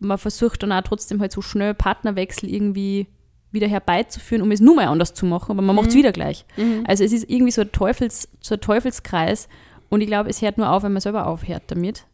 man 0.00 0.18
versucht 0.18 0.64
dann 0.64 0.72
auch 0.72 0.82
trotzdem 0.82 1.20
halt 1.20 1.30
so 1.30 1.42
schnell 1.42 1.74
Partnerwechsel 1.74 2.48
irgendwie 2.50 3.06
wieder 3.52 3.68
herbeizuführen, 3.68 4.42
um 4.42 4.50
es 4.50 4.60
nur 4.60 4.74
mal 4.74 4.88
anders 4.88 5.14
zu 5.14 5.24
machen, 5.26 5.52
aber 5.52 5.62
man 5.62 5.76
macht 5.76 5.90
es 5.90 5.94
wieder 5.94 6.12
gleich. 6.12 6.44
Also 6.86 7.04
es 7.04 7.12
ist 7.12 7.30
irgendwie 7.30 7.52
so 7.52 7.62
ein, 7.62 7.70
Teufels, 7.72 8.28
so 8.40 8.56
ein 8.56 8.60
Teufelskreis 8.60 9.48
und 9.88 10.00
ich 10.00 10.08
glaube, 10.08 10.28
es 10.28 10.42
hört 10.42 10.58
nur 10.58 10.68
auf, 10.70 10.82
wenn 10.82 10.92
man 10.92 11.00
selber 11.00 11.26
aufhört 11.28 11.62
damit. 11.68 12.04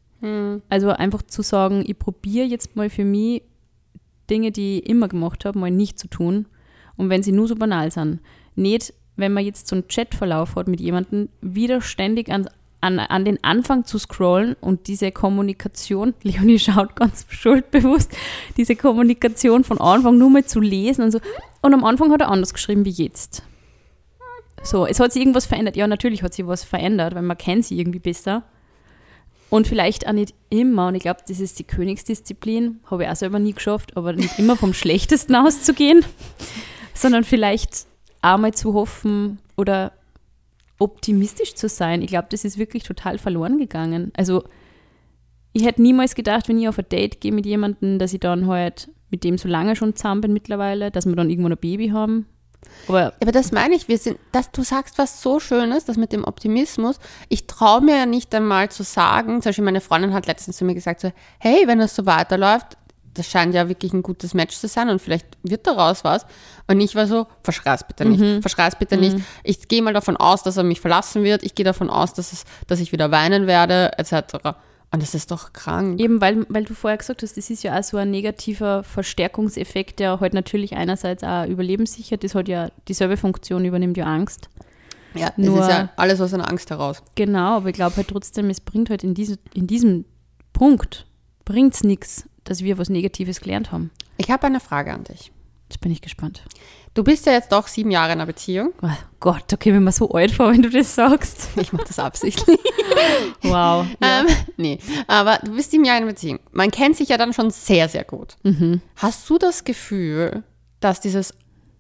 Also 0.69 0.91
einfach 0.91 1.23
zu 1.23 1.43
sagen, 1.43 1.85
ich 1.87 1.99
probiere 1.99 2.47
jetzt 2.47 2.77
mal 2.77 2.89
für 2.89 3.05
mich 3.05 3.43
Dinge, 4.31 4.53
die 4.53 4.79
ich 4.79 4.89
immer 4.89 5.09
gemacht 5.09 5.45
habe, 5.45 5.59
mal 5.59 5.71
nicht 5.71 5.99
zu 5.99 6.09
tun. 6.09 6.47
Und 6.97 7.11
wenn 7.11 7.23
sie 7.23 7.33
nur 7.33 7.49
so 7.49 7.57
banal 7.57 7.91
sind. 7.91 8.21
Nicht, 8.55 8.95
wenn 9.17 9.33
man 9.33 9.45
jetzt 9.45 9.69
so 9.69 9.77
einen 9.77 9.89
Chatverlauf 9.89 10.57
hat 10.57 10.69
mit 10.69 10.81
jemandem, 10.81 11.29
wieder 11.41 11.81
ständig 11.81 12.31
an, 12.31 12.49
an, 12.81 12.99
an 12.99 13.25
den 13.25 13.43
Anfang 13.43 13.85
zu 13.85 13.99
scrollen 13.99 14.57
und 14.61 14.87
diese 14.87 15.13
Kommunikation, 15.13 16.15
Leonie 16.23 16.59
schaut 16.59 16.97
ganz 16.97 17.27
schuldbewusst, 17.29 18.13
diese 18.57 18.77
Kommunikation 18.77 19.65
von 19.65 19.81
Anfang 19.81 20.19
nur 20.19 20.31
mal 20.31 20.45
zu 20.45 20.61
lesen 20.61 21.03
und 21.03 21.11
so. 21.11 21.21
Und 21.63 21.75
am 21.75 21.85
Anfang 21.85 22.13
hat 22.13 22.21
er 22.21 22.31
anders 22.31 22.55
geschrieben 22.55 22.85
wie 22.85 22.91
jetzt. 22.91 23.43
So, 24.63 24.87
es 24.87 24.99
hat 24.99 25.13
sich 25.13 25.21
irgendwas 25.21 25.45
verändert. 25.45 25.77
Ja, 25.77 25.87
natürlich 25.87 26.23
hat 26.23 26.33
sich 26.33 26.47
was 26.47 26.65
verändert, 26.65 27.15
weil 27.15 27.23
man 27.23 27.37
kennt 27.37 27.67
sie 27.67 27.79
irgendwie 27.79 27.99
besser. 27.99 28.45
Und 29.55 29.69
vielleicht 29.69 30.09
auch 30.09 30.13
nicht 30.13 30.35
immer, 30.51 30.89
und 30.89 30.97
ich 30.97 31.03
glaube, 31.03 31.21
das 31.29 31.39
ist 31.39 31.61
die 31.61 31.65
Königsdisziplin, 31.65 32.81
habe 32.91 33.05
ich 33.05 33.09
auch 33.09 33.15
selber 33.15 33.39
nie 33.39 33.53
geschafft, 33.53 33.97
aber 33.97 34.13
nicht 34.13 34.37
immer 34.37 34.57
vom 34.57 34.75
Schlechtesten 34.75 35.37
auszugehen, 35.37 36.05
sondern 36.93 37.23
vielleicht 37.23 37.87
einmal 38.21 38.53
zu 38.53 38.75
hoffen 38.75 39.39
oder 39.57 39.93
optimistisch 40.81 41.55
zu 41.55 41.69
sein. 41.69 42.03
Ich 42.03 42.09
glaube, 42.09 42.27
das 42.33 42.45
ist 42.45 42.59
wirklich 42.59 42.83
total 42.83 43.17
verloren 43.17 43.57
gegangen. 43.57 44.11
Also, 44.17 44.43
ich 45.53 45.65
hätte 45.65 45.83
niemals 45.83 46.17
gedacht, 46.17 46.49
wenn 46.49 46.59
ich 46.59 46.67
auf 46.67 46.81
ein 46.81 46.89
Date 46.89 47.21
gehe 47.21 47.31
mit 47.31 47.47
jemandem, 47.47 48.01
dass 48.01 48.13
ich 48.13 48.19
dann 48.19 48.49
halt 48.49 48.91
mit 49.11 49.23
dem 49.23 49.39
so 49.39 49.47
lange 49.49 49.77
schon 49.77 49.95
zusammen 49.95 50.21
bin 50.21 50.33
mittlerweile, 50.33 50.91
dass 50.91 51.07
wir 51.07 51.15
dann 51.15 51.31
irgendwann 51.31 51.53
ein 51.53 51.59
Baby 51.59 51.91
haben. 51.91 52.27
Aber 52.89 53.13
Aber 53.21 53.33
das 53.33 53.53
meine 53.53 53.75
ich, 53.75 53.89
wir 53.89 53.99
sind, 53.99 54.19
dass 54.33 54.51
du 54.51 54.63
sagst 54.63 54.99
was 54.99 55.23
so 55.23 55.41
Schönes, 55.41 55.85
das 55.85 55.97
mit 55.97 56.13
dem 56.13 56.25
Optimismus. 56.25 56.99
Ich 57.29 57.47
traue 57.47 57.81
mir 57.81 57.97
ja 57.97 58.07
nicht 58.07 58.35
einmal 58.35 58.71
zu 58.71 58.83
sagen, 58.83 59.43
zum 59.43 59.51
Beispiel 59.51 59.65
meine 59.65 59.81
Freundin 59.81 60.13
hat 60.13 60.27
letztens 60.27 60.57
zu 60.57 60.65
mir 60.65 60.75
gesagt, 60.75 61.01
so, 61.01 61.13
hey, 61.39 61.65
wenn 61.67 61.81
es 61.81 61.95
so 61.95 62.07
weiterläuft, 62.07 62.77
das 63.15 63.29
scheint 63.29 63.55
ja 63.55 63.69
wirklich 63.69 63.93
ein 63.93 64.03
gutes 64.03 64.35
Match 64.35 64.57
zu 64.57 64.67
sein 64.67 64.89
und 64.89 65.01
vielleicht 65.01 65.27
wird 65.45 65.67
daraus 65.67 66.03
was. 66.03 66.27
Und 66.67 66.81
ich 66.81 66.97
war 66.97 67.07
so, 67.07 67.27
verschrei's 67.43 67.85
bitte 67.87 68.05
nicht, 68.05 68.43
verschrei's 68.43 68.77
bitte 68.77 68.97
nicht. 68.97 69.19
Ich 69.45 69.69
gehe 69.69 69.83
mal 69.83 69.93
davon 69.95 70.17
aus, 70.17 70.43
dass 70.43 70.57
er 70.57 70.65
mich 70.65 70.81
verlassen 70.81 71.23
wird. 71.23 71.45
Ich 71.45 71.55
gehe 71.55 71.65
davon 71.65 71.91
aus, 71.91 72.13
dass, 72.15 72.33
es, 72.33 72.45
dass 72.67 72.81
ich 72.81 72.91
wieder 72.91 73.11
weinen 73.13 73.47
werde, 73.47 73.97
etc. 73.99 74.57
Und 74.95 75.03
das 75.03 75.15
ist 75.15 75.31
doch 75.31 75.53
krank. 75.53 76.01
Eben, 76.01 76.21
weil, 76.21 76.47
weil 76.49 76.65
du 76.65 76.73
vorher 76.75 76.97
gesagt 76.97 77.23
hast, 77.23 77.37
das 77.37 77.51
ist 77.51 77.63
ja 77.65 77.79
auch 77.79 77.83
so 77.83 77.97
ein 77.97 78.11
negativer 78.11 78.85
Verstärkungseffekt, 78.85 79.99
der 79.99 80.21
halt 80.21 80.35
natürlich 80.35 80.75
einerseits 80.77 81.23
auch 81.25 81.47
überlebenssichert 81.47 82.23
ist, 82.25 82.35
halt 82.35 82.49
ja 82.49 82.71
dieselbe 82.89 83.17
Funktion 83.17 83.65
übernimmt 83.65 83.97
ja 83.97 84.05
Angst. 84.05 84.49
Ja, 85.15 85.33
Nur- 85.37 85.59
es 85.61 85.67
ist 85.67 85.71
ja 85.73 85.91
alles 85.97 86.21
aus 86.21 86.33
einer 86.35 86.49
Angst 86.49 86.71
heraus. 86.71 87.03
Genau, 87.15 87.57
aber 87.57 87.69
ich 87.69 87.75
glaube 87.75 87.97
halt 87.97 88.09
trotzdem, 88.09 88.51
es 88.51 88.61
bringt 88.61 88.91
halt 88.91 89.05
in, 89.05 89.15
diese, 89.15 89.39
in 89.53 89.67
diesem 89.67 90.05
Punkt, 90.53 91.07
bringt 91.45 91.75
es 91.75 91.85
nichts, 91.85 92.29
dass 92.45 92.63
wir 92.63 92.79
was 92.79 92.89
Negatives 92.89 93.41
gelernt 93.41 93.73
haben. 93.73 93.91
Ich 94.17 94.31
habe 94.31 94.47
eine 94.47 94.61
Frage 94.61 94.93
an 94.93 95.05
dich. 95.05 95.33
Jetzt 95.75 95.81
bin 95.81 95.91
ich 95.91 96.03
gespannt. 96.03 96.45
Du 96.95 97.03
bist 97.03 97.27
ja 97.27 97.33
jetzt 97.33 97.51
doch 97.51 97.67
sieben 97.67 97.91
Jahre 97.91 98.13
in 98.13 98.21
einer 98.21 98.27
Beziehung. 98.27 98.73
Oh 98.81 98.89
Gott, 99.19 99.53
okay, 99.53 99.75
wenn 99.75 99.83
man 99.83 99.93
so 99.93 100.09
alt 100.13 100.31
vor, 100.31 100.53
wenn 100.53 100.63
du 100.63 100.71
das 100.71 100.95
sagst. 100.95 101.49
Ich 101.61 101.73
mache 101.73 101.87
das 101.89 101.99
absichtlich. 101.99 102.61
Wow. 103.43 103.85
Ja. 104.01 104.21
Ähm, 104.21 104.27
nee, 104.57 104.79
aber 105.09 105.41
du 105.45 105.57
bist 105.57 105.73
sieben 105.73 105.85
Jahre 105.85 105.99
in 105.99 106.05
einer 106.05 106.13
Beziehung. 106.13 106.39
Man 106.53 106.71
kennt 106.71 106.97
sich 106.97 107.09
ja 107.09 107.19
dann 107.19 107.33
schon 107.33 107.51
sehr, 107.51 107.89
sehr 107.89 108.05
gut. 108.05 108.37
Mhm. 108.45 108.81
Hast 108.97 109.29
du 109.29 109.37
das 109.37 109.65
Gefühl, 109.65 110.45
dass 110.79 111.01
dieses 111.01 111.35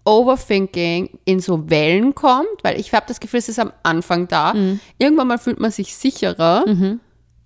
Overthinking 0.04 1.18
in 1.24 1.40
so 1.40 1.70
Wellen 1.70 2.14
kommt? 2.16 2.48
Weil 2.62 2.80
ich 2.80 2.92
habe 2.92 3.06
das 3.06 3.20
Gefühl, 3.20 3.38
es 3.38 3.48
ist 3.48 3.60
am 3.60 3.72
Anfang 3.84 4.26
da. 4.26 4.54
Mhm. 4.54 4.80
Irgendwann 4.98 5.28
mal 5.28 5.38
fühlt 5.38 5.60
man 5.60 5.70
sich 5.70 5.94
sicherer, 5.94 6.64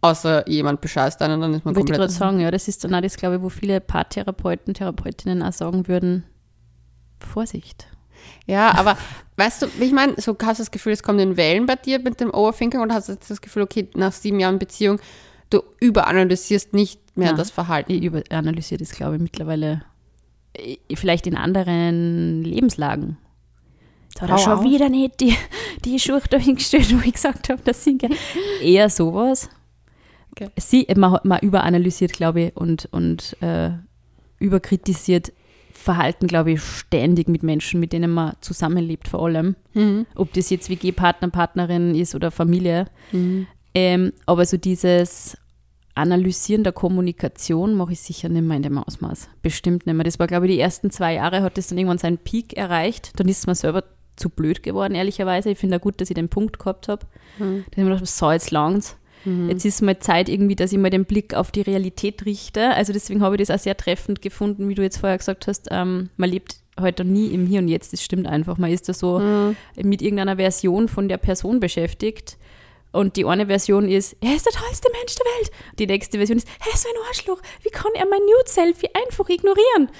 außer 0.01 0.49
jemand 0.49 0.81
bescheißt 0.81 1.21
einen, 1.23 1.41
dann 1.43 1.55
ist 1.55 1.65
man 1.65 1.77
Wollte 1.77 1.93
ich 1.93 1.97
gerade 1.99 2.09
komplett... 2.09 2.19
sagen, 2.19 2.41
ja, 2.41 2.51
das 2.51 2.69
ist 2.69 2.85
dann 2.85 2.95
auch 2.95 3.03
das, 3.03 3.17
glaube 3.17 3.37
ich, 3.37 3.43
wo 3.43 3.51
viele 3.51 3.81
Paartherapeuten, 3.81 4.75
Therapeutinnen 4.75 5.43
auch 5.43 5.53
sagen 5.53 5.87
würden, 5.89 6.25
Vorsicht. 7.21 7.87
Ja, 8.47 8.75
aber 8.75 8.97
weißt 9.37 9.63
du, 9.63 9.67
ich 9.81 9.93
meine, 9.93 10.15
so 10.21 10.37
hast 10.43 10.59
du 10.59 10.63
das 10.63 10.71
Gefühl, 10.71 10.93
es 10.93 11.03
kommt 11.03 11.21
in 11.21 11.37
Wellen 11.37 11.67
bei 11.67 11.77
dir 11.77 11.99
mit 11.99 12.21
dem 12.21 12.33
Overthinking 12.33 12.81
oder 12.81 12.95
hast 12.95 13.09
jetzt 13.09 13.31
das 13.31 13.41
Gefühl, 13.41 13.63
okay, 13.63 13.89
nach 13.95 14.13
sieben 14.13 14.41
Jahren 14.41 14.59
Beziehung, 14.59 15.01
du 15.51 15.63
überanalysierst 15.81 16.73
nicht 16.73 17.01
mehr 17.17 17.29
Nein. 17.29 17.37
das 17.37 17.51
Verhalten? 17.51 17.93
Ich 17.93 18.03
überanalysiere 18.03 18.79
das, 18.79 18.93
glaube 18.93 19.17
ich, 19.17 19.23
mittlerweile 19.23 19.83
äh, 20.55 20.77
vielleicht 20.95 21.27
in 21.27 21.37
anderen 21.37 22.43
Lebenslagen. 22.43 23.19
Da 24.15 24.23
hat 24.23 24.31
er 24.31 24.39
schon 24.39 24.53
auf. 24.55 24.65
wieder 24.65 24.89
nicht 24.89 25.21
die, 25.21 25.37
die 25.85 25.99
Schuhe 25.99 26.23
da 26.29 26.39
hingestellt, 26.39 26.93
wo 26.95 27.01
ich 27.05 27.13
gesagt 27.13 27.51
habe, 27.51 27.63
dass 27.63 27.85
sie 27.85 27.99
eher 28.63 28.91
sowas. 28.91 29.49
Okay. 30.33 30.49
Sie, 30.57 30.87
man, 30.97 31.19
man 31.23 31.41
überanalysiert, 31.41 32.13
glaube 32.13 32.41
ich, 32.41 32.57
und, 32.57 32.89
und 32.93 33.37
äh, 33.43 33.71
überkritisiert 34.39 35.33
Verhalten, 35.89 36.27
glaube 36.27 36.53
ich, 36.53 36.63
ständig 36.63 37.29
mit 37.29 37.43
Menschen, 37.43 37.81
mit 37.81 37.95
denen 37.95 38.11
man 38.11 38.35
zusammenlebt, 38.43 39.09
vor 39.09 39.25
allem. 39.25 39.57
Mhm. 39.73 40.05
Ob 40.17 40.35
das 40.35 40.51
jetzt 40.51 40.69
WG-Partner, 40.69 41.31
Partnerin 41.31 41.95
ist 41.95 42.15
oder 42.15 42.31
Familie. 42.31 42.89
Ähm, 43.73 44.13
aber 44.27 44.45
so 44.45 44.59
dieses 44.59 45.39
Analysieren 45.95 46.63
der 46.63 46.75
Kommunikation 46.75 47.75
mache 47.75 47.93
ich 47.93 48.01
sicher 48.01 48.29
nicht 48.29 48.45
mehr 48.45 48.59
in 48.59 48.65
dem 48.65 48.77
Ausmaß. 48.77 49.31
Bestimmt 49.41 49.87
nicht 49.87 49.95
mehr. 49.95 50.05
Das 50.05 50.19
war, 50.19 50.27
glaube 50.27 50.45
ich, 50.47 50.53
die 50.53 50.61
ersten 50.61 50.91
zwei 50.91 51.15
Jahre 51.15 51.41
hat 51.41 51.57
das 51.57 51.69
dann 51.69 51.79
irgendwann 51.79 51.97
seinen 51.97 52.19
Peak 52.19 52.55
erreicht. 52.55 53.19
Dann 53.19 53.27
ist 53.27 53.39
es 53.39 53.47
mir 53.47 53.55
selber 53.55 53.85
zu 54.17 54.29
blöd 54.29 54.63
geworden, 54.63 54.95
ehrlicherweise. 54.95 55.49
Ich 55.49 55.59
finde 55.59 55.77
auch 55.77 55.81
gut, 55.81 56.03
dass 56.03 56.11
ich 56.11 56.15
den 56.15 56.29
Punkt 56.29 56.59
gehabt 56.59 56.89
habe. 56.89 57.07
Dann 57.39 57.49
habe 57.49 57.65
ich 57.71 57.77
mir 57.79 57.85
gedacht, 57.85 58.07
so, 58.07 58.31
jetzt 58.31 58.51
langt's. 59.29 59.49
Jetzt 59.49 59.65
ist 59.65 59.83
mal 59.83 59.99
Zeit 59.99 60.29
irgendwie, 60.29 60.57
dass 60.57 60.73
ich 60.73 60.79
mal 60.79 60.91
den 60.91 61.05
Blick 61.05 61.35
auf 61.35 61.51
die 61.51 61.63
Realität 61.63 62.25
richte. 62.25 62.71
Also 62.71 62.93
deswegen 62.93 63.23
habe 63.23 63.37
ich 63.37 63.47
das 63.47 63.51
auch 63.51 63.63
sehr 63.63 63.77
treffend 63.77 64.23
gefunden, 64.23 64.69
wie 64.69 64.75
du 64.75 64.83
jetzt 64.83 64.99
vorher 64.99 65.19
gesagt 65.19 65.47
hast, 65.47 65.69
ähm, 65.71 66.11
man 66.17 66.31
lebt 66.31 66.57
heute 66.81 67.05
nie 67.05 67.29
im 67.29 67.47
Hier 67.47 67.61
und 67.61 67.69
Jetzt. 67.69 67.93
Das 67.93 68.03
stimmt 68.03 68.27
einfach. 68.27 68.57
Man 68.57 68.71
ist 68.71 68.89
da 68.89 68.95
so 68.95 69.21
mit 69.77 70.01
irgendeiner 70.01 70.37
Version 70.37 70.89
von 70.89 71.09
der 71.09 71.17
Person 71.17 71.61
beschäftigt. 71.61 72.39
Und 72.91 73.17
die 73.17 73.27
eine 73.27 73.47
Version 73.47 73.89
ist, 73.89 74.17
er 74.21 74.35
ist 74.35 74.47
der 74.47 74.53
tollste 74.53 74.89
Mensch 74.93 75.15
der 75.15 75.27
Welt. 75.27 75.51
Die 75.79 75.87
nächste 75.87 76.17
Version 76.17 76.39
ist, 76.39 76.49
er 76.65 76.73
ist 76.73 76.83
so 76.83 76.89
ein 76.89 77.07
Arschloch. 77.09 77.43
Wie 77.63 77.71
kann 77.71 77.93
er 77.95 78.07
mein 78.07 78.21
Nude-Selfie 78.21 78.89
einfach 78.95 79.29
ignorieren? 79.29 79.91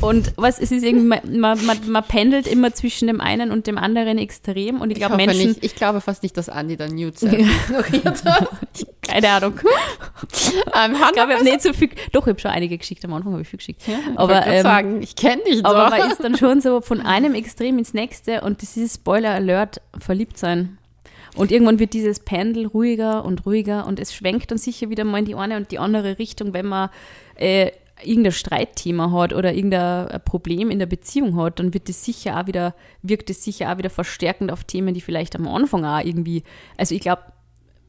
Und 0.00 0.32
was, 0.36 0.58
es 0.58 0.72
ist 0.72 0.82
irgendwie, 0.82 1.06
man, 1.38 1.64
man, 1.64 1.78
man, 1.86 2.04
pendelt 2.04 2.46
immer 2.46 2.74
zwischen 2.74 3.06
dem 3.06 3.20
einen 3.20 3.50
und 3.50 3.66
dem 3.66 3.78
anderen 3.78 4.18
extrem. 4.18 4.80
Und 4.80 4.90
ich 4.90 4.96
glaube, 4.96 5.16
Menschen, 5.16 5.50
nicht, 5.50 5.64
ich 5.64 5.74
glaube 5.76 6.00
fast 6.00 6.22
nicht, 6.22 6.36
dass 6.36 6.48
Andi 6.48 6.76
dann 6.76 6.94
Nude 6.94 7.16
ignoriert 7.24 8.24
hat. 8.24 8.48
keine 9.02 9.30
Ahnung. 9.30 9.54
ähm, 10.74 10.94
Ich 10.94 11.12
glaube, 11.12 11.32
ich 11.32 11.38
habe 11.38 11.44
nicht 11.44 11.62
so 11.62 11.72
viel, 11.72 11.90
doch, 12.12 12.26
ich 12.26 12.30
habe 12.30 12.40
schon 12.40 12.50
einige 12.50 12.76
geschickt. 12.76 13.04
Am 13.04 13.12
Anfang 13.12 13.32
habe 13.32 13.42
ich 13.42 13.48
viel 13.48 13.58
geschickt. 13.58 13.82
aber 14.16 14.34
aber, 14.36 14.46
ähm, 14.46 14.62
sagen, 14.62 15.02
ich 15.02 15.16
kenne 15.16 15.42
dich 15.44 15.62
doch. 15.62 15.70
aber 15.74 15.96
man 15.96 16.10
ist 16.10 16.22
dann 16.22 16.36
schon 16.36 16.60
so 16.60 16.80
von 16.82 17.00
einem 17.00 17.34
Extrem 17.34 17.78
ins 17.78 17.94
nächste 17.94 18.40
und 18.40 18.62
das 18.62 18.76
ist 18.76 18.96
Spoiler 18.96 19.30
Alert, 19.30 19.80
verliebt 19.98 20.38
sein. 20.38 20.78
Und 21.36 21.50
irgendwann 21.50 21.78
wird 21.78 21.94
dieses 21.94 22.20
Pendel 22.20 22.66
ruhiger 22.66 23.24
und 23.24 23.44
ruhiger 23.44 23.86
und 23.86 23.98
es 23.98 24.14
schwenkt 24.14 24.50
dann 24.50 24.58
sicher 24.58 24.88
wieder 24.90 25.04
mal 25.04 25.18
in 25.18 25.24
die 25.24 25.34
eine 25.34 25.56
und 25.56 25.70
die 25.70 25.78
andere 25.78 26.18
Richtung, 26.18 26.52
wenn 26.52 26.66
man 26.66 26.90
äh, 27.36 27.72
irgendein 28.02 28.32
Streitthema 28.32 29.10
hat 29.12 29.32
oder 29.32 29.54
irgendein 29.54 30.20
Problem 30.24 30.70
in 30.70 30.78
der 30.78 30.86
Beziehung 30.86 31.36
hat, 31.36 31.58
dann 31.58 31.74
wird 31.74 31.88
es 31.88 32.04
sicher 32.04 32.40
auch 32.40 32.46
wieder, 32.46 32.74
wirkt 33.02 33.30
es 33.30 33.44
sicher 33.44 33.72
auch 33.72 33.78
wieder 33.78 33.90
verstärkend 33.90 34.50
auf 34.50 34.64
Themen, 34.64 34.94
die 34.94 35.00
vielleicht 35.00 35.36
am 35.36 35.46
Anfang 35.46 35.84
auch 35.84 36.04
irgendwie, 36.04 36.42
also 36.76 36.94
ich 36.94 37.00
glaube, 37.00 37.22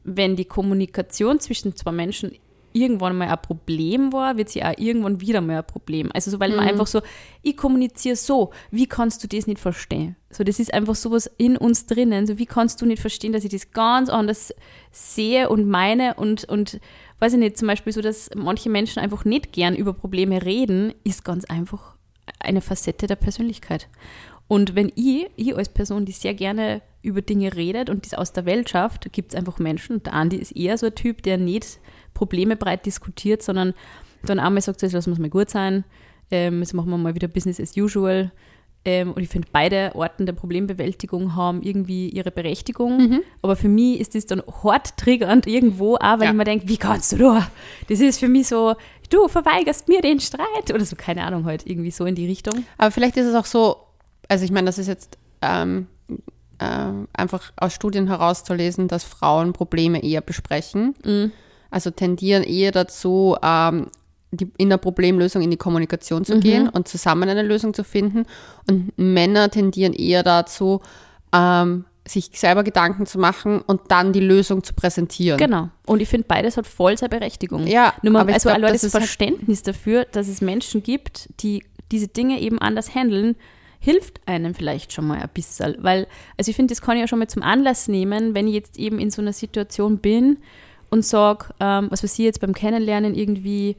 wenn 0.04 0.36
die 0.36 0.44
Kommunikation 0.44 1.40
zwischen 1.40 1.74
zwei 1.74 1.92
Menschen 1.92 2.32
irgendwann 2.76 3.16
mal 3.16 3.28
ein 3.28 3.40
Problem 3.40 4.12
war, 4.12 4.36
wird 4.36 4.50
sie 4.50 4.62
auch 4.62 4.74
irgendwann 4.76 5.20
wieder 5.20 5.40
mal 5.40 5.58
ein 5.58 5.66
Problem. 5.66 6.10
Also 6.12 6.30
so, 6.30 6.40
weil 6.40 6.54
man 6.54 6.68
einfach 6.68 6.86
so, 6.86 7.00
ich 7.42 7.56
kommuniziere 7.56 8.16
so, 8.16 8.50
wie 8.70 8.86
kannst 8.86 9.24
du 9.24 9.28
das 9.28 9.46
nicht 9.46 9.58
verstehen? 9.58 10.14
So, 10.30 10.44
das 10.44 10.60
ist 10.60 10.74
einfach 10.74 10.94
sowas 10.94 11.30
in 11.38 11.56
uns 11.56 11.86
drinnen. 11.86 12.26
So, 12.26 12.38
wie 12.38 12.44
kannst 12.44 12.82
du 12.82 12.86
nicht 12.86 13.00
verstehen, 13.00 13.32
dass 13.32 13.44
ich 13.44 13.50
das 13.50 13.70
ganz 13.70 14.10
anders 14.10 14.54
sehe 14.92 15.48
und 15.48 15.66
meine 15.66 16.14
und, 16.14 16.44
und 16.44 16.78
weiß 17.18 17.34
ich 17.34 17.38
nicht, 17.38 17.56
zum 17.56 17.68
Beispiel 17.68 17.92
so, 17.92 18.00
dass 18.00 18.30
manche 18.34 18.70
Menschen 18.70 19.00
einfach 19.00 19.24
nicht 19.24 19.52
gern 19.52 19.74
über 19.74 19.92
Probleme 19.92 20.44
reden, 20.44 20.94
ist 21.04 21.24
ganz 21.24 21.44
einfach 21.44 21.96
eine 22.38 22.60
Facette 22.60 23.06
der 23.06 23.16
Persönlichkeit. 23.16 23.88
Und 24.48 24.74
wenn 24.74 24.92
ich, 24.94 25.28
ich 25.36 25.56
als 25.56 25.68
Person, 25.68 26.04
die 26.04 26.12
sehr 26.12 26.34
gerne 26.34 26.82
über 27.02 27.22
Dinge 27.22 27.54
redet 27.54 27.90
und 27.90 28.04
das 28.04 28.14
aus 28.14 28.32
der 28.32 28.46
Welt 28.46 28.68
schafft, 28.68 29.12
gibt 29.12 29.32
es 29.32 29.38
einfach 29.38 29.58
Menschen, 29.58 29.96
und 29.96 30.06
der 30.06 30.14
Andi 30.14 30.36
ist 30.36 30.52
eher 30.52 30.78
so 30.78 30.86
ein 30.86 30.94
Typ, 30.94 31.22
der 31.22 31.38
nicht 31.38 31.80
Probleme 32.14 32.56
breit 32.56 32.86
diskutiert, 32.86 33.42
sondern 33.42 33.74
dann 34.24 34.38
einmal 34.38 34.62
sagt, 34.62 34.82
jetzt 34.82 34.92
lassen 34.92 35.10
wir 35.10 35.14
es 35.14 35.18
mal 35.18 35.30
gut 35.30 35.50
sein, 35.50 35.84
ähm, 36.30 36.60
jetzt 36.60 36.74
machen 36.74 36.90
wir 36.90 36.98
mal 36.98 37.14
wieder 37.14 37.28
Business 37.28 37.60
as 37.60 37.76
usual. 37.76 38.32
Ähm, 38.86 39.12
und 39.12 39.20
ich 39.22 39.28
finde, 39.28 39.48
beide 39.52 39.94
Arten 39.96 40.24
der 40.26 40.32
Problembewältigung 40.32 41.34
haben 41.34 41.60
irgendwie 41.62 42.08
ihre 42.08 42.30
Berechtigung. 42.30 43.20
Aber 43.42 43.56
für 43.56 43.68
mich 43.68 43.98
ist 44.00 44.14
das 44.14 44.26
dann 44.26 44.42
hart 44.62 44.96
triggernd 44.96 45.46
irgendwo, 45.48 45.96
auch 45.96 46.00
weil 46.18 46.22
Ja. 46.24 46.30
ich 46.30 46.36
mir 46.36 46.44
denke, 46.44 46.68
wie 46.68 46.76
kannst 46.76 47.12
du 47.12 47.16
da? 47.16 47.48
Das 47.88 48.00
ist 48.00 48.18
für 48.20 48.28
mich 48.28 48.46
so, 48.46 48.74
du 49.10 49.26
verweigerst 49.28 49.88
mir 49.88 50.00
den 50.02 50.20
Streit 50.20 50.72
oder 50.72 50.84
so, 50.84 50.94
keine 50.96 51.24
Ahnung, 51.24 51.44
halt 51.44 51.66
irgendwie 51.66 51.90
so 51.90 52.04
in 52.06 52.14
die 52.14 52.26
Richtung. 52.26 52.64
Aber 52.78 52.90
vielleicht 52.92 53.16
ist 53.16 53.26
es 53.26 53.34
auch 53.34 53.44
so, 53.46 53.76
also 54.28 54.44
ich 54.44 54.52
meine, 54.52 54.66
das 54.66 54.78
ist 54.78 54.86
jetzt 54.86 55.18
ähm, 55.42 55.88
ähm, 56.60 57.08
einfach 57.12 57.52
aus 57.56 57.74
Studien 57.74 58.06
herauszulesen, 58.06 58.88
dass 58.88 59.02
Frauen 59.04 59.52
Probleme 59.52 60.02
eher 60.02 60.20
besprechen. 60.20 60.94
Also 61.70 61.90
tendieren 61.90 62.44
eher 62.44 62.70
dazu, 62.72 63.36
ähm, 63.42 63.88
die, 64.30 64.50
in 64.58 64.68
der 64.70 64.76
Problemlösung 64.78 65.42
in 65.42 65.50
die 65.50 65.56
Kommunikation 65.56 66.24
zu 66.24 66.40
gehen 66.40 66.68
und 66.68 66.88
zusammen 66.88 67.28
eine 67.28 67.42
Lösung 67.42 67.74
zu 67.74 67.84
finden. 67.84 68.24
Und 68.68 68.92
Männer 68.96 69.50
tendieren 69.50 69.92
eher 69.92 70.22
dazu, 70.22 70.80
ähm, 71.32 71.84
sich 72.06 72.30
selber 72.34 72.62
Gedanken 72.62 73.06
zu 73.06 73.18
machen 73.18 73.60
und 73.60 73.80
dann 73.88 74.12
die 74.12 74.20
Lösung 74.20 74.62
zu 74.62 74.74
präsentieren. 74.74 75.38
Genau. 75.38 75.70
Und 75.86 76.00
ich 76.00 76.08
finde, 76.08 76.26
beides 76.28 76.56
hat 76.56 76.66
voll 76.66 76.96
seine 76.96 77.10
Berechtigung. 77.10 77.66
Ja, 77.66 77.94
Nur 78.02 78.12
mal, 78.12 78.20
aber 78.20 78.32
also 78.34 78.48
glaub, 78.48 78.60
das 78.72 78.82
halt- 78.82 78.92
Verständnis 78.92 79.62
dafür, 79.62 80.04
dass 80.12 80.28
es 80.28 80.40
Menschen 80.40 80.82
gibt, 80.82 81.28
die 81.40 81.64
diese 81.90 82.08
Dinge 82.08 82.40
eben 82.40 82.60
anders 82.60 82.94
handeln, 82.94 83.36
hilft 83.78 84.20
einem 84.26 84.54
vielleicht 84.54 84.92
schon 84.92 85.06
mal 85.06 85.18
ein 85.18 85.28
bisschen. 85.32 85.76
Weil, 85.80 86.06
also 86.36 86.50
ich 86.50 86.56
finde, 86.56 86.72
das 86.72 86.80
kann 86.80 86.96
ich 86.96 87.02
ja 87.02 87.08
schon 87.08 87.18
mal 87.18 87.28
zum 87.28 87.42
Anlass 87.42 87.88
nehmen, 87.88 88.34
wenn 88.34 88.48
ich 88.48 88.54
jetzt 88.54 88.78
eben 88.78 88.98
in 88.98 89.10
so 89.10 89.22
einer 89.22 89.32
Situation 89.32 89.98
bin 89.98 90.38
und 90.90 91.04
sage, 91.04 91.46
ähm, 91.60 91.88
was 91.90 92.02
weiß 92.02 92.12
ich 92.18 92.24
jetzt 92.24 92.40
beim 92.40 92.54
Kennenlernen 92.54 93.14
irgendwie, 93.14 93.76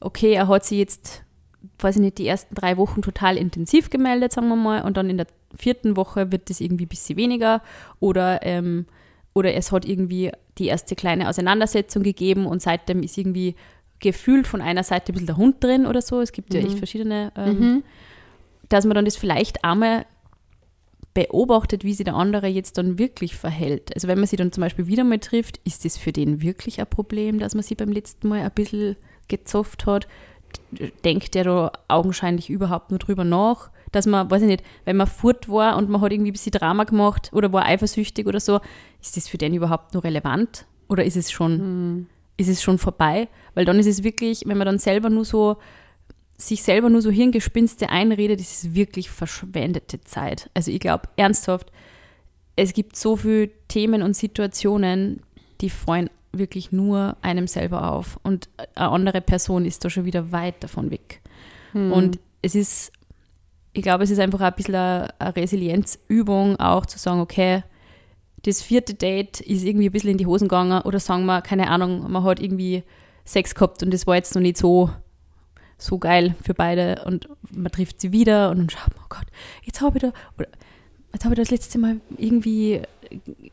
okay, 0.00 0.32
er 0.32 0.48
hat 0.48 0.64
sich 0.64 0.78
jetzt, 0.78 1.22
weiß 1.78 1.96
ich 1.96 2.02
nicht, 2.02 2.18
die 2.18 2.26
ersten 2.26 2.54
drei 2.54 2.76
Wochen 2.76 3.02
total 3.02 3.36
intensiv 3.36 3.90
gemeldet, 3.90 4.32
sagen 4.32 4.48
wir 4.48 4.56
mal, 4.56 4.82
und 4.82 4.96
dann 4.96 5.10
in 5.10 5.16
der 5.16 5.26
vierten 5.56 5.96
Woche 5.96 6.32
wird 6.32 6.50
das 6.50 6.60
irgendwie 6.60 6.84
ein 6.84 6.88
bisschen 6.88 7.16
weniger 7.16 7.62
oder, 8.00 8.40
ähm, 8.42 8.86
oder 9.34 9.54
es 9.54 9.72
hat 9.72 9.84
irgendwie 9.84 10.32
die 10.58 10.66
erste 10.66 10.96
kleine 10.96 11.28
Auseinandersetzung 11.28 12.02
gegeben 12.02 12.46
und 12.46 12.62
seitdem 12.62 13.02
ist 13.02 13.16
irgendwie 13.18 13.54
gefühlt 14.00 14.46
von 14.46 14.60
einer 14.60 14.82
Seite 14.82 15.12
ein 15.12 15.14
bisschen 15.14 15.26
der 15.26 15.36
Hund 15.36 15.62
drin 15.62 15.86
oder 15.86 16.02
so. 16.02 16.20
Es 16.20 16.32
gibt 16.32 16.52
ja 16.52 16.60
echt 16.60 16.78
verschiedene, 16.78 17.32
ähm, 17.36 17.82
dass 18.68 18.84
man 18.84 18.94
dann 18.94 19.04
das 19.04 19.16
vielleicht 19.16 19.64
einmal 19.64 20.04
beobachtet, 21.14 21.82
wie 21.82 21.94
sich 21.94 22.04
der 22.04 22.14
andere 22.14 22.46
jetzt 22.46 22.76
dann 22.76 22.98
wirklich 22.98 23.36
verhält. 23.36 23.94
Also 23.94 24.06
wenn 24.06 24.18
man 24.18 24.26
sie 24.26 24.36
dann 24.36 24.52
zum 24.52 24.60
Beispiel 24.60 24.86
wieder 24.86 25.02
mal 25.02 25.18
trifft, 25.18 25.60
ist 25.64 25.86
das 25.86 25.96
für 25.96 26.12
den 26.12 26.42
wirklich 26.42 26.78
ein 26.78 26.86
Problem, 26.86 27.38
dass 27.38 27.54
man 27.54 27.62
sie 27.62 27.74
beim 27.74 27.90
letzten 27.90 28.28
Mal 28.28 28.42
ein 28.42 28.50
bisschen 28.50 28.96
gezopft 29.28 29.86
hat? 29.86 30.06
Denkt 31.04 31.34
der 31.34 31.44
da 31.44 31.72
augenscheinlich 31.88 32.50
überhaupt 32.50 32.90
nur 32.90 32.98
drüber 32.98 33.24
nach? 33.24 33.70
Dass 33.92 34.06
man, 34.06 34.30
weiß 34.30 34.42
ich 34.42 34.48
nicht, 34.48 34.64
wenn 34.84 34.96
man 34.96 35.06
furt 35.06 35.48
war 35.48 35.76
und 35.76 35.88
man 35.88 36.00
hat 36.00 36.12
irgendwie 36.12 36.30
ein 36.30 36.32
bisschen 36.32 36.52
Drama 36.52 36.84
gemacht 36.84 37.30
oder 37.32 37.52
war 37.52 37.64
eifersüchtig 37.66 38.26
oder 38.26 38.40
so, 38.40 38.60
ist 39.00 39.16
das 39.16 39.28
für 39.28 39.38
den 39.38 39.54
überhaupt 39.54 39.94
noch 39.94 40.04
relevant? 40.04 40.66
Oder 40.88 41.04
ist 41.04 41.16
es 41.16 41.30
schon, 41.30 41.58
Hm. 41.58 42.06
ist 42.36 42.48
es 42.48 42.62
schon 42.62 42.78
vorbei? 42.78 43.28
Weil 43.54 43.64
dann 43.64 43.78
ist 43.78 43.86
es 43.86 44.02
wirklich, 44.02 44.42
wenn 44.46 44.58
man 44.58 44.66
dann 44.66 44.78
selber 44.78 45.10
nur 45.10 45.24
so 45.24 45.56
sich 46.38 46.62
selber 46.62 46.90
nur 46.90 47.00
so 47.00 47.10
Hirngespinste 47.10 47.88
einredet, 47.88 48.40
das 48.40 48.64
ist 48.64 48.74
wirklich 48.74 49.10
verschwendete 49.10 50.02
Zeit. 50.02 50.50
Also 50.54 50.70
ich 50.70 50.80
glaube 50.80 51.08
ernsthaft, 51.16 51.72
es 52.56 52.72
gibt 52.72 52.96
so 52.96 53.16
viele 53.16 53.50
Themen 53.68 54.02
und 54.02 54.14
Situationen, 54.14 55.22
die 55.60 55.70
fallen 55.70 56.10
wirklich 56.38 56.72
nur 56.72 57.16
einem 57.22 57.46
selber 57.46 57.92
auf. 57.92 58.18
Und 58.22 58.48
eine 58.74 58.88
andere 58.90 59.20
Person 59.20 59.64
ist 59.64 59.84
da 59.84 59.90
schon 59.90 60.04
wieder 60.04 60.32
weit 60.32 60.62
davon 60.62 60.90
weg. 60.90 61.20
Und 61.92 62.18
es 62.42 62.54
ist, 62.54 62.92
ich 63.72 63.82
glaube, 63.82 64.04
es 64.04 64.10
ist 64.10 64.18
einfach 64.18 64.40
ein 64.40 64.54
bisschen 64.54 64.74
eine, 64.74 65.12
Resilienzübung, 65.20 66.58
auch 66.58 66.86
zu 66.86 66.98
sagen, 66.98 67.20
okay, 67.20 67.62
das 68.44 68.62
vierte 68.62 68.94
Date 68.94 69.40
ist 69.40 69.64
irgendwie 69.64 69.88
ein 69.88 69.92
bisschen 69.92 70.10
in 70.10 70.18
die 70.18 70.26
Hosen 70.26 70.48
gegangen 70.48 70.82
oder 70.82 71.00
sagen 71.00 71.26
wir, 71.26 71.42
keine 71.42 71.68
Ahnung, 71.68 72.10
man 72.10 72.22
hat 72.22 72.40
irgendwie 72.40 72.84
Sex 73.24 73.54
gehabt 73.54 73.82
und 73.82 73.92
das 73.92 74.06
war 74.06 74.14
jetzt 74.14 74.34
noch 74.34 74.42
nicht 74.42 74.56
so, 74.56 74.90
so 75.78 75.98
geil 75.98 76.36
für 76.42 76.54
beide 76.54 77.02
und 77.04 77.28
man 77.50 77.72
trifft 77.72 78.00
sie 78.00 78.12
wieder 78.12 78.50
und 78.50 78.58
dann 78.58 78.70
schaut 78.70 78.94
man, 78.94 79.04
oh 79.04 79.08
Gott, 79.08 79.26
jetzt 79.64 79.80
habe 79.80 79.98
ich 79.98 80.02
da, 80.02 80.12
oder 80.38 80.48
jetzt 81.12 81.24
habe 81.24 81.34
ich 81.34 81.40
das 81.40 81.50
letzte 81.50 81.78
Mal 81.78 82.00
irgendwie 82.16 82.82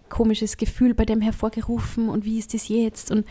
komisches 0.09 0.57
Gefühl 0.57 0.93
bei 0.93 1.05
dem 1.05 1.21
hervorgerufen 1.21 2.09
und 2.09 2.25
wie 2.25 2.39
ist 2.39 2.53
das 2.53 2.67
jetzt? 2.67 3.11
Und 3.11 3.25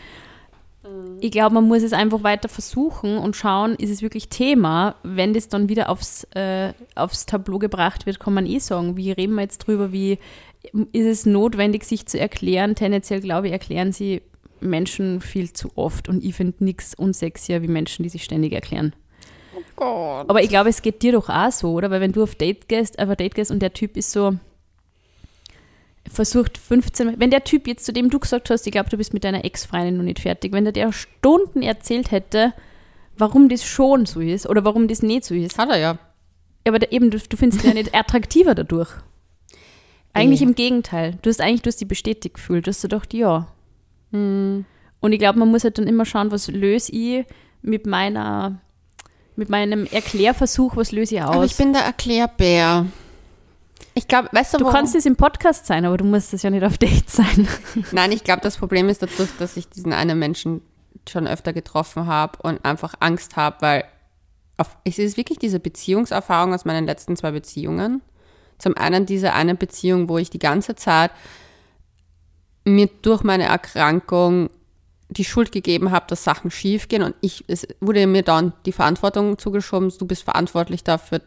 ich 1.21 1.31
glaube, 1.31 1.55
man 1.55 1.67
muss 1.67 1.81
es 1.81 1.93
einfach 1.93 2.23
weiter 2.23 2.49
versuchen 2.49 3.17
und 3.17 3.35
schauen, 3.35 3.75
ist 3.75 3.89
es 3.89 4.01
wirklich 4.01 4.27
Thema. 4.27 4.95
Wenn 5.03 5.33
das 5.33 5.47
dann 5.47 5.69
wieder 5.69 5.89
aufs, 5.89 6.25
äh, 6.35 6.73
aufs 6.95 7.25
Tableau 7.25 7.57
gebracht 7.57 8.05
wird, 8.05 8.19
kann 8.19 8.33
man 8.33 8.45
eh 8.45 8.59
sagen, 8.59 8.97
wie 8.97 9.11
reden 9.11 9.35
wir 9.35 9.43
jetzt 9.43 9.59
drüber, 9.59 9.93
wie 9.93 10.19
ist 10.91 11.05
es 11.05 11.25
notwendig, 11.25 11.85
sich 11.85 12.05
zu 12.05 12.19
erklären? 12.19 12.75
Tendenziell, 12.75 13.21
glaube 13.21 13.47
ich, 13.47 13.53
erklären 13.53 13.93
sie 13.93 14.21
Menschen 14.59 15.21
viel 15.21 15.53
zu 15.53 15.69
oft 15.75 16.09
und 16.09 16.23
ich 16.23 16.35
finde 16.35 16.63
nichts 16.63 16.93
unsexier 16.93 17.61
wie 17.61 17.67
Menschen, 17.67 18.03
die 18.03 18.09
sich 18.09 18.23
ständig 18.23 18.53
erklären. 18.53 18.93
Oh 19.55 19.61
Gott. 19.75 20.29
Aber 20.29 20.41
ich 20.41 20.49
glaube, 20.49 20.69
es 20.69 20.81
geht 20.81 21.01
dir 21.01 21.13
doch 21.13 21.29
auch 21.29 21.51
so, 21.51 21.71
oder? 21.71 21.91
Weil 21.91 22.01
wenn 22.01 22.11
du 22.11 22.23
auf 22.23 22.35
Date 22.35 22.67
gehst, 22.67 22.99
auf 22.99 23.09
ein 23.09 23.17
Date 23.17 23.35
gehst 23.35 23.51
und 23.51 23.61
der 23.61 23.73
Typ 23.73 23.95
ist 23.95 24.11
so, 24.11 24.33
versucht 26.11 26.57
15, 26.57 27.19
wenn 27.19 27.31
der 27.31 27.43
Typ 27.43 27.67
jetzt, 27.67 27.85
zu 27.85 27.93
dem 27.93 28.09
du 28.09 28.19
gesagt 28.19 28.49
hast, 28.49 28.65
ich 28.67 28.71
glaube, 28.71 28.89
du 28.89 28.97
bist 28.97 29.13
mit 29.13 29.23
deiner 29.23 29.45
Ex-Freundin 29.45 29.97
noch 29.97 30.03
nicht 30.03 30.19
fertig, 30.19 30.51
wenn 30.51 30.65
der 30.65 30.73
dir 30.73 30.91
Stunden 30.91 31.61
erzählt 31.61 32.11
hätte, 32.11 32.53
warum 33.17 33.49
das 33.49 33.63
schon 33.63 34.05
so 34.05 34.19
ist 34.19 34.47
oder 34.47 34.65
warum 34.65 34.87
das 34.87 35.01
nicht 35.01 35.23
so 35.25 35.33
ist. 35.33 35.57
Hat 35.57 35.69
er 35.69 35.77
ja. 35.77 35.97
Aber 36.67 36.79
da, 36.79 36.87
eben, 36.91 37.09
du, 37.11 37.17
du 37.17 37.37
findest 37.37 37.63
ihn 37.63 37.69
ja 37.69 37.73
nicht 37.73 37.95
attraktiver 37.95 38.55
dadurch. 38.55 38.89
Eigentlich 40.13 40.41
Eh. 40.41 40.45
im 40.45 40.55
Gegenteil. 40.55 41.17
Du 41.21 41.29
hast 41.29 41.41
eigentlich, 41.41 41.61
du 41.61 41.67
hast 41.69 41.81
dich 41.81 41.87
bestätigt 41.87 42.35
gefühlt. 42.35 42.67
Du 42.67 42.69
hast 42.69 42.81
gedacht, 42.81 43.13
ja. 43.13 43.47
Hm. 44.11 44.65
Und 44.99 45.11
ich 45.11 45.19
glaube, 45.19 45.39
man 45.39 45.49
muss 45.49 45.63
halt 45.63 45.77
dann 45.77 45.87
immer 45.87 46.05
schauen, 46.05 46.31
was 46.31 46.47
löse 46.47 46.91
ich 46.91 47.25
mit 47.61 47.85
meiner, 47.85 48.61
mit 49.35 49.49
meinem 49.49 49.85
Erklärversuch, 49.85 50.77
was 50.77 50.91
löse 50.91 51.15
ich 51.15 51.21
aus. 51.23 51.35
Aber 51.35 51.45
ich 51.45 51.55
bin 51.57 51.73
der 51.73 51.83
Erklärbär. 51.83 52.85
Ich 53.95 54.07
glaube, 54.07 54.29
weißt 54.31 54.53
du, 54.55 54.57
du 54.57 54.65
warum? 54.65 54.75
kannst 54.75 54.95
es 54.95 55.05
im 55.05 55.15
Podcast 55.15 55.65
sein, 55.67 55.85
aber 55.85 55.97
du 55.97 56.05
musst 56.05 56.33
es 56.33 56.41
ja 56.41 56.49
nicht 56.49 56.63
auf 56.63 56.77
Date 56.77 57.09
sein. 57.09 57.47
Nein, 57.91 58.11
ich 58.11 58.23
glaube, 58.23 58.41
das 58.41 58.57
Problem 58.57 58.89
ist 58.89 59.03
dadurch, 59.03 59.29
dass 59.37 59.55
ich 59.55 59.69
diesen 59.69 59.93
einen 59.93 60.17
Menschen 60.17 60.61
schon 61.07 61.27
öfter 61.27 61.53
getroffen 61.53 62.07
habe 62.07 62.39
und 62.41 62.63
einfach 62.65 62.95
Angst 62.99 63.35
habe, 63.35 63.57
weil 63.59 63.83
auf, 64.57 64.77
es 64.83 64.99
ist 64.99 65.17
wirklich 65.17 65.39
diese 65.39 65.59
Beziehungserfahrung 65.59 66.53
aus 66.53 66.65
meinen 66.65 66.85
letzten 66.85 67.15
zwei 67.15 67.31
Beziehungen. 67.31 68.01
Zum 68.57 68.77
einen 68.77 69.05
diese 69.05 69.33
eine 69.33 69.55
Beziehung, 69.55 70.09
wo 70.09 70.17
ich 70.17 70.29
die 70.29 70.39
ganze 70.39 70.75
Zeit 70.75 71.11
mir 72.65 72.87
durch 73.01 73.23
meine 73.23 73.43
Erkrankung 73.43 74.49
die 75.09 75.25
Schuld 75.25 75.51
gegeben 75.51 75.91
habe, 75.91 76.05
dass 76.07 76.23
Sachen 76.23 76.49
schiefgehen 76.49 77.03
und 77.03 77.15
ich, 77.21 77.43
es 77.47 77.67
wurde 77.81 78.07
mir 78.07 78.23
dann 78.23 78.53
die 78.65 78.71
Verantwortung 78.71 79.37
zugeschoben, 79.37 79.91
du 79.97 80.05
bist 80.05 80.23
verantwortlich 80.23 80.83
dafür. 80.83 81.21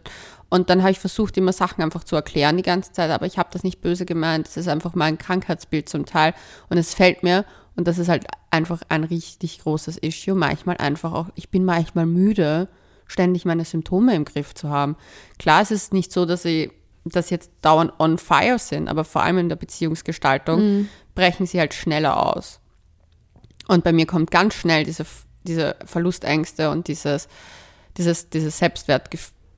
Und 0.48 0.70
dann 0.70 0.82
habe 0.82 0.92
ich 0.92 0.98
versucht, 0.98 1.36
immer 1.36 1.52
Sachen 1.52 1.82
einfach 1.82 2.04
zu 2.04 2.14
erklären 2.14 2.56
die 2.56 2.62
ganze 2.62 2.92
Zeit, 2.92 3.10
aber 3.10 3.26
ich 3.26 3.38
habe 3.38 3.48
das 3.52 3.64
nicht 3.64 3.80
böse 3.80 4.06
gemeint. 4.06 4.46
Das 4.46 4.56
ist 4.56 4.68
einfach 4.68 4.94
mein 4.94 5.18
Krankheitsbild 5.18 5.88
zum 5.88 6.06
Teil. 6.06 6.34
Und 6.68 6.78
es 6.78 6.94
fällt 6.94 7.22
mir, 7.22 7.44
und 7.74 7.88
das 7.88 7.98
ist 7.98 8.08
halt 8.08 8.26
einfach 8.50 8.82
ein 8.88 9.04
richtig 9.04 9.60
großes 9.60 9.98
Issue, 9.98 10.34
manchmal 10.34 10.76
einfach 10.78 11.12
auch, 11.12 11.28
ich 11.34 11.50
bin 11.50 11.64
manchmal 11.64 12.06
müde, 12.06 12.68
ständig 13.06 13.44
meine 13.44 13.64
Symptome 13.64 14.14
im 14.14 14.24
Griff 14.24 14.54
zu 14.54 14.70
haben. 14.70 14.96
Klar, 15.38 15.62
es 15.62 15.70
ist 15.70 15.92
nicht 15.92 16.12
so, 16.12 16.26
dass 16.26 16.42
sie 16.42 16.70
dass 17.12 17.30
jetzt 17.30 17.52
dauernd 17.62 17.92
on 17.98 18.18
fire 18.18 18.58
sind, 18.58 18.88
aber 18.88 19.04
vor 19.04 19.22
allem 19.22 19.38
in 19.38 19.48
der 19.48 19.56
Beziehungsgestaltung 19.56 20.58
brechen 21.14 21.46
sie 21.46 21.60
halt 21.60 21.74
schneller 21.74 22.34
aus. 22.34 22.60
Und 23.68 23.84
bei 23.84 23.92
mir 23.92 24.06
kommt 24.06 24.30
ganz 24.30 24.54
schnell 24.54 24.84
diese, 24.84 25.06
diese 25.44 25.76
Verlustängste 25.84 26.70
und 26.70 26.88
dieses, 26.88 27.28
dieses, 27.96 28.28
diese 28.30 28.50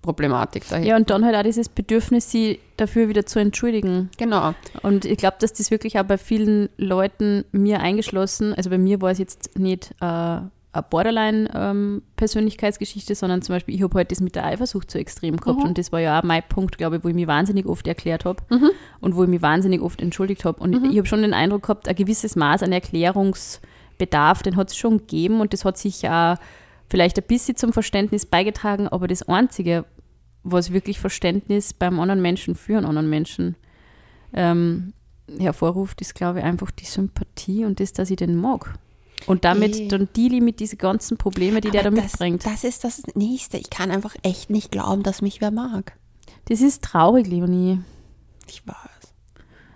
Selbstwertproblematik 0.08 0.68
daher. 0.68 0.86
Ja, 0.86 0.96
und 0.96 1.10
dann 1.10 1.24
halt 1.24 1.36
auch 1.36 1.42
dieses 1.42 1.68
Bedürfnis, 1.68 2.30
sie 2.30 2.60
dafür 2.76 3.08
wieder 3.08 3.26
zu 3.26 3.38
entschuldigen. 3.38 4.10
Genau. 4.16 4.54
Und 4.82 5.04
ich 5.04 5.18
glaube, 5.18 5.36
dass 5.40 5.52
das 5.52 5.70
wirklich 5.70 5.98
auch 5.98 6.04
bei 6.04 6.18
vielen 6.18 6.68
Leuten, 6.76 7.44
mir 7.52 7.80
eingeschlossen, 7.80 8.54
also 8.54 8.70
bei 8.70 8.78
mir 8.78 9.00
war 9.00 9.10
es 9.10 9.18
jetzt 9.18 9.56
nicht 9.58 9.92
äh, 10.00 10.04
eine 10.04 10.50
Borderline-Persönlichkeitsgeschichte, 10.90 13.14
sondern 13.14 13.42
zum 13.42 13.56
Beispiel, 13.56 13.74
ich 13.74 13.82
habe 13.82 13.96
halt 13.96 14.10
das 14.10 14.20
mit 14.20 14.34
der 14.34 14.46
Eifersucht 14.46 14.90
so 14.90 14.98
extrem 14.98 15.38
gehabt. 15.38 15.62
Und 15.62 15.78
das 15.78 15.92
war 15.92 16.00
ja 16.00 16.18
auch 16.18 16.24
mein 16.24 16.42
Punkt, 16.48 16.78
glaube 16.78 16.96
ich, 16.96 17.04
wo 17.04 17.08
ich 17.08 17.14
mich 17.14 17.26
wahnsinnig 17.26 17.66
oft 17.66 17.86
erklärt 17.86 18.24
habe 18.24 18.42
und 19.00 19.16
wo 19.16 19.24
ich 19.24 19.28
mich 19.28 19.42
wahnsinnig 19.42 19.80
oft 19.80 20.02
entschuldigt 20.02 20.44
habe. 20.44 20.62
Und 20.62 20.86
ich 20.86 20.98
habe 20.98 21.06
schon 21.06 21.22
den 21.22 21.34
Eindruck 21.34 21.62
gehabt, 21.62 21.88
ein 21.88 21.94
gewisses 21.94 22.36
Maß 22.36 22.62
an 22.62 22.72
Erklärungsbedarf, 22.72 24.42
den 24.42 24.56
hat 24.56 24.68
es 24.68 24.76
schon 24.76 24.98
gegeben 24.98 25.40
und 25.40 25.52
das 25.52 25.64
hat 25.64 25.78
sich 25.78 26.08
auch 26.08 26.36
vielleicht 26.88 27.18
ein 27.18 27.24
bisschen 27.26 27.56
zum 27.56 27.72
Verständnis 27.72 28.26
beigetragen, 28.26 28.88
aber 28.88 29.08
das 29.08 29.28
Einzige, 29.28 29.84
was 30.52 30.72
wirklich 30.72 30.98
Verständnis 30.98 31.72
beim 31.72 32.00
anderen 32.00 32.22
Menschen 32.22 32.54
für 32.54 32.76
einen 32.76 32.86
anderen 32.86 33.10
Menschen 33.10 33.56
ähm, 34.32 34.92
hervorruft, 35.38 36.00
ist, 36.00 36.14
glaube 36.14 36.40
ich, 36.40 36.44
einfach 36.44 36.70
die 36.70 36.84
Sympathie 36.84 37.64
und 37.64 37.80
das, 37.80 37.92
dass 37.92 38.10
ich 38.10 38.16
den 38.16 38.36
mag. 38.36 38.74
Und 39.26 39.44
damit 39.44 39.76
Eh. 39.76 39.88
dann 39.88 40.08
deal 40.16 40.34
ich 40.34 40.40
mit 40.40 40.60
diesen 40.60 40.78
ganzen 40.78 41.16
Problemen, 41.16 41.60
die 41.60 41.70
der 41.70 41.82
da 41.82 41.88
Aber 41.88 42.00
mitbringt. 42.02 42.44
Das, 42.44 42.62
das 42.62 42.64
ist 42.64 42.84
das 42.84 43.02
Nächste. 43.14 43.58
Ich 43.58 43.68
kann 43.68 43.90
einfach 43.90 44.14
echt 44.22 44.48
nicht 44.48 44.70
glauben, 44.70 45.02
dass 45.02 45.22
mich 45.22 45.40
wer 45.40 45.50
mag. 45.50 45.96
Das 46.46 46.60
ist 46.60 46.82
traurig, 46.84 47.26
Leonie. 47.26 47.80
Ich 48.48 48.66
weiß. 48.66 48.76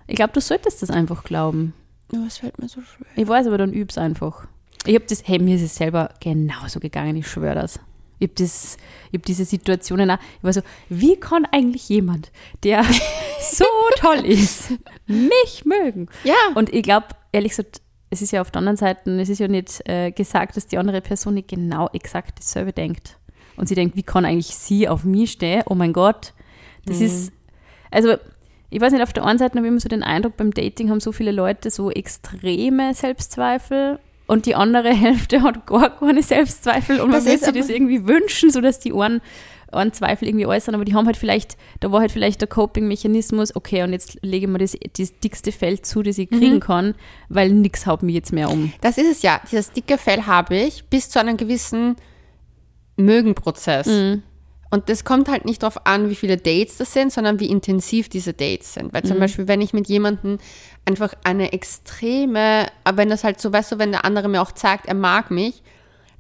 Ich 0.07 0.17
glaube, 0.17 0.33
du 0.33 0.41
solltest 0.41 0.83
das 0.83 0.91
einfach 0.91 1.25
glauben. 1.25 1.75
Nur 2.13 2.27
es 2.27 2.39
fällt 2.39 2.59
mir 2.59 2.69
so 2.69 2.81
schwer. 2.83 3.07
Ich 3.17 3.27
weiß, 3.27 3.47
aber 3.47 3.59
dann 3.59 3.73
üb's 3.73 3.99
einfach. 3.99 4.47
Ich 4.87 4.95
habe 4.95 5.05
das, 5.09 5.27
hey, 5.27 5.39
mir 5.39 5.57
ist 5.57 5.63
es 5.63 5.75
selber 5.77 6.11
genauso 6.21 6.81
gegangen, 6.81 7.17
ich 7.17 7.27
schwöre 7.27 7.55
das. 7.55 7.79
Ich 8.23 8.31
habe 8.31 9.19
habe 9.19 9.25
diese 9.27 9.45
Situationen 9.45 10.11
auch, 10.11 10.19
ich 10.39 10.45
war 10.45 10.53
so, 10.53 10.63
wie 10.89 11.17
kann 11.17 11.47
eigentlich 11.51 11.89
jemand, 11.89 12.31
der 12.63 12.85
so 13.41 13.65
toll 13.97 14.25
ist, 14.25 14.73
mich 15.07 15.65
mögen? 15.65 16.09
Ja. 16.25 16.35
Und 16.55 16.73
ich 16.73 16.83
glaube, 16.83 17.07
ehrlich 17.33 17.51
gesagt, 17.51 17.83
es 18.11 18.23
ist 18.23 18.31
ja 18.31 18.41
auf 18.41 18.51
der 18.51 18.61
anderen 18.61 18.77
Seite, 18.77 19.11
es 19.21 19.29
ist 19.29 19.39
ja 19.39 19.49
nicht 19.49 19.81
äh, 19.89 20.11
gesagt, 20.13 20.57
dass 20.57 20.67
die 20.67 20.79
andere 20.79 21.01
Person 21.01 21.35
nicht 21.35 21.49
genau 21.49 21.89
exakt 21.93 22.39
dasselbe 22.39 22.73
denkt. 22.73 23.19
Und 23.57 23.69
sie 23.69 23.75
denkt, 23.75 23.97
wie 23.97 24.03
kann 24.03 24.25
eigentlich 24.25 24.55
sie 24.55 24.89
auf 24.89 25.05
mich 25.05 25.33
stehen? 25.33 25.63
Oh 25.67 25.75
mein 25.75 25.93
Gott. 25.93 26.33
Das 26.85 27.01
ist, 27.01 27.33
also, 27.91 28.17
ich 28.71 28.81
weiß 28.81 28.93
nicht, 28.93 29.03
auf 29.03 29.13
der 29.13 29.25
einen 29.25 29.39
Seite 29.39 29.57
habe 29.57 29.67
ich 29.67 29.71
immer 29.71 29.81
so 29.81 29.89
den 29.89 30.03
Eindruck, 30.03 30.37
beim 30.37 30.53
Dating 30.53 30.91
haben 30.91 31.01
so 31.01 31.13
viele 31.13 31.33
Leute 31.33 31.71
so 31.71 31.91
extreme 31.91 32.95
Selbstzweifel 32.95 33.99
und 34.33 34.47
die 34.47 34.55
andere 34.55 34.95
Hälfte 34.95 35.43
hat 35.43 35.67
gar 35.67 35.91
keine 35.99 36.23
Selbstzweifel 36.23 37.01
und 37.01 37.11
man 37.11 37.23
Das 37.23 37.27
will 37.27 37.39
sich 37.39 37.53
das 37.53 37.69
irgendwie 37.69 38.07
wünschen, 38.07 38.51
sodass 38.51 38.81
die 38.81 38.95
einen, 38.95 39.21
einen 39.71 39.93
Zweifel 39.93 40.27
irgendwie 40.27 40.47
äußern, 40.47 40.75
aber 40.75 40.87
die 40.87 40.95
haben 40.95 41.05
halt 41.05 41.19
vielleicht, 41.19 41.59
da 41.81 41.93
war 41.93 42.01
halt 42.01 42.13
vielleicht 42.13 42.41
der 42.41 42.49
Coping-Mechanismus, 42.49 43.55
okay, 43.55 43.83
und 43.83 43.93
jetzt 43.93 44.19
lege 44.23 44.47
ich 44.47 44.51
mir 44.51 44.57
das, 44.57 44.75
das 44.97 45.19
dickste 45.21 45.53
Feld 45.53 45.85
zu, 45.85 46.03
das 46.03 46.17
ich 46.17 46.31
kriegen 46.31 46.61
kann, 46.61 46.95
weil 47.29 47.51
nichts 47.51 47.87
haut 47.87 48.03
mich 48.03 48.15
jetzt 48.15 48.33
mehr 48.33 48.49
um. 48.49 48.73
Das 48.81 48.97
ist 48.97 49.11
es 49.11 49.21
ja. 49.21 49.39
Dieses 49.51 49.71
dicke 49.73 49.99
Fell 49.99 50.23
habe 50.23 50.57
ich 50.57 50.87
bis 50.87 51.11
zu 51.11 51.21
einem 51.21 51.37
gewissen 51.37 51.97
Mögenprozess. 52.97 53.87
Und 54.73 54.89
das 54.89 55.05
kommt 55.05 55.29
halt 55.29 55.45
nicht 55.45 55.63
darauf 55.63 55.87
an, 55.87 56.09
wie 56.09 56.15
viele 56.15 56.39
Dates 56.39 56.79
das 56.79 56.93
sind, 56.95 57.13
sondern 57.13 57.39
wie 57.41 57.47
intensiv 57.47 58.09
diese 58.09 58.33
Dates 58.33 58.73
sind. 58.73 58.93
Weil 58.95 59.03
zum 59.05 59.19
Beispiel, 59.21 59.47
wenn 59.47 59.61
ich 59.61 59.75
mit 59.75 59.87
jemandem 59.87 60.39
einfach 60.87 61.13
eine 61.25 61.53
extreme, 61.53 62.67
aber 62.83 62.97
wenn 62.97 63.11
das 63.11 63.23
halt 63.23 63.41
so, 63.41 63.53
weißt 63.53 63.73
du, 63.73 63.79
wenn 63.79 63.93
der 63.93 64.05
andere 64.07 64.29
mir 64.29 64.41
auch 64.41 64.53
sagt, 64.55 64.87
er 64.87 64.95
mag 64.95 65.31
mich, 65.31 65.63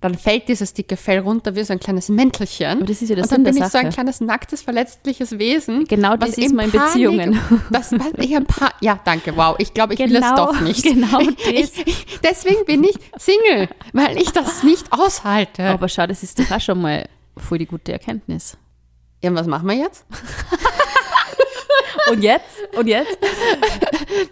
dann 0.03 0.16
fällt 0.18 0.48
dieses 0.48 0.74
dicke 0.74 0.96
Fell 0.96 1.20
runter 1.20 1.55
wie 1.55 1.62
so 1.62 1.72
ein 1.72 1.78
kleines 1.80 2.09
Mäntelchen. 2.09 2.78
Aber 2.78 2.84
das 2.86 3.00
ist 3.03 3.09
ja 3.09 3.14
der 3.14 3.24
und 3.24 3.30
dann 3.32 3.44
bin 3.44 3.57
ich 3.57 3.64
so 3.66 3.78
ein 3.78 3.88
kleines, 3.90 4.20
nacktes, 4.20 4.61
verletzliches 4.61 5.38
Wesen. 5.38 5.84
Genau 5.84 6.16
das 6.16 6.30
ist 6.30 6.38
in 6.50 6.57
Panik- 6.57 6.72
Beziehungen. 6.72 7.40
Was, 7.70 7.92
was 7.92 8.09
ich 8.18 8.34
ein 8.36 8.44
paar, 8.44 8.72
ja, 8.80 8.98
danke, 9.05 9.36
wow. 9.36 9.55
Ich 9.59 9.72
glaube, 9.72 9.94
ich 9.94 10.00
will 10.00 10.14
es 10.14 10.20
Genau, 10.20 10.36
doch 10.36 10.61
nicht. 10.61 10.82
genau 10.82 11.20
ich, 11.20 11.86
ich, 11.86 12.07
deswegen 12.22 12.64
bin 12.66 12.82
ich 12.84 12.96
Single, 13.16 13.68
weil 13.92 14.18
ich 14.20 14.30
das 14.32 14.62
nicht 14.64 14.92
aushalte. 14.92 15.62
Aber 15.66 15.88
schau, 15.88 16.07
das 16.07 16.22
ist 16.24 16.38
doch 16.38 16.50
auch 16.50 16.61
schon 16.61 16.80
mal 16.82 17.07
voll 17.37 17.59
die 17.59 17.66
gute 17.66 17.93
Erkenntnis. 17.93 18.57
ja, 19.22 19.30
und 19.30 19.37
was 19.37 19.47
machen 19.47 19.68
wir 19.68 19.76
jetzt? 19.76 20.05
Und 22.11 22.22
jetzt? 22.22 22.76
Und 22.76 22.87
jetzt? 22.87 23.18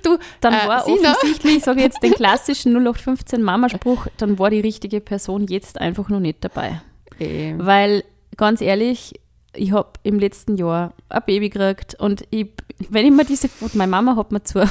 Du, 0.03 0.19
Dann 0.41 0.53
äh, 0.53 0.69
war 0.69 0.85
Sina? 0.85 1.13
offensichtlich, 1.13 1.57
ich 1.59 1.65
sage 1.65 1.81
jetzt 1.81 2.03
den 2.03 2.13
klassischen 2.13 2.73
0815 2.77 3.43
Mama-Spruch, 3.43 4.09
dann 4.19 4.39
war 4.39 4.51
die 4.51 4.61
richtige 4.61 5.01
Person 5.01 5.47
jetzt 5.47 5.81
einfach 5.81 6.09
noch 6.11 6.21
nicht 6.21 6.45
dabei. 6.45 6.83
Ähm, 7.19 7.65
Weil, 7.65 8.05
ganz 8.37 8.61
ehrlich, 8.61 9.15
ich 9.55 9.73
habe 9.73 9.93
im 10.03 10.19
letzten 10.19 10.57
Jahr 10.57 10.95
ein 11.09 11.23
Baby 11.27 11.51
gekriegt 11.51 11.97
und 11.99 12.25
ich, 12.31 12.49
wenn 12.89 13.07
ich 13.07 13.13
mir 13.13 13.25
diese 13.25 13.49
Fotos, 13.49 13.75
meine 13.75 13.91
Mama 13.91 14.17
hat 14.17 14.33
mir 14.33 14.43
zur, 14.43 14.69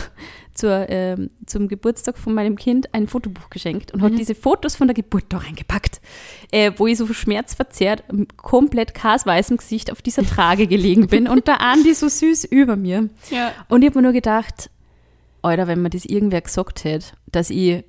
zur, 0.54 0.90
ähm, 0.90 1.30
zum 1.46 1.68
Geburtstag 1.68 2.18
von 2.18 2.34
meinem 2.34 2.56
Kind 2.56 2.94
ein 2.94 3.08
Fotobuch 3.08 3.50
geschenkt 3.50 3.94
und 3.94 4.02
hat 4.02 4.18
diese 4.18 4.36
Fotos 4.36 4.76
von 4.76 4.88
der 4.88 4.96
Geburt 4.96 5.26
da 5.30 5.38
reingepackt, 5.40 6.00
äh, 6.52 6.72
wo 6.78 6.88
ich 6.88 6.98
so 6.98 7.08
schmerzverzerrt, 7.08 8.04
komplett 8.38 8.94
kasweißem 8.94 9.58
Gesicht 9.58 9.92
auf 9.92 10.02
dieser 10.02 10.24
Trage 10.24 10.68
gelegen 10.68 11.08
bin 11.08 11.28
und 11.28 11.48
der 11.48 11.62
Andi 11.62 11.94
so 11.94 12.08
süß 12.08 12.46
über 12.46 12.76
mir. 12.76 13.10
ja. 13.30 13.52
Und 13.68 13.82
ich 13.82 13.90
habe 13.90 14.00
mir 14.00 14.04
nur 14.04 14.14
gedacht, 14.14 14.70
Alter, 15.42 15.68
wenn 15.68 15.82
mir 15.82 15.90
das 15.90 16.06
irgendwer 16.06 16.42
gesagt 16.42 16.84
hätte, 16.84 17.08
dass 17.32 17.50
ich 17.50 17.84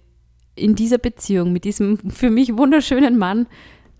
in 0.55 0.75
dieser 0.75 0.99
Beziehung 0.99 1.53
mit 1.53 1.65
diesem 1.65 1.99
für 2.11 2.31
mich 2.31 2.57
wunderschönen 2.57 3.19
Mann 3.19 3.47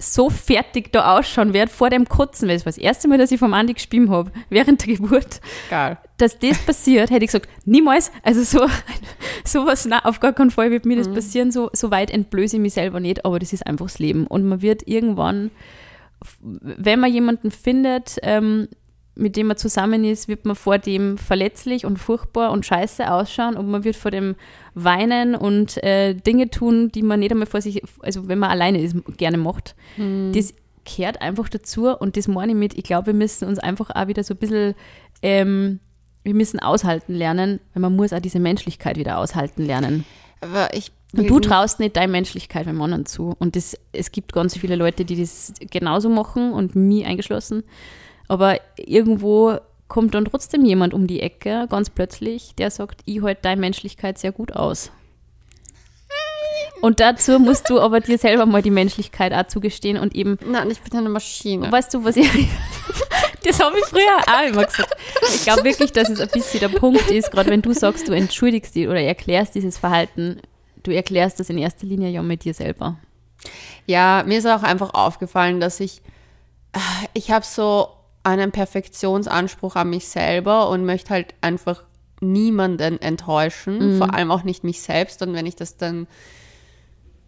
so 0.01 0.31
fertig 0.31 0.93
da 0.93 1.17
ausschauen 1.19 1.53
werde 1.53 1.71
vor 1.71 1.91
dem 1.91 2.09
Kotzen, 2.09 2.49
weil 2.49 2.57
es 2.57 2.65
war 2.65 2.71
das 2.73 2.79
erste 2.79 3.07
Mal, 3.09 3.19
dass 3.19 3.31
ich 3.31 3.39
vom 3.39 3.55
Andi 3.55 3.75
gespielt 3.75 4.09
habe, 4.09 4.31
während 4.49 4.87
der 4.87 4.97
Geburt, 4.97 5.41
Geil. 5.69 5.99
dass 6.19 6.39
das 6.39 6.59
passiert, 6.59 7.11
hätte 7.11 7.25
ich 7.25 7.31
gesagt, 7.31 7.49
niemals, 7.65 8.11
also 8.23 8.43
so 8.43 8.67
sowas, 9.45 9.87
na, 9.87 10.05
auf 10.05 10.21
gar 10.21 10.33
keinen 10.33 10.51
Fall 10.51 10.71
wird 10.71 10.87
mir 10.87 10.97
das 10.97 11.09
Mhm. 11.09 11.15
passieren, 11.15 11.51
so, 11.53 11.71
so 11.73 11.91
weit 11.91 12.11
entblöße 12.11 12.57
ich 12.57 12.63
mich 12.63 12.75
selber 12.75 13.01
nicht, 13.01 13.25
aber 13.25 13.39
das 13.39 13.53
ist 13.53 13.67
einfach 13.67 13.87
das 13.87 13.99
Leben 13.99 14.27
und 14.27 14.45
man 14.49 14.63
wird 14.63 14.87
irgendwann, 14.89 15.51
wenn 16.41 17.01
man 17.01 17.13
jemanden 17.13 17.51
findet, 17.51 18.17
ähm, 18.23 18.69
mit 19.21 19.37
dem 19.37 19.49
man 19.49 19.57
zusammen 19.57 20.05
ist, 20.05 20.29
wird 20.29 20.45
man 20.45 20.57
vor 20.57 20.79
dem 20.79 21.19
verletzlich 21.19 21.85
und 21.85 21.99
furchtbar 21.99 22.51
und 22.51 22.65
scheiße 22.65 23.11
ausschauen 23.11 23.57
und 23.57 23.71
man 23.71 23.85
wird 23.85 23.97
vor 23.97 24.11
dem 24.11 24.35
weinen 24.75 25.35
und 25.35 25.83
äh, 25.83 26.15
Dinge 26.15 26.49
tun, 26.51 26.91
die 26.91 27.03
man 27.03 27.21
nicht 27.21 27.31
einmal 27.31 27.47
vor 27.47 27.61
sich, 27.61 27.83
also 28.01 28.29
wenn 28.29 28.39
man 28.39 28.51
alleine 28.51 28.81
ist, 28.81 28.97
gerne 29.17 29.37
macht. 29.37 29.75
Das 30.33 30.55
kehrt 30.85 31.21
einfach 31.21 31.49
dazu 31.49 31.89
und 31.89 32.17
das 32.17 32.27
meine 32.29 32.53
ich 32.53 32.59
mit, 32.59 32.75
ich 32.75 32.85
glaube, 32.85 33.09
wir 33.09 33.15
müssen 33.15 33.47
uns 33.47 33.59
einfach 33.59 33.91
auch 33.91 34.09
wieder 34.09 34.25
so 34.25 34.35
ein 34.35 34.39
bisschen, 34.39 34.75
ähm, 35.23 35.81
wir 36.25 36.35
müssen 36.35 36.61
aushalten 36.61 37.15
lernen, 37.15 37.61
weil 37.75 37.83
man 37.83 37.95
muss 37.95 38.13
auch 38.13 38.21
diese 38.21 38.41
Menschlichkeit 38.41 38.97
wieder 38.97 39.19
aushalten 39.19 39.65
lernen. 39.65 40.05
Aber 40.41 40.75
ich 40.75 40.93
Und 41.15 41.29
du 41.29 41.41
traust 41.41 41.81
nicht 41.81 41.97
deine 41.97 42.11
Menschlichkeit 42.11 42.67
beim 42.67 42.81
anderen 42.81 43.05
zu. 43.05 43.35
Und 43.39 43.57
das, 43.57 43.77
es 43.93 44.11
gibt 44.11 44.33
ganz 44.33 44.57
viele 44.57 44.77
Leute, 44.77 45.05
die 45.05 45.21
das 45.21 45.53
genauso 45.71 46.09
machen 46.09 46.53
und 46.53 46.75
mich 46.75 47.05
eingeschlossen. 47.05 47.65
Aber 48.31 48.61
irgendwo 48.77 49.59
kommt 49.89 50.15
dann 50.15 50.25
trotzdem 50.25 50.65
jemand 50.65 50.95
um 50.95 51.09
die 51.09 51.21
Ecke, 51.21 51.67
ganz 51.69 51.91
plötzlich, 51.91 52.55
der 52.55 52.71
sagt, 52.71 53.01
ich 53.05 53.23
halte 53.23 53.43
deine 53.43 53.61
Menschlichkeit 53.61 54.19
sehr 54.19 54.31
gut 54.31 54.53
aus. 54.53 54.93
Und 56.81 57.01
dazu 57.01 57.41
musst 57.41 57.69
du 57.69 57.81
aber 57.81 57.99
dir 57.99 58.19
selber 58.19 58.47
mal 58.47 58.63
die 58.63 58.71
Menschlichkeit 58.71 59.35
auch 59.35 59.49
zugestehen 59.49 59.97
und 59.97 60.15
eben, 60.15 60.39
Nein, 60.47 60.71
ich 60.71 60.81
bin 60.81 60.97
eine 60.97 61.09
Maschine. 61.09 61.73
weißt 61.73 61.93
du, 61.93 62.05
was 62.05 62.17
ich. 62.17 62.31
Das 63.43 63.59
habe 63.59 63.79
ich 63.79 63.87
früher 63.87 64.19
auch 64.27 64.47
immer 64.47 64.65
gesagt. 64.67 64.95
Ich 65.35 65.43
glaube 65.45 65.65
wirklich, 65.65 65.93
dass 65.93 66.11
es 66.11 66.21
ein 66.21 66.29
bisschen 66.29 66.61
der 66.61 66.69
Punkt 66.69 67.11
ist, 67.11 67.31
gerade 67.33 67.49
wenn 67.49 67.63
du 67.63 67.73
sagst, 67.73 68.07
du 68.07 68.13
entschuldigst 68.13 68.75
dich 68.75 68.87
oder 68.87 69.01
erklärst 69.01 69.55
dieses 69.55 69.79
Verhalten, 69.79 70.41
du 70.83 70.91
erklärst 70.91 71.41
das 71.41 71.49
in 71.49 71.57
erster 71.57 71.87
Linie 71.87 72.11
ja 72.11 72.21
mit 72.23 72.45
dir 72.45 72.53
selber. 72.53 72.99
Ja, 73.87 74.23
mir 74.27 74.39
ist 74.39 74.47
auch 74.47 74.63
einfach 74.63 74.93
aufgefallen, 74.93 75.59
dass 75.59 75.81
ich, 75.81 76.03
äh, 76.75 76.79
ich 77.15 77.31
habe 77.31 77.47
so 77.47 77.89
einen 78.23 78.53
Perfektionsanspruch 78.53 79.77
an 79.77 79.91
mich 79.91 80.09
selber 80.09 80.69
und 80.69 80.85
möchte 80.85 81.11
halt 81.11 81.35
einfach 81.41 81.85
niemanden 82.21 83.01
enttäuschen, 83.01 83.97
vor 83.99 84.13
allem 84.15 84.31
auch 84.31 84.43
nicht 84.45 84.63
mich 84.63 84.83
selbst. 84.83 85.23
Und 85.23 85.33
wenn 85.33 85.47
ich 85.47 85.57
das 85.57 85.77
dann, 85.79 86.07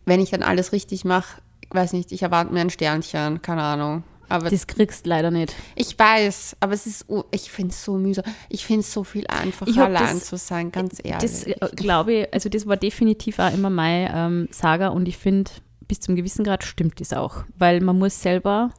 wenn 0.04 0.20
ich 0.20 0.30
dann 0.30 0.42
alles 0.42 0.72
richtig 0.72 1.04
mache, 1.04 1.40
ich 1.62 1.74
weiß 1.74 1.94
nicht, 1.94 2.12
ich 2.12 2.22
erwarte 2.22 2.52
mir 2.52 2.60
ein 2.60 2.70
Sternchen, 2.70 3.40
keine 3.40 3.62
Ahnung. 3.62 4.04
Aber 4.28 4.48
Das 4.48 4.66
kriegst 4.66 5.06
leider 5.06 5.30
nicht. 5.30 5.54
ich 5.74 5.98
weiß, 5.98 6.56
aber 6.60 6.72
es 6.72 6.86
ist, 6.86 7.06
ich 7.32 7.50
finde 7.50 7.72
es 7.72 7.84
so 7.84 7.94
mühsam. 7.98 8.24
Ich 8.48 8.64
finde 8.64 8.80
es 8.80 8.92
so 8.92 9.04
viel 9.04 9.26
einfacher, 9.26 9.84
allein 9.84 10.14
das- 10.18 10.24
zu 10.26 10.36
sein, 10.38 10.72
ganz 10.72 10.98
ehrlich. 11.02 11.20
Das 11.20 11.44
äh, 11.44 11.54
glaube 11.76 12.12
ich, 12.14 12.34
also 12.34 12.48
das 12.48 12.66
war 12.66 12.76
definitiv 12.78 13.38
auch 13.38 13.52
immer 13.52 13.68
meine 13.70 14.10
ähm, 14.14 14.48
Saga 14.50 14.88
und 14.88 15.06
ich 15.06 15.18
finde, 15.18 15.50
bis 15.86 16.00
zum 16.00 16.16
gewissen 16.16 16.44
Grad 16.44 16.64
stimmt 16.64 16.98
das 17.00 17.12
auch, 17.12 17.44
weil 17.58 17.80
man 17.82 17.98
muss 17.98 18.22
selber 18.22 18.70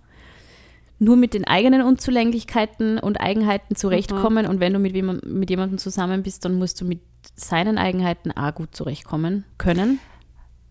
nur 1.03 1.15
mit 1.15 1.33
den 1.33 1.45
eigenen 1.45 1.81
Unzulänglichkeiten 1.81 2.99
und 2.99 3.17
Eigenheiten 3.17 3.75
zurechtkommen 3.75 4.45
und 4.45 4.59
wenn 4.59 4.73
du 4.73 4.79
mit, 4.79 4.93
mit 5.25 5.49
jemandem 5.49 5.77
zusammen 5.77 6.23
bist, 6.23 6.45
dann 6.45 6.55
musst 6.55 6.79
du 6.81 6.85
mit 6.85 7.01
seinen 7.35 7.77
Eigenheiten 7.77 8.31
auch 8.31 8.53
gut 8.53 8.75
zurechtkommen 8.75 9.45
können 9.57 9.99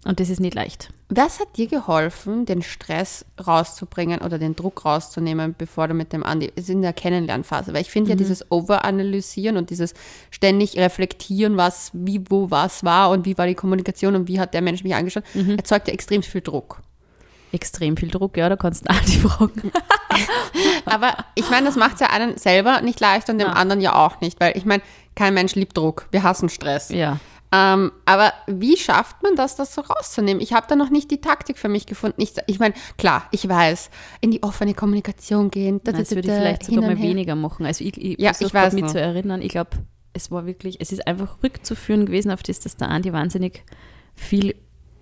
und 0.05 0.19
das 0.19 0.31
ist 0.31 0.41
nicht 0.41 0.55
leicht. 0.55 0.89
Was 1.11 1.39
hat 1.39 1.57
dir 1.57 1.69
geholfen, 1.69 2.45
den 2.45 2.63
Stress 2.63 3.25
rauszubringen 3.47 4.21
oder 4.21 4.39
den 4.39 4.57
Druck 4.57 4.85
rauszunehmen, 4.85 5.55
bevor 5.57 5.87
du 5.87 5.95
mit 5.95 6.13
dem 6.13 6.25
Andi, 6.25 6.51
es 6.57 6.65
ist 6.65 6.71
in 6.71 6.83
der 6.83 6.93
Kennenlernphase, 6.93 7.73
weil 7.73 7.83
ich 7.83 7.91
finde 7.91 8.11
ja 8.11 8.17
dieses 8.17 8.51
Overanalysieren 8.51 9.57
und 9.57 9.71
dieses 9.71 9.95
ständig 10.33 10.77
reflektieren, 10.77 11.57
was, 11.57 11.91
wie, 11.93 12.21
wo, 12.29 12.51
was 12.51 12.83
war 12.83 13.11
und 13.11 13.27
wie 13.27 13.39
war 13.39 13.47
die 13.47 13.55
Kommunikation 13.55 14.17
und 14.17 14.27
wie 14.27 14.41
hat 14.41 14.55
der 14.55 14.63
Mensch 14.63 14.83
mich 14.83 14.95
angeschaut, 14.95 15.25
erzeugt 15.57 15.87
ja 15.87 15.95
extrem 15.95 16.25
viel 16.25 16.41
Druck. 16.41 16.83
Extrem 17.53 17.97
viel 17.97 18.09
Druck, 18.09 18.37
ja, 18.37 18.49
da 18.49 18.57
kannst 18.57 18.89
du 18.89 18.95
die 19.07 19.19
fragen. 19.19 19.71
Aber 20.85 21.13
ich 21.35 21.49
meine, 21.51 21.67
das 21.67 21.77
macht 21.77 21.95
es 21.95 22.01
ja 22.01 22.09
einen 22.09 22.37
selber 22.39 22.81
nicht 22.81 23.01
leicht 23.01 23.29
und 23.29 23.39
dem 23.39 23.49
Ja. 23.49 23.55
anderen 23.55 23.81
ja 23.81 23.95
auch 23.95 24.21
nicht, 24.21 24.41
weil 24.41 24.57
ich 24.57 24.65
meine, 24.65 24.83
kein 25.15 25.35
Mensch 25.35 25.55
liebt 25.55 25.77
Druck, 25.77 26.07
wir 26.11 26.23
hassen 26.23 26.49
Stress. 26.49 26.89
Ja. 26.91 27.19
Ähm, 27.55 27.93
aber 28.07 28.33
wie 28.47 28.79
schafft 28.79 29.23
man 29.23 29.37
das, 29.37 29.57
das 29.57 29.75
so 29.75 29.83
rauszunehmen? 29.83 30.41
Ich 30.43 30.55
habe 30.55 30.67
da 30.69 30.75
noch 30.75 30.89
nicht 30.89 31.11
die 31.11 31.21
Taktik 31.21 31.59
für 31.59 31.69
mich 31.69 31.85
gefunden. 31.85 32.23
Ich, 32.23 32.33
ich 32.47 32.59
meine, 32.59 32.73
klar, 32.97 33.27
ich 33.31 33.47
weiß, 33.47 33.91
in 34.23 34.31
die 34.31 34.43
offene 34.43 34.73
Kommunikation 34.73 35.51
gehen. 35.51 35.79
da, 35.85 35.93
da, 35.93 35.99
Das 35.99 36.11
würde 36.13 36.29
ich 36.29 36.35
vielleicht 36.35 36.65
sogar 36.65 36.83
mal 36.83 36.99
weniger 36.99 37.35
machen. 37.35 37.67
Also 37.67 37.85
ich, 37.85 37.99
ich 37.99 38.19
Ja, 38.19 38.33
ich 38.39 38.55
weiß 38.55 38.73
mich 38.73 38.87
zu 38.87 38.99
erinnern. 38.99 39.43
Ich 39.43 39.51
glaube, 39.51 39.71
es 40.15 40.31
war 40.31 40.47
wirklich, 40.47 40.79
es 40.81 40.93
ist 40.93 41.07
einfach 41.07 41.43
rückzuführen 41.43 42.07
gewesen 42.07 42.31
auf 42.31 42.43
das, 42.43 42.59
dass 42.61 42.77
der 42.79 42.89
Andi 42.89 43.13
wahnsinnig 43.13 43.65
viel 44.15 44.55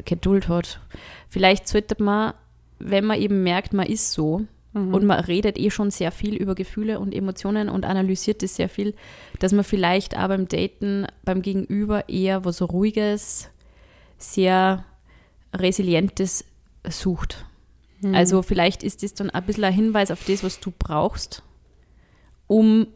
Geduld 0.05 0.49
hat. 0.49 0.81
Vielleicht 1.29 1.69
sollte 1.69 2.03
man, 2.03 2.35
wenn 2.81 3.05
man 3.05 3.21
eben 3.21 3.45
merkt, 3.45 3.73
man 3.75 3.87
ist 3.87 4.11
so 4.13 4.43
Mhm. 4.73 4.95
und 4.95 5.05
man 5.05 5.21
redet 5.21 5.59
eh 5.59 5.71
schon 5.71 5.91
sehr 5.91 6.13
viel 6.13 6.35
über 6.37 6.55
Gefühle 6.55 7.01
und 7.01 7.15
Emotionen 7.15 7.69
und 7.69 7.85
analysiert 7.85 8.43
das 8.43 8.57
sehr 8.57 8.69
viel, 8.69 8.95
dass 9.39 9.53
man 9.53 9.65
vielleicht 9.65 10.17
auch 10.17 10.29
beim 10.29 10.47
Daten 10.49 11.07
beim 11.25 11.43
Gegenüber 11.43 12.09
eher 12.09 12.45
was 12.45 12.63
Ruhiges, 12.63 13.51
sehr 14.19 14.85
Resilientes 15.55 16.45
sucht. 16.89 17.45
Also 18.15 18.43
vielleicht 18.43 18.83
ist 18.83 19.03
das 19.03 19.13
dann 19.13 19.29
ein 19.29 19.45
bisschen 19.45 19.65
ein 19.65 19.75
Hinweis 19.75 20.11
auf 20.11 20.25
das, 20.25 20.43
was 20.43 20.59
du 20.61 20.73
brauchst, 20.77 21.43
um 22.47 22.87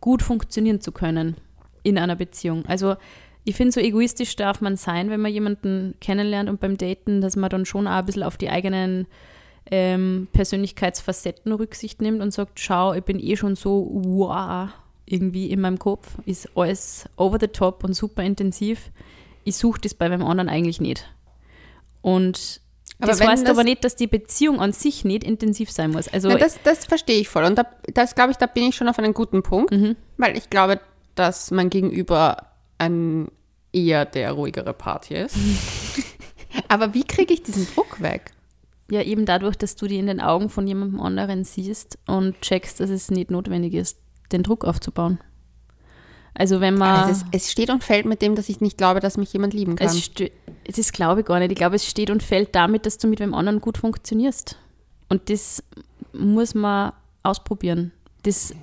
gut 0.00 0.22
funktionieren 0.22 0.80
zu 0.80 0.92
können 0.92 1.36
in 1.82 1.96
einer 1.96 2.16
Beziehung. 2.16 2.66
Also 2.66 2.96
ich 3.44 3.56
finde, 3.56 3.72
so 3.72 3.80
egoistisch 3.80 4.36
darf 4.36 4.60
man 4.60 4.76
sein, 4.76 5.08
wenn 5.08 5.20
man 5.20 5.32
jemanden 5.32 5.94
kennenlernt 6.00 6.50
und 6.50 6.60
beim 6.60 6.76
Daten, 6.76 7.22
dass 7.22 7.36
man 7.36 7.48
dann 7.48 7.64
schon 7.64 7.86
auch 7.86 7.92
ein 7.92 8.04
bisschen 8.04 8.22
auf 8.24 8.36
die 8.36 8.50
eigenen 8.50 9.06
ähm, 9.70 10.28
Persönlichkeitsfacetten 10.32 11.52
Rücksicht 11.52 12.00
nimmt 12.02 12.22
und 12.22 12.32
sagt, 12.32 12.60
schau, 12.60 12.94
ich 12.94 13.02
bin 13.04 13.18
eh 13.20 13.36
schon 13.36 13.54
so 13.56 13.88
wow, 13.92 14.68
irgendwie 15.06 15.50
in 15.50 15.60
meinem 15.60 15.78
Kopf, 15.78 16.08
ist 16.26 16.48
alles 16.54 17.06
over 17.16 17.38
the 17.40 17.48
top 17.48 17.84
und 17.84 17.94
super 17.94 18.22
intensiv. 18.22 18.90
Ich 19.44 19.56
suche 19.56 19.80
das 19.80 19.94
bei 19.94 20.08
meinem 20.08 20.24
anderen 20.26 20.48
eigentlich 20.48 20.80
nicht. 20.80 21.06
Und 22.02 22.60
Aber 22.98 23.08
das 23.08 23.20
heißt 23.20 23.44
das- 23.44 23.50
aber 23.50 23.64
nicht, 23.64 23.84
dass 23.84 23.96
die 23.96 24.06
Beziehung 24.06 24.60
an 24.60 24.72
sich 24.72 25.04
nicht 25.04 25.24
intensiv 25.24 25.70
sein 25.70 25.90
muss. 25.90 26.08
Also 26.08 26.28
Na, 26.28 26.36
das, 26.36 26.58
das 26.62 26.84
verstehe 26.84 27.20
ich 27.20 27.28
voll. 27.28 27.44
Und 27.44 27.56
da, 27.56 27.64
das 27.94 28.14
glaube 28.14 28.30
ich, 28.32 28.36
da 28.36 28.46
bin 28.46 28.64
ich 28.64 28.76
schon 28.76 28.88
auf 28.88 28.98
einem 28.98 29.14
guten 29.14 29.42
Punkt, 29.42 29.70
Mhm. 29.72 29.96
weil 30.16 30.36
ich 30.36 30.50
glaube, 30.50 30.80
dass 31.14 31.50
mein 31.50 31.70
Gegenüber 31.70 32.46
ein 32.78 33.28
eher 33.72 34.04
der 34.04 34.32
ruhigere 34.32 34.72
Party 34.72 35.14
ist. 35.14 35.36
Aber 36.68 36.94
wie 36.94 37.04
kriege 37.04 37.34
ich 37.34 37.42
diesen 37.42 37.66
Druck 37.74 38.00
weg? 38.00 38.32
Ja, 38.90 39.02
eben 39.02 39.26
dadurch, 39.26 39.56
dass 39.56 39.76
du 39.76 39.86
die 39.86 39.98
in 39.98 40.06
den 40.06 40.20
Augen 40.20 40.48
von 40.48 40.66
jemandem 40.66 41.00
anderen 41.00 41.44
siehst 41.44 41.98
und 42.06 42.40
checkst, 42.40 42.80
dass 42.80 42.88
es 42.88 43.10
nicht 43.10 43.30
notwendig 43.30 43.74
ist, 43.74 43.98
den 44.32 44.42
Druck 44.42 44.64
aufzubauen. 44.64 45.18
Also 46.34 46.60
wenn 46.60 46.74
man... 46.74 47.04
Also 47.04 47.24
es, 47.32 47.44
es 47.44 47.52
steht 47.52 47.68
und 47.68 47.84
fällt 47.84 48.06
mit 48.06 48.22
dem, 48.22 48.34
dass 48.34 48.48
ich 48.48 48.60
nicht 48.60 48.78
glaube, 48.78 49.00
dass 49.00 49.16
mich 49.16 49.32
jemand 49.32 49.52
lieben 49.52 49.76
kann. 49.76 49.88
Es 49.88 50.10
das 50.76 50.92
glaube 50.92 51.20
ich 51.20 51.26
gar 51.26 51.38
nicht. 51.38 51.50
Ich 51.50 51.58
glaube, 51.58 51.76
es 51.76 51.86
steht 51.86 52.10
und 52.10 52.22
fällt 52.22 52.54
damit, 52.54 52.86
dass 52.86 52.96
du 52.96 53.08
mit 53.08 53.18
dem 53.18 53.34
anderen 53.34 53.60
gut 53.60 53.76
funktionierst. 53.76 54.56
Und 55.08 55.28
das 55.28 55.62
muss 56.12 56.54
man 56.54 56.92
ausprobieren. 57.22 57.92
Das, 58.22 58.54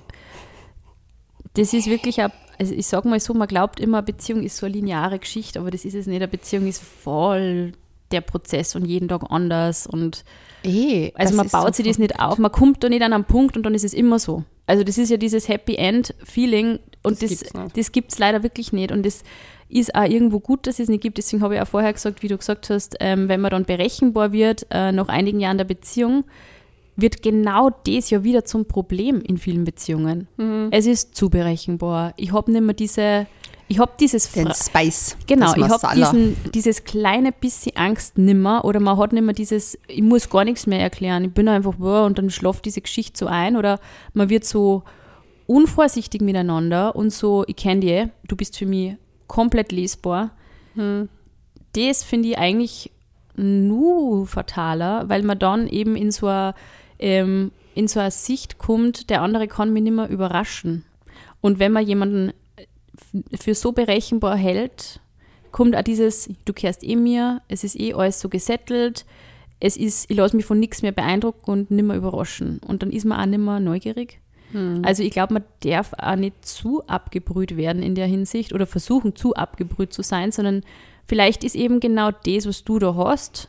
das 1.54 1.72
ist 1.72 1.86
wirklich, 1.86 2.20
ein, 2.20 2.32
also 2.58 2.74
ich 2.74 2.86
sage 2.86 3.08
mal 3.08 3.20
so, 3.20 3.34
man 3.34 3.48
glaubt 3.48 3.78
immer, 3.78 3.98
eine 3.98 4.06
Beziehung 4.06 4.42
ist 4.42 4.56
so 4.56 4.66
eine 4.66 4.74
lineare 4.74 5.18
Geschichte, 5.18 5.60
aber 5.60 5.70
das 5.70 5.84
ist 5.84 5.94
es 5.94 6.06
nicht. 6.06 6.16
Eine 6.16 6.28
Beziehung 6.28 6.66
ist 6.66 6.82
voll 6.82 7.72
der 8.12 8.20
Prozess 8.20 8.74
und 8.76 8.84
jeden 8.84 9.08
Tag 9.08 9.22
anders. 9.30 9.86
Und 9.86 10.24
Eh, 10.64 11.12
also 11.14 11.34
man 11.36 11.48
baut 11.48 11.74
so 11.74 11.82
sich 11.82 11.86
das 11.86 11.98
nicht 11.98 12.18
auf, 12.18 12.38
man 12.38 12.50
kommt 12.50 12.82
da 12.82 12.88
nicht 12.88 13.02
an 13.02 13.12
einen 13.12 13.24
Punkt 13.24 13.56
und 13.56 13.62
dann 13.64 13.74
ist 13.74 13.84
es 13.84 13.94
immer 13.94 14.18
so. 14.18 14.42
Also 14.66 14.82
das 14.82 14.98
ist 14.98 15.10
ja 15.10 15.16
dieses 15.16 15.48
Happy 15.48 15.76
End 15.76 16.12
Feeling 16.24 16.80
und 17.04 17.22
Das 17.22 17.30
das, 17.30 17.38
gibt's 17.38 17.54
nicht. 17.54 17.76
das 17.78 17.92
gibt 17.92 18.12
es 18.12 18.18
leider 18.18 18.42
wirklich 18.42 18.72
nicht 18.72 18.90
und 18.90 19.06
das 19.06 19.22
ist 19.68 19.94
auch 19.94 20.04
irgendwo 20.08 20.40
gut, 20.40 20.66
dass 20.66 20.80
es 20.80 20.88
nicht 20.88 21.02
gibt. 21.02 21.18
Deswegen 21.18 21.42
habe 21.42 21.54
ich 21.56 21.60
auch 21.60 21.68
vorher 21.68 21.92
gesagt, 21.92 22.22
wie 22.22 22.28
du 22.28 22.36
gesagt 22.36 22.70
hast, 22.70 22.96
ähm, 23.00 23.28
wenn 23.28 23.40
man 23.40 23.50
dann 23.50 23.64
berechenbar 23.64 24.32
wird 24.32 24.66
äh, 24.70 24.90
nach 24.92 25.08
einigen 25.08 25.38
Jahren 25.40 25.58
der 25.58 25.64
Beziehung, 25.64 26.24
wird 26.96 27.22
genau 27.22 27.70
das 27.86 28.10
ja 28.10 28.24
wieder 28.24 28.44
zum 28.44 28.66
Problem 28.66 29.20
in 29.20 29.38
vielen 29.38 29.64
Beziehungen. 29.64 30.28
Mhm. 30.36 30.68
Es 30.70 30.86
ist 30.86 31.14
zu 31.14 31.30
berechenbar. 31.30 32.14
Ich 32.16 32.32
habe 32.32 32.50
nicht 32.50 32.62
mehr 32.62 32.74
diese, 32.74 33.26
ich 33.68 33.78
habe 33.78 33.92
dieses 33.98 34.30
Den 34.30 34.52
Spice. 34.52 35.16
Genau, 35.26 35.52
ich 35.54 35.68
habe 35.68 36.34
dieses 36.54 36.84
kleine 36.84 37.32
bisschen 37.32 37.76
Angst 37.76 38.16
nimmer 38.16 38.64
oder 38.64 38.78
man 38.78 38.96
hat 38.96 39.12
nimmer 39.12 39.32
dieses, 39.32 39.78
ich 39.88 40.02
muss 40.02 40.30
gar 40.30 40.44
nichts 40.44 40.66
mehr 40.66 40.80
erklären, 40.80 41.24
ich 41.24 41.32
bin 41.32 41.48
einfach 41.48 41.74
boah, 41.74 42.04
und 42.04 42.18
dann 42.18 42.30
schlaft 42.30 42.64
diese 42.64 42.80
Geschichte 42.80 43.18
so 43.18 43.26
ein 43.26 43.56
oder 43.56 43.80
man 44.14 44.28
wird 44.28 44.44
so 44.44 44.84
unvorsichtig 45.46 46.20
miteinander 46.20 46.94
und 46.94 47.10
so, 47.12 47.44
ich 47.46 47.56
kenne 47.56 47.80
dich, 47.80 48.08
du 48.28 48.36
bist 48.36 48.56
für 48.56 48.66
mich 48.66 48.96
komplett 49.26 49.72
lesbar. 49.72 50.30
Hm. 50.74 51.08
Das 51.72 52.04
finde 52.04 52.28
ich 52.28 52.38
eigentlich 52.38 52.92
nur 53.36 54.26
fataler, 54.26 55.08
weil 55.08 55.22
man 55.22 55.38
dann 55.38 55.68
eben 55.68 55.96
in 55.96 56.10
so 56.10 56.26
eine, 56.28 56.54
ähm, 56.98 57.50
in 57.74 57.88
so 57.88 58.00
eine 58.00 58.10
Sicht 58.10 58.58
kommt, 58.58 59.10
der 59.10 59.22
andere 59.22 59.48
kann 59.48 59.72
mich 59.72 59.82
nicht 59.82 59.92
mehr 59.92 60.08
überraschen. 60.08 60.84
Und 61.40 61.58
wenn 61.58 61.72
man 61.72 61.86
jemanden 61.86 62.32
für 63.38 63.54
so 63.54 63.72
berechenbar 63.72 64.36
hält, 64.36 65.00
kommt 65.52 65.76
auch 65.76 65.82
dieses, 65.82 66.28
du 66.44 66.52
kehrst 66.52 66.84
eh 66.84 66.96
mir, 66.96 67.42
es 67.48 67.64
ist 67.64 67.78
eh 67.78 67.94
alles 67.94 68.20
so 68.20 68.28
gesettelt, 68.28 69.04
es 69.60 69.76
ist, 69.76 70.10
ich 70.10 70.16
lasse 70.16 70.36
mich 70.36 70.44
von 70.44 70.60
nichts 70.60 70.82
mehr 70.82 70.92
beeindrucken 70.92 71.50
und 71.50 71.70
nicht 71.70 71.84
mehr 71.84 71.96
überraschen. 71.96 72.58
Und 72.58 72.82
dann 72.82 72.90
ist 72.90 73.04
man 73.04 73.20
auch 73.20 73.26
nicht 73.26 73.38
mehr 73.38 73.60
neugierig. 73.60 74.20
Also 74.84 75.02
ich 75.02 75.10
glaube, 75.10 75.34
man 75.34 75.44
darf 75.60 75.92
auch 75.98 76.16
nicht 76.16 76.44
zu 76.44 76.86
abgebrüht 76.86 77.56
werden 77.56 77.82
in 77.82 77.94
der 77.94 78.06
Hinsicht 78.06 78.52
oder 78.52 78.66
versuchen, 78.66 79.16
zu 79.16 79.34
abgebrüht 79.34 79.92
zu 79.92 80.02
sein, 80.02 80.30
sondern 80.30 80.62
vielleicht 81.04 81.42
ist 81.42 81.56
eben 81.56 81.80
genau 81.80 82.10
das, 82.10 82.46
was 82.46 82.64
du 82.64 82.78
da 82.78 82.94
hast, 82.94 83.48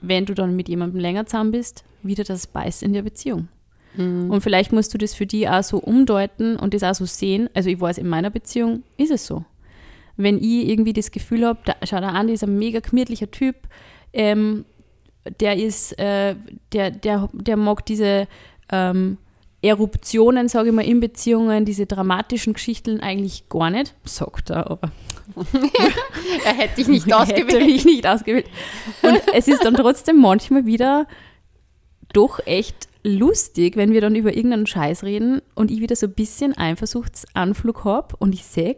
wenn 0.00 0.24
du 0.26 0.34
dann 0.34 0.56
mit 0.56 0.68
jemandem 0.68 1.00
länger 1.00 1.26
zusammen 1.26 1.52
bist, 1.52 1.84
wieder 2.02 2.24
das 2.24 2.46
Beiß 2.46 2.82
in 2.82 2.92
der 2.92 3.02
Beziehung. 3.02 3.48
Und 3.96 4.40
vielleicht 4.40 4.72
musst 4.72 4.94
du 4.94 4.98
das 4.98 5.12
für 5.14 5.26
die 5.26 5.48
auch 5.48 5.62
so 5.62 5.78
umdeuten 5.78 6.56
und 6.56 6.72
das 6.72 6.82
auch 6.82 6.94
so 6.94 7.04
sehen. 7.04 7.50
Also 7.52 7.68
ich 7.68 7.80
weiß, 7.80 7.98
in 7.98 8.08
meiner 8.08 8.30
Beziehung 8.30 8.84
ist 8.96 9.10
es 9.10 9.26
so. 9.26 9.44
Wenn 10.16 10.38
ich 10.38 10.68
irgendwie 10.68 10.92
das 10.92 11.10
Gefühl 11.10 11.46
habe, 11.46 11.60
da, 11.64 11.74
schau 11.84 12.00
da 12.00 12.08
an, 12.08 12.26
der 12.26 12.34
ist 12.34 12.44
ein 12.44 12.58
mega 12.58 12.80
gemütlicher 12.80 13.30
Typ, 13.30 13.56
ähm, 14.12 14.64
der 15.40 15.56
ist, 15.56 15.98
äh, 15.98 16.36
der, 16.72 16.90
der, 16.90 17.28
der 17.32 17.56
mag 17.56 17.84
diese 17.86 18.26
ähm, 18.70 19.18
Eruptionen, 19.62 20.48
sage 20.48 20.70
ich 20.70 20.74
mal, 20.74 20.84
in 20.84 21.00
Beziehungen, 21.00 21.64
diese 21.64 21.86
dramatischen 21.86 22.54
Geschichten 22.54 23.00
eigentlich 23.00 23.48
gar 23.48 23.70
nicht, 23.70 23.94
sagt 24.04 24.50
er, 24.50 24.70
aber 24.70 24.90
Er 26.44 26.52
hätte 26.54 26.76
dich 26.76 26.88
nicht 26.88 27.06
Hätte 27.06 27.16
ausgewählt. 27.16 27.66
mich 27.66 27.84
nicht 27.84 28.06
ausgewählt. 28.06 28.46
Und 29.02 29.20
es 29.34 29.48
ist 29.48 29.64
dann 29.64 29.74
trotzdem 29.74 30.20
manchmal 30.20 30.66
wieder 30.66 31.06
doch 32.12 32.40
echt 32.46 32.88
lustig, 33.04 33.76
wenn 33.76 33.92
wir 33.92 34.00
dann 34.00 34.14
über 34.14 34.34
irgendeinen 34.36 34.66
Scheiß 34.66 35.02
reden 35.04 35.42
und 35.54 35.70
ich 35.70 35.80
wieder 35.80 35.96
so 35.96 36.06
ein 36.06 36.12
bisschen 36.12 36.56
Eifersuchtsanflug 36.56 37.84
habe 37.84 38.16
und 38.18 38.34
ich 38.34 38.44
sehe, 38.44 38.76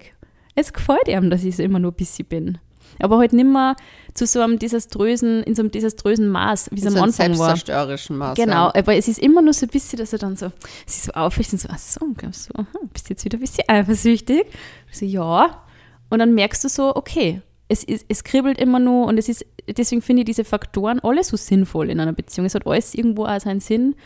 es 0.54 0.72
gefällt 0.72 1.08
ihm, 1.08 1.30
dass 1.30 1.44
ich 1.44 1.56
so 1.56 1.62
immer 1.62 1.78
nur 1.78 1.90
ein 1.92 1.96
bisschen 1.96 2.26
bin. 2.26 2.58
Aber 3.00 3.18
halt 3.18 3.32
nicht 3.32 3.46
mehr 3.46 3.74
zu 4.12 4.24
so 4.24 4.40
einem 4.40 4.58
desaströsen, 4.58 5.42
in 5.42 5.56
so 5.56 5.62
einem 5.62 5.72
desaströsen 5.72 6.28
Maß, 6.28 6.68
wie 6.70 6.78
es 6.78 6.86
am 6.86 6.92
so 6.92 7.02
Anfang 7.02 7.30
war. 7.30 7.46
selbstzerstörerischen 7.48 8.16
Maß. 8.16 8.36
Genau, 8.36 8.66
Ja. 8.66 8.74
aber 8.74 8.94
es 8.94 9.08
ist 9.08 9.18
immer 9.18 9.42
nur 9.42 9.52
so 9.52 9.66
ein 9.66 9.70
bisschen, 9.70 9.98
dass 9.98 10.12
er 10.12 10.20
dann 10.20 10.36
so, 10.36 10.52
sie 10.86 11.00
so 11.00 11.10
aufrecht 11.12 11.52
und 11.52 11.60
so, 11.60 11.68
ach 11.72 11.78
so, 11.78 12.00
glaubst 12.16 12.50
du, 12.50 12.58
aha, 12.58 12.68
bist 12.92 13.10
jetzt 13.10 13.24
wieder 13.24 13.36
ein 13.38 13.40
bisschen 13.40 13.64
eifersüchtig? 13.66 14.44
Ich 14.92 14.98
so, 14.98 15.04
ja. 15.06 15.64
Und 16.08 16.20
dann 16.20 16.34
merkst 16.34 16.62
du 16.62 16.68
so, 16.68 16.94
okay, 16.94 17.42
es, 17.74 17.84
ist, 17.84 18.06
es 18.08 18.24
kribbelt 18.24 18.58
immer 18.58 18.78
nur 18.78 19.06
und 19.06 19.18
es 19.18 19.28
ist, 19.28 19.44
deswegen 19.68 20.00
finde 20.00 20.22
ich 20.22 20.26
diese 20.26 20.44
Faktoren 20.44 21.00
alle 21.00 21.24
so 21.24 21.36
sinnvoll 21.36 21.90
in 21.90 22.00
einer 22.00 22.12
Beziehung. 22.12 22.46
Es 22.46 22.54
hat 22.54 22.66
alles 22.66 22.94
irgendwo 22.94 23.26
auch 23.26 23.40
seinen 23.40 23.60
Sinn. 23.60 23.96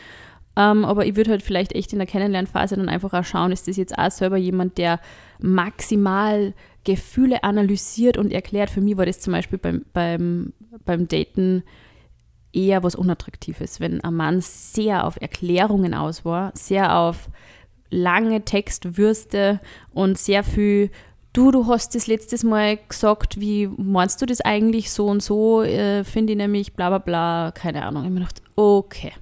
Ähm, 0.57 0.85
aber 0.85 1.07
ich 1.07 1.15
würde 1.15 1.31
halt 1.31 1.43
vielleicht 1.43 1.75
echt 1.75 1.93
in 1.93 1.99
der 1.99 2.09
Kennenlernphase 2.09 2.77
dann 2.77 2.89
einfach 2.89 3.13
auch 3.13 3.25
schauen, 3.25 3.53
ist 3.53 3.69
das 3.69 3.77
jetzt 3.77 3.97
auch 3.97 4.11
selber 4.11 4.37
jemand, 4.37 4.79
der 4.79 5.01
maximal 5.39 6.55
Gefühle 6.85 7.45
analysiert 7.45 8.17
und 8.17 8.33
erklärt. 8.33 8.71
Für 8.71 8.81
mich 8.81 8.97
war 8.97 9.07
das 9.07 9.21
zum 9.21 9.35
Beispiel 9.35 9.59
beim, 9.59 9.85
beim, 9.93 10.53
beim 10.85 11.07
Daten 11.07 11.63
eher 12.53 12.83
was 12.83 12.97
Unattraktives, 12.97 13.79
wenn 13.79 14.01
ein 14.03 14.15
Mann 14.15 14.41
sehr 14.41 15.07
auf 15.07 15.21
Erklärungen 15.21 15.95
aus 15.95 16.25
war, 16.25 16.51
sehr 16.55 16.97
auf 16.97 17.29
lange 17.91 18.45
Textwürste 18.45 19.61
und 19.93 20.19
sehr 20.19 20.43
viel, 20.43 20.91
du, 21.33 21.51
du 21.51 21.67
hast 21.67 21.95
das 21.95 22.07
letztes 22.07 22.43
Mal 22.43 22.79
gesagt, 22.89 23.41
wie 23.41 23.69
meinst 23.77 24.21
du 24.23 24.27
das 24.27 24.41
eigentlich 24.41 24.91
so 24.91 25.07
und 25.07 25.23
so, 25.23 25.63
äh, 25.63 26.05
finde 26.05 26.33
ich 26.33 26.37
nämlich 26.39 26.73
bla 26.75 26.89
bla 26.89 26.99
bla, 26.99 27.53
keine 27.53 27.85
Ahnung. 27.85 28.03
Ich 28.03 28.07
habe 28.07 28.15
mir 28.15 28.21
gedacht, 28.21 28.43
okay. 28.57 29.13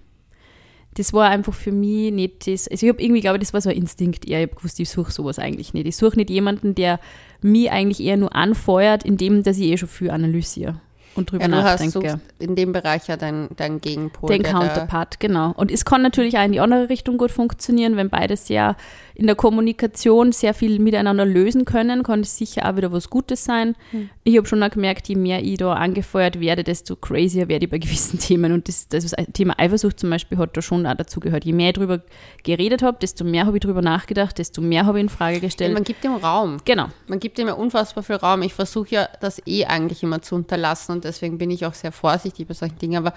Das 0.95 1.13
war 1.13 1.29
einfach 1.29 1.53
für 1.53 1.73
mich 1.73 2.11
nicht 2.11 2.47
das, 2.47 2.69
also 2.69 2.87
ich 2.87 2.91
habe 2.91 3.03
irgendwie, 3.03 3.21
glaube 3.21 3.37
ich, 3.37 3.43
das 3.43 3.53
war 3.53 3.61
so 3.61 3.69
ein 3.69 3.77
Instinkt 3.77 4.27
eher, 4.27 4.41
ich 4.43 4.47
habe 4.49 4.57
gewusst, 4.57 4.81
ich 4.81 4.89
suche 4.89 5.13
sowas 5.13 5.39
eigentlich 5.39 5.75
nicht. 5.75 5.87
Ich 5.87 5.97
suche 5.97 6.17
nicht 6.17 6.31
jemanden, 6.31 6.75
der 6.75 7.01
mich 7.43 7.71
eigentlich 7.71 8.01
eher 8.01 8.17
nur 8.17 8.35
anfeuert, 8.35 9.05
indem 9.05 9.43
dass 9.43 9.59
ich 9.59 9.67
eh 9.67 9.77
schon 9.77 9.91
viel 9.91 10.11
analysiere 10.11 10.81
und 11.17 11.31
drüber 11.31 11.43
Ja, 11.43 11.49
du 11.49 11.55
nachdenke. 11.55 12.21
in 12.39 12.55
dem 12.57 12.73
Bereich 12.73 13.09
ja 13.09 13.17
dein, 13.17 13.49
dein 13.57 13.81
Gegenpol. 13.81 14.29
Den 14.31 14.43
Counterpart, 14.43 15.21
genau. 15.21 15.53
Und 15.57 15.71
es 15.71 15.85
kann 15.85 16.03
natürlich 16.03 16.39
auch 16.39 16.45
in 16.45 16.53
die 16.53 16.61
andere 16.61 16.89
Richtung 16.89 17.19
gut 17.19 17.31
funktionieren, 17.31 17.97
wenn 17.97 18.11
beide 18.11 18.37
sehr 18.37 18.77
in 19.19 19.27
der 19.27 19.35
Kommunikation 19.35 20.31
sehr 20.33 20.53
viel 20.53 20.79
miteinander 20.79 21.25
lösen 21.25 21.65
können, 21.65 22.03
kann 22.03 22.21
es 22.21 22.37
sicher 22.37 22.69
auch 22.71 22.77
wieder 22.77 22.93
was 22.93 23.09
Gutes 23.09 23.45
sein. 23.45 23.75
Hm. 23.93 24.11
Ich 24.25 24.37
habe 24.37 24.47
schon 24.47 24.63
auch 24.63 24.69
gemerkt, 24.69 25.09
je 25.09 25.15
mehr 25.17 25.43
ich 25.43 25.57
da 25.57 25.73
angefeuert 25.73 26.39
werde, 26.39 26.63
desto 26.63 26.97
crazier 26.97 27.49
werde 27.49 27.65
ich 27.65 27.71
bei 27.71 27.79
gewissen 27.87 28.19
Themen. 28.19 28.53
Und 28.53 28.69
das, 28.69 28.89
das 28.89 29.15
Thema 29.33 29.59
Eifersucht 29.59 29.99
zum 29.99 30.11
Beispiel 30.11 30.37
hat 30.37 30.55
da 30.55 30.61
schon 30.61 30.87
auch 30.87 30.95
dazu 30.95 31.19
gehört. 31.21 31.47
Je 31.47 31.55
mehr 31.55 31.69
ich 31.71 31.77
drüber 31.77 32.03
geredet 32.43 32.83
habe, 32.83 32.99
desto 33.01 33.25
mehr 33.25 33.47
habe 33.47 33.57
ich 33.57 33.63
drüber 33.63 33.81
nachgedacht, 33.81 34.37
desto 34.37 34.61
mehr 34.61 34.85
habe 34.85 34.99
ich 34.99 35.05
in 35.05 35.09
Frage 35.09 35.37
Ja, 35.37 35.41
gestellt. 35.41 35.73
man 35.73 35.85
gibt 35.85 36.05
dem 36.05 36.15
Raum. 36.17 36.59
genau. 36.67 36.89
Man 37.09 37.19
gibt 37.19 37.39
dem 37.39 37.49
ja 37.49 37.55
unfassbar 37.55 38.05
viel 38.05 38.17
Raum. 38.17 38.43
Ich 38.43 38.53
versuche 38.53 38.91
ja, 38.91 39.09
das 39.23 39.41
eh 39.47 39.65
eigentlich 39.65 40.03
immer 40.03 40.21
zu 40.21 40.35
unterlassen 40.35 40.93
und 40.93 41.05
deswegen 41.05 41.39
bin 41.39 41.51
ich 41.51 41.65
auch 41.65 41.73
sehr 41.75 41.91
vorsichtig 41.93 42.47
bei 42.49 42.53
solchen 42.55 42.79
Dingen. 42.79 42.99
Aber 42.99 43.15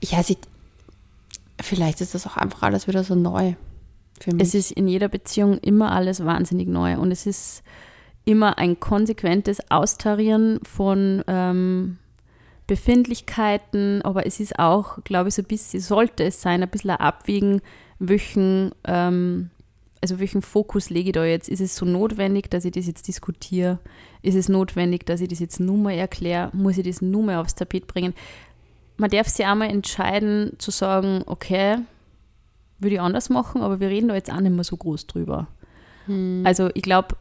ich 0.00 0.12
weiß 0.12 0.30
nicht, 0.30 0.40
vielleicht 1.60 2.00
ist 2.00 2.14
das 2.14 2.26
auch 2.26 2.38
einfach 2.38 2.62
alles 2.62 2.88
wieder 2.88 3.04
so 3.04 3.14
neu 3.14 3.52
für 4.22 4.34
mich. 4.34 4.42
Es 4.42 4.54
ist 4.54 4.72
in 4.72 4.88
jeder 4.88 5.08
Beziehung 5.08 5.58
immer 5.58 5.92
alles 5.92 6.24
wahnsinnig 6.24 6.68
neu 6.68 6.98
und 6.98 7.10
es 7.10 7.26
ist 7.26 7.62
immer 8.24 8.58
ein 8.58 8.80
konsequentes 8.80 9.70
Austarieren 9.70 10.60
von 10.64 11.22
ähm, 11.28 11.98
Befindlichkeiten, 12.66 14.02
aber 14.02 14.26
es 14.26 14.40
ist 14.40 14.58
auch, 14.58 15.02
glaube 15.04 15.28
ich, 15.28 15.36
so 15.36 15.42
ein 15.42 15.46
bisschen, 15.46 15.80
sollte 15.80 16.24
es 16.24 16.42
sein, 16.42 16.62
ein 16.62 16.68
bisschen 16.68 16.90
ein 16.90 16.96
Abwägen, 16.96 17.62
welchen, 18.00 18.72
ähm, 18.84 19.50
also 20.02 20.18
welchen 20.18 20.42
Fokus 20.42 20.90
lege 20.90 21.10
ich 21.10 21.14
da 21.14 21.24
jetzt? 21.24 21.48
Ist 21.48 21.60
es 21.60 21.76
so 21.76 21.86
notwendig, 21.86 22.50
dass 22.50 22.64
ich 22.64 22.72
das 22.72 22.86
jetzt 22.86 23.06
diskutiere? 23.06 23.78
Ist 24.22 24.34
es 24.34 24.48
notwendig, 24.48 25.06
dass 25.06 25.20
ich 25.20 25.28
das 25.28 25.38
jetzt 25.38 25.60
nur 25.60 25.76
mal 25.76 25.94
erkläre? 25.94 26.50
Muss 26.52 26.78
ich 26.78 26.86
das 26.86 27.00
nur 27.00 27.22
mal 27.22 27.36
aufs 27.36 27.54
Tapet 27.54 27.86
bringen? 27.86 28.14
Man 28.96 29.10
darf 29.10 29.28
sich 29.28 29.46
einmal 29.46 29.70
entscheiden, 29.70 30.52
zu 30.58 30.72
sagen, 30.72 31.22
okay, 31.26 31.78
würde 32.78 32.96
ich 32.96 33.00
anders 33.00 33.30
machen, 33.30 33.62
aber 33.62 33.80
wir 33.80 33.88
reden 33.88 34.08
da 34.08 34.14
jetzt 34.14 34.32
auch 34.32 34.40
nicht 34.40 34.54
mehr 34.54 34.64
so 34.64 34.76
groß 34.76 35.06
drüber. 35.06 35.48
Also 36.44 36.70
ich 36.74 36.82
glaube, 36.82 37.16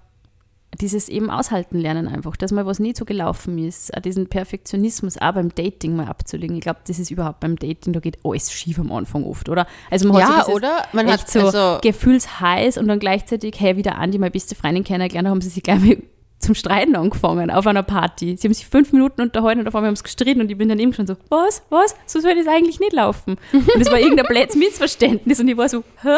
dieses 0.79 1.09
eben 1.09 1.29
aushalten 1.29 1.79
lernen 1.79 2.07
einfach, 2.07 2.35
dass 2.35 2.51
mal 2.51 2.65
was 2.65 2.79
nicht 2.79 2.97
so 2.97 3.05
gelaufen 3.05 3.57
ist, 3.57 3.95
auch 3.95 4.01
diesen 4.01 4.27
Perfektionismus 4.27 5.17
auch 5.17 5.33
beim 5.33 5.53
Dating 5.53 5.95
mal 5.95 6.07
abzulegen. 6.07 6.55
Ich 6.57 6.61
glaube, 6.61 6.81
das 6.85 6.99
ist 6.99 7.11
überhaupt 7.11 7.39
beim 7.39 7.55
Dating, 7.57 7.93
da 7.93 7.99
geht 7.99 8.19
alles 8.23 8.51
schief 8.51 8.77
am 8.79 8.91
Anfang 8.91 9.23
oft, 9.23 9.49
oder? 9.49 9.65
Also 9.89 10.07
man 10.07 10.21
hat 10.21 10.21
ja, 10.21 10.27
so 10.27 10.33
dieses 10.41 10.55
oder? 10.55 10.83
Man 10.93 11.07
hat 11.07 11.29
so 11.29 11.39
also, 11.47 11.79
gefühlsheiß 11.81 12.77
und 12.77 12.87
dann 12.87 12.99
gleichzeitig, 12.99 13.55
hey, 13.57 13.77
wieder 13.77 13.97
Andi, 13.97 14.17
meine 14.17 14.31
beste 14.31 14.55
Freundin 14.55 14.83
kennengelernt, 14.83 15.29
haben 15.29 15.41
sie 15.41 15.49
sich 15.49 15.63
gleich 15.63 15.79
mal 15.79 15.97
zum 16.45 16.55
Streiten 16.55 16.95
angefangen 16.95 17.51
auf 17.51 17.67
einer 17.67 17.83
Party. 17.83 18.35
Sie 18.37 18.47
haben 18.47 18.53
sich 18.53 18.67
fünf 18.67 18.93
Minuten 18.93 19.21
unterhalten 19.21 19.61
und 19.61 19.67
auf 19.67 19.75
einmal 19.75 19.89
haben 19.89 19.95
sie 19.95 20.03
gestritten 20.03 20.41
und 20.41 20.49
ich 20.49 20.57
bin 20.57 20.69
daneben 20.69 20.93
schon 20.93 21.07
so, 21.07 21.15
was, 21.29 21.63
was, 21.69 21.95
so 22.05 22.19
soll 22.19 22.35
das 22.35 22.47
eigentlich 22.47 22.79
nicht 22.79 22.93
laufen. 22.93 23.37
Und 23.51 23.81
es 23.81 23.91
war 23.91 23.99
irgendein 23.99 24.25
blödes 24.27 24.55
Missverständnis 24.55 25.39
und 25.39 25.47
ich 25.47 25.57
war 25.57 25.67
so, 25.67 25.83
hä? 26.01 26.17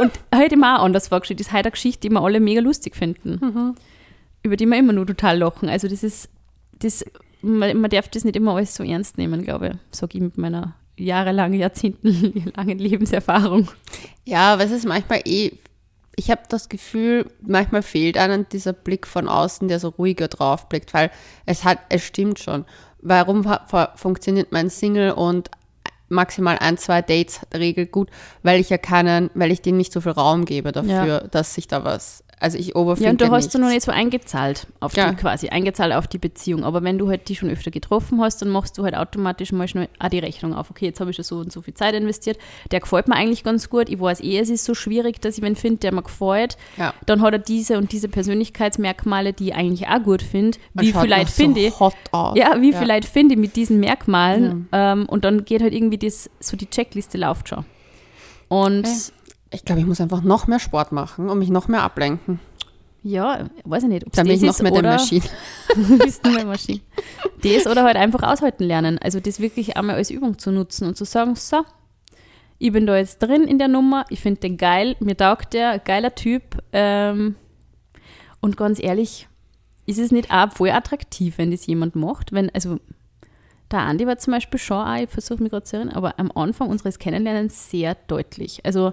Und 0.00 0.12
heute 0.34 0.56
auch 0.56 0.82
anders 0.82 1.08
vorgestellt. 1.08 1.40
Das 1.40 1.48
ist 1.48 1.52
heute 1.52 1.64
eine 1.64 1.72
Geschichte, 1.72 2.08
die 2.08 2.14
wir 2.14 2.22
alle 2.22 2.40
mega 2.40 2.60
lustig 2.60 2.96
finden. 2.96 3.74
Über 4.42 4.56
die 4.56 4.66
wir 4.66 4.78
immer 4.78 4.92
nur 4.92 5.06
total 5.06 5.38
lachen. 5.38 5.68
Also 5.68 5.88
das 5.88 6.02
ist, 6.02 6.28
das, 6.78 7.04
man, 7.42 7.80
man 7.80 7.90
darf 7.90 8.08
das 8.08 8.24
nicht 8.24 8.36
immer 8.36 8.54
alles 8.54 8.74
so 8.74 8.84
ernst 8.84 9.18
nehmen, 9.18 9.42
glaube 9.42 9.68
ich. 9.68 9.74
Sag 9.90 10.14
ich 10.14 10.20
mit 10.20 10.38
meiner 10.38 10.74
jahrelangen, 10.96 11.58
jahrzehntelangen 11.58 12.78
Lebenserfahrung. 12.78 13.68
Ja, 14.24 14.54
aber 14.54 14.64
es 14.64 14.70
ist 14.70 14.86
manchmal 14.86 15.20
eh, 15.24 15.52
ich 16.16 16.30
habe 16.30 16.42
das 16.48 16.68
Gefühl, 16.68 17.26
manchmal 17.40 17.82
fehlt 17.82 18.16
einem 18.16 18.48
dieser 18.48 18.72
Blick 18.72 19.06
von 19.06 19.28
außen, 19.28 19.68
der 19.68 19.80
so 19.80 19.88
ruhiger 19.88 20.28
drauf 20.28 20.68
blickt, 20.68 20.94
weil 20.94 21.10
es 21.46 21.64
hat, 21.64 21.78
es 21.88 22.04
stimmt 22.04 22.38
schon. 22.38 22.64
Warum 23.00 23.44
funktioniert 23.96 24.52
mein 24.52 24.70
Single 24.70 25.12
und 25.12 25.50
maximal 26.08 26.58
ein, 26.58 26.78
zwei 26.78 27.02
Dates 27.02 27.40
Regel 27.52 27.86
gut, 27.86 28.10
weil 28.42 28.60
ich 28.60 28.70
ja 28.70 28.78
keinen, 28.78 29.30
weil 29.34 29.50
ich 29.50 29.62
denen 29.62 29.78
nicht 29.78 29.92
so 29.92 30.00
viel 30.00 30.12
Raum 30.12 30.44
gebe 30.44 30.72
dafür, 30.72 31.20
dass 31.30 31.54
sich 31.54 31.66
da 31.68 31.84
was, 31.84 32.24
also 32.44 32.58
ich 32.58 32.76
overthinke 32.76 33.04
Ja, 33.04 33.10
und 33.10 33.20
du 33.20 33.30
hast 33.30 33.54
du 33.54 33.58
noch 33.58 33.68
nicht 33.68 33.82
so 33.82 33.90
eingezahlt 33.90 34.66
auf 34.78 34.94
Ja. 34.96 35.10
die 35.10 35.16
quasi, 35.16 35.48
eingezahlt 35.48 35.94
auf 35.94 36.06
die 36.06 36.18
Beziehung. 36.18 36.62
Aber 36.62 36.82
wenn 36.82 36.98
du 36.98 37.08
halt 37.08 37.28
die 37.28 37.36
schon 37.36 37.48
öfter 37.48 37.70
getroffen 37.70 38.20
hast, 38.20 38.42
dann 38.42 38.50
machst 38.50 38.76
du 38.76 38.84
halt 38.84 38.94
automatisch 38.94 39.50
mal 39.50 39.66
schnell 39.66 39.88
auch 39.98 40.10
die 40.10 40.18
Rechnung 40.18 40.52
auf. 40.54 40.70
Okay, 40.70 40.84
jetzt 40.84 41.00
habe 41.00 41.10
ich 41.10 41.16
schon 41.16 41.24
so 41.24 41.38
und 41.38 41.50
so 41.50 41.62
viel 41.62 41.72
Zeit 41.74 41.94
investiert. 41.94 42.36
Der 42.70 42.80
gefällt 42.80 43.08
mir 43.08 43.16
eigentlich 43.16 43.44
ganz 43.44 43.70
gut. 43.70 43.88
Ich 43.88 43.98
weiß 43.98 44.20
eh, 44.20 44.38
es 44.38 44.50
ist 44.50 44.64
so 44.66 44.74
schwierig, 44.74 45.20
dass 45.22 45.38
ich 45.38 45.42
wen 45.42 45.56
finde, 45.56 45.78
der 45.80 45.94
mir 45.94 46.02
gefällt. 46.02 46.58
Ja. 46.76 46.92
Dann 47.06 47.22
hat 47.22 47.32
er 47.32 47.38
diese 47.38 47.78
und 47.78 47.92
diese 47.92 48.08
Persönlichkeitsmerkmale, 48.08 49.32
die 49.32 49.48
ich 49.48 49.54
eigentlich 49.54 49.88
auch 49.88 50.02
gut 50.02 50.22
finde. 50.22 50.58
Wie 50.74 50.92
vielleicht 50.92 51.30
finde 51.30 51.60
so 51.62 51.66
ich. 51.66 51.80
hot 51.80 51.94
aus. 52.12 52.36
Ja, 52.36 52.60
wie 52.60 52.72
vielleicht 52.74 53.08
finde 53.08 53.34
ich 53.34 53.40
mit 53.40 53.56
diesen 53.56 53.80
Merkmalen. 53.80 54.68
Ähm, 54.72 55.06
und 55.08 55.24
dann 55.24 55.44
geht 55.44 55.62
halt 55.62 55.72
irgendwie 55.72 55.98
das, 55.98 56.28
so 56.40 56.56
die 56.56 56.68
Checkliste 56.68 57.18
läuft 57.18 57.48
schon. 57.48 57.64
Und 58.48 58.86
Okay. 58.86 58.90
Ich 59.54 59.64
glaube, 59.64 59.80
ich 59.80 59.86
muss 59.86 60.00
einfach 60.00 60.22
noch 60.22 60.46
mehr 60.46 60.58
Sport 60.58 60.92
machen 60.92 61.28
und 61.30 61.38
mich 61.38 61.50
noch 61.50 61.68
mehr 61.68 61.82
ablenken. 61.82 62.40
ja, 63.02 63.48
weiß 63.64 63.84
ich 63.84 63.88
nicht, 63.88 64.06
ob 64.06 64.12
Dann 64.12 64.26
bin 64.26 64.34
das 64.34 64.42
ich 64.42 64.46
noch 64.46 64.54
ist 64.54 64.62
mehr 64.62 64.72
der 64.72 64.92
Maschine. 64.92 65.24
Du 65.76 65.98
bist 65.98 66.24
nur 66.24 66.36
eine 66.36 66.44
Maschine. 66.46 66.80
Das 67.42 67.66
oder 67.66 67.84
halt 67.84 67.96
einfach 67.96 68.22
aushalten 68.22 68.64
lernen. 68.64 68.98
Also 68.98 69.20
das 69.20 69.40
wirklich 69.40 69.76
einmal 69.76 69.96
als 69.96 70.10
Übung 70.10 70.38
zu 70.38 70.50
nutzen 70.50 70.86
und 70.88 70.96
zu 70.96 71.04
sagen, 71.04 71.34
so, 71.36 71.62
ich 72.58 72.72
bin 72.72 72.86
da 72.86 72.96
jetzt 72.96 73.18
drin 73.18 73.44
in 73.44 73.58
der 73.58 73.68
Nummer, 73.68 74.04
ich 74.08 74.20
finde 74.20 74.40
den 74.40 74.56
geil, 74.56 74.96
mir 75.00 75.16
taugt 75.16 75.52
der, 75.52 75.78
geiler 75.78 76.14
Typ. 76.14 76.62
Ähm, 76.72 77.36
und 78.40 78.56
ganz 78.56 78.82
ehrlich, 78.82 79.28
ist 79.86 79.98
es 79.98 80.12
nicht 80.12 80.30
auch 80.30 80.52
voll 80.52 80.70
attraktiv, 80.70 81.38
wenn 81.38 81.50
das 81.50 81.66
jemand 81.66 81.94
macht? 81.96 82.32
Wenn, 82.32 82.50
also 82.54 82.78
der 83.70 83.80
Andi 83.80 84.06
war 84.06 84.18
zum 84.18 84.32
Beispiel 84.32 84.60
schon 84.60 84.78
auch, 84.78 84.96
ich 84.96 85.10
versuche 85.10 85.42
mich 85.42 85.50
gerade 85.50 85.64
zu 85.64 85.76
erinnern, 85.76 85.96
aber 85.96 86.18
am 86.18 86.30
Anfang 86.34 86.68
unseres 86.68 86.98
Kennenlernens 86.98 87.70
sehr 87.70 87.96
deutlich. 88.06 88.64
Also 88.64 88.92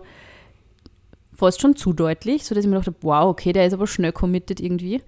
fast 1.42 1.60
schon 1.60 1.76
zu 1.76 1.92
deutlich, 1.92 2.46
sodass 2.46 2.64
ich 2.64 2.70
mir 2.70 2.78
dachte, 2.78 2.94
wow, 3.02 3.26
okay, 3.26 3.52
der 3.52 3.66
ist 3.66 3.74
aber 3.74 3.88
schnell 3.88 4.12
committed 4.12 4.60
irgendwie. 4.60 5.02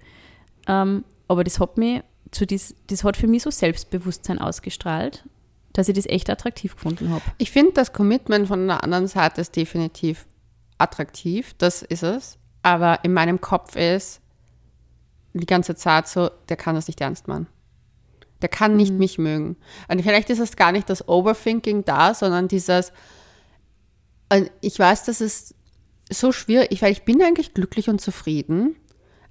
Ähm, 0.66 1.04
aber 1.28 1.44
das 1.44 1.60
hat 1.60 1.78
mich 1.78 2.02
zu 2.32 2.46
dies, 2.46 2.74
das 2.88 3.04
hat 3.04 3.16
für 3.16 3.28
mich 3.28 3.44
so 3.44 3.50
Selbstbewusstsein 3.50 4.40
ausgestrahlt, 4.40 5.24
dass 5.72 5.88
ich 5.88 5.94
das 5.94 6.06
echt 6.06 6.28
attraktiv 6.28 6.74
gefunden 6.74 7.10
habe. 7.10 7.22
Ich 7.38 7.52
finde, 7.52 7.72
das 7.72 7.92
Commitment 7.92 8.48
von 8.48 8.66
der 8.66 8.82
anderen 8.82 9.06
Seite 9.06 9.40
ist 9.40 9.54
definitiv 9.54 10.26
attraktiv, 10.78 11.54
das 11.58 11.82
ist 11.82 12.02
es. 12.02 12.38
Aber 12.62 13.04
in 13.04 13.12
meinem 13.12 13.40
Kopf 13.40 13.76
ist 13.76 14.20
die 15.34 15.46
ganze 15.46 15.76
Zeit 15.76 16.08
so, 16.08 16.30
der 16.48 16.56
kann 16.56 16.74
das 16.74 16.88
nicht 16.88 17.00
ernst 17.00 17.28
machen. 17.28 17.46
Der 18.42 18.48
kann 18.48 18.76
nicht 18.76 18.92
mich 18.92 19.18
mögen. 19.18 19.56
Und 19.88 20.02
vielleicht 20.02 20.30
ist 20.30 20.40
es 20.40 20.56
gar 20.56 20.72
nicht 20.72 20.90
das 20.90 21.08
Overthinking 21.08 21.84
da, 21.84 22.14
sondern 22.14 22.48
dieses, 22.48 22.92
und 24.32 24.50
ich 24.60 24.78
weiß, 24.78 25.04
das 25.04 25.20
ist 25.20 25.53
so 26.10 26.32
schwierig, 26.32 26.82
weil 26.82 26.92
ich 26.92 27.04
bin 27.04 27.22
eigentlich 27.22 27.54
glücklich 27.54 27.88
und 27.88 28.00
zufrieden, 28.00 28.76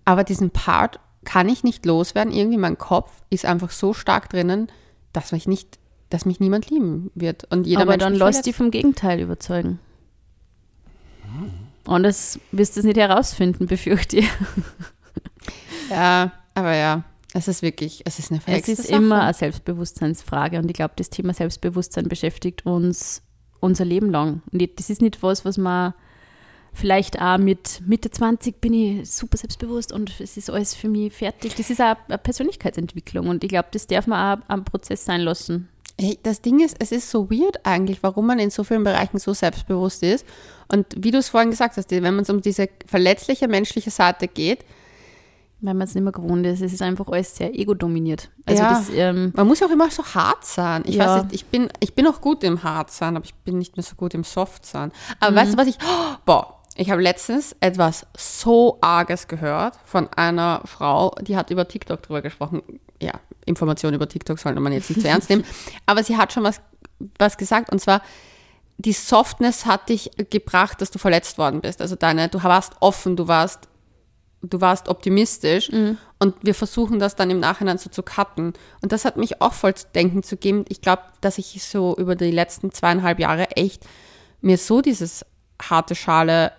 aber 0.05 0.23
diesen 0.23 0.49
Part 0.51 0.99
kann 1.23 1.47
ich 1.49 1.63
nicht 1.63 1.85
loswerden. 1.85 2.33
Irgendwie 2.33 2.57
mein 2.57 2.77
Kopf 2.77 3.11
ist 3.29 3.45
einfach 3.45 3.71
so 3.71 3.93
stark 3.93 4.29
drinnen, 4.29 4.67
dass 5.13 5.31
mich 5.31 5.47
nicht, 5.47 5.79
dass 6.09 6.25
mich 6.25 6.39
niemand 6.39 6.69
lieben 6.69 7.11
wird. 7.15 7.45
Und 7.51 7.65
jeder 7.67 7.81
aber 7.81 7.91
Mensch 7.91 8.03
dann 8.03 8.17
verletzt. 8.17 8.45
dich 8.45 8.55
vom 8.55 8.71
Gegenteil 8.71 9.19
überzeugen. 9.21 9.79
Und 11.85 12.03
das 12.03 12.39
wirst 12.51 12.75
du 12.75 12.79
es 12.81 12.85
nicht 12.85 12.97
herausfinden, 12.97 13.67
befürchte 13.67 14.17
ich. 14.17 14.29
Ja, 15.89 16.31
aber 16.55 16.75
ja, 16.75 17.03
es 17.33 17.47
ist 17.47 17.61
wirklich, 17.61 18.01
es 18.05 18.19
ist 18.19 18.31
eine 18.31 18.41
Es 18.45 18.67
ist 18.67 18.83
Sache. 18.87 18.95
immer 18.95 19.21
eine 19.23 19.33
Selbstbewusstseinsfrage 19.33 20.57
und 20.59 20.69
ich 20.69 20.73
glaube, 20.75 20.93
das 20.95 21.09
Thema 21.09 21.33
Selbstbewusstsein 21.33 22.07
beschäftigt 22.07 22.65
uns 22.65 23.21
unser 23.59 23.85
Leben 23.85 24.09
lang. 24.09 24.41
Und 24.51 24.79
das 24.79 24.89
ist 24.89 25.01
nicht 25.01 25.21
was, 25.23 25.45
was 25.45 25.57
man 25.57 25.93
vielleicht 26.73 27.21
auch 27.21 27.37
mit 27.37 27.81
Mitte 27.85 28.09
20 28.11 28.59
bin 28.59 28.73
ich 28.73 29.11
super 29.11 29.37
selbstbewusst 29.37 29.91
und 29.91 30.19
es 30.19 30.37
ist 30.37 30.49
alles 30.49 30.73
für 30.73 30.87
mich 30.89 31.13
fertig. 31.13 31.55
Das 31.55 31.69
ist 31.69 31.81
auch 31.81 31.95
eine 32.07 32.17
Persönlichkeitsentwicklung 32.17 33.27
und 33.27 33.43
ich 33.43 33.49
glaube, 33.49 33.67
das 33.71 33.87
darf 33.87 34.07
man 34.07 34.39
auch 34.39 34.43
am 34.47 34.63
Prozess 34.65 35.05
sein 35.05 35.21
lassen. 35.21 35.69
Hey, 35.99 36.17
das 36.23 36.41
Ding 36.41 36.59
ist, 36.59 36.75
es 36.79 36.91
ist 36.91 37.11
so 37.11 37.29
weird 37.29 37.63
eigentlich, 37.65 38.01
warum 38.01 38.25
man 38.25 38.39
in 38.39 38.49
so 38.49 38.63
vielen 38.63 38.83
Bereichen 38.83 39.19
so 39.19 39.33
selbstbewusst 39.33 40.01
ist. 40.01 40.25
Und 40.67 40.87
wie 40.97 41.11
du 41.11 41.19
es 41.19 41.29
vorhin 41.29 41.51
gesagt 41.51 41.77
hast, 41.77 41.91
wenn 41.91 42.01
man 42.01 42.19
es 42.23 42.29
um 42.31 42.41
diese 42.41 42.67
verletzliche 42.87 43.47
menschliche 43.47 43.91
Seite 43.91 44.27
geht, 44.27 44.65
Weil 45.65 45.75
man 45.75 45.87
es 45.87 45.95
nicht 45.95 46.03
mehr 46.03 46.11
gewohnt 46.11 46.45
ist. 46.45 46.59
Es 46.61 46.73
ist 46.73 46.81
einfach 46.81 47.07
alles 47.07 47.37
sehr 47.37 47.57
ego-dominiert. 47.57 48.29
Also 48.45 48.63
Ja. 48.63 48.69
das, 48.69 48.89
ähm, 48.89 49.31
man 49.33 49.47
muss 49.47 49.61
ja 49.61 49.67
auch 49.67 49.71
immer 49.71 49.89
so 49.89 50.03
hart 50.03 50.43
sein. 50.43 50.83
Ich 50.85 50.95
Ja. 50.95 51.05
weiß 51.15 51.23
nicht, 51.23 51.35
ich 51.35 51.45
bin, 51.45 51.69
ich 51.79 51.93
bin 51.93 52.05
auch 52.05 52.19
gut 52.19 52.43
im 52.43 52.63
hart 52.63 52.91
sein, 52.91 53.15
aber 53.15 53.23
ich 53.23 53.33
bin 53.33 53.59
nicht 53.59 53.77
mehr 53.77 53.83
so 53.85 53.95
gut 53.95 54.13
im 54.13 54.25
soft 54.25 54.65
sein. 54.65 54.91
Aber 55.21 55.33
weißt 55.37 55.53
du, 55.53 55.57
was 55.57 55.67
ich, 55.67 55.77
oh, 55.81 56.15
boah, 56.25 56.59
ich 56.75 56.89
habe 56.89 57.01
letztens 57.01 57.55
etwas 57.59 58.07
so 58.17 58.77
Arges 58.81 59.27
gehört 59.27 59.75
von 59.85 60.11
einer 60.13 60.61
Frau, 60.65 61.15
die 61.21 61.37
hat 61.37 61.51
über 61.51 61.67
TikTok 61.67 62.01
drüber 62.01 62.21
gesprochen. 62.21 62.63
Ja, 63.01 63.13
Informationen 63.45 63.95
über 63.95 64.09
TikTok 64.09 64.39
sollte 64.39 64.59
man 64.59 64.73
jetzt 64.73 64.89
nicht 64.89 65.01
zu 65.01 65.07
ernst 65.07 65.29
nehmen. 65.29 65.43
Aber 65.85 66.03
sie 66.03 66.17
hat 66.17 66.33
schon 66.33 66.43
was, 66.43 66.61
was 67.19 67.37
gesagt 67.37 67.71
und 67.71 67.79
zwar, 67.79 68.01
die 68.77 68.93
Softness 68.93 69.67
hat 69.67 69.89
dich 69.89 70.09
gebracht, 70.31 70.81
dass 70.81 70.89
du 70.89 70.97
verletzt 70.97 71.37
worden 71.37 71.61
bist. 71.61 71.79
Also 71.79 71.95
deine, 71.95 72.27
du 72.27 72.41
warst 72.41 72.73
offen, 72.79 73.15
du 73.15 73.27
warst, 73.27 73.69
du 74.41 74.59
warst 74.61 74.89
optimistisch 74.89 75.69
und 75.69 76.35
wir 76.41 76.55
versuchen 76.55 76.97
das 76.97 77.15
dann 77.15 77.29
im 77.29 77.39
Nachhinein 77.39 77.77
so 77.77 77.91
zu 77.91 78.01
cutten. 78.01 78.53
Und 78.81 78.91
das 78.91 79.05
hat 79.05 79.15
mich 79.15 79.41
auch 79.41 79.53
voll 79.53 79.75
zu 79.75 79.85
denken 79.93 80.23
zu 80.23 80.37
geben. 80.37 80.65
Ich 80.69 80.81
glaube, 80.81 81.03
dass 81.21 81.37
ich 81.37 81.63
so 81.63 81.95
über 81.97 82.15
die 82.15 82.31
letzten 82.31 82.71
zweieinhalb 82.71 83.19
Jahre 83.19 83.51
echt 83.51 83.85
mir 84.41 84.57
so 84.57 84.81
dieses 84.81 85.23
harte 85.61 85.93
Schale 85.93 86.51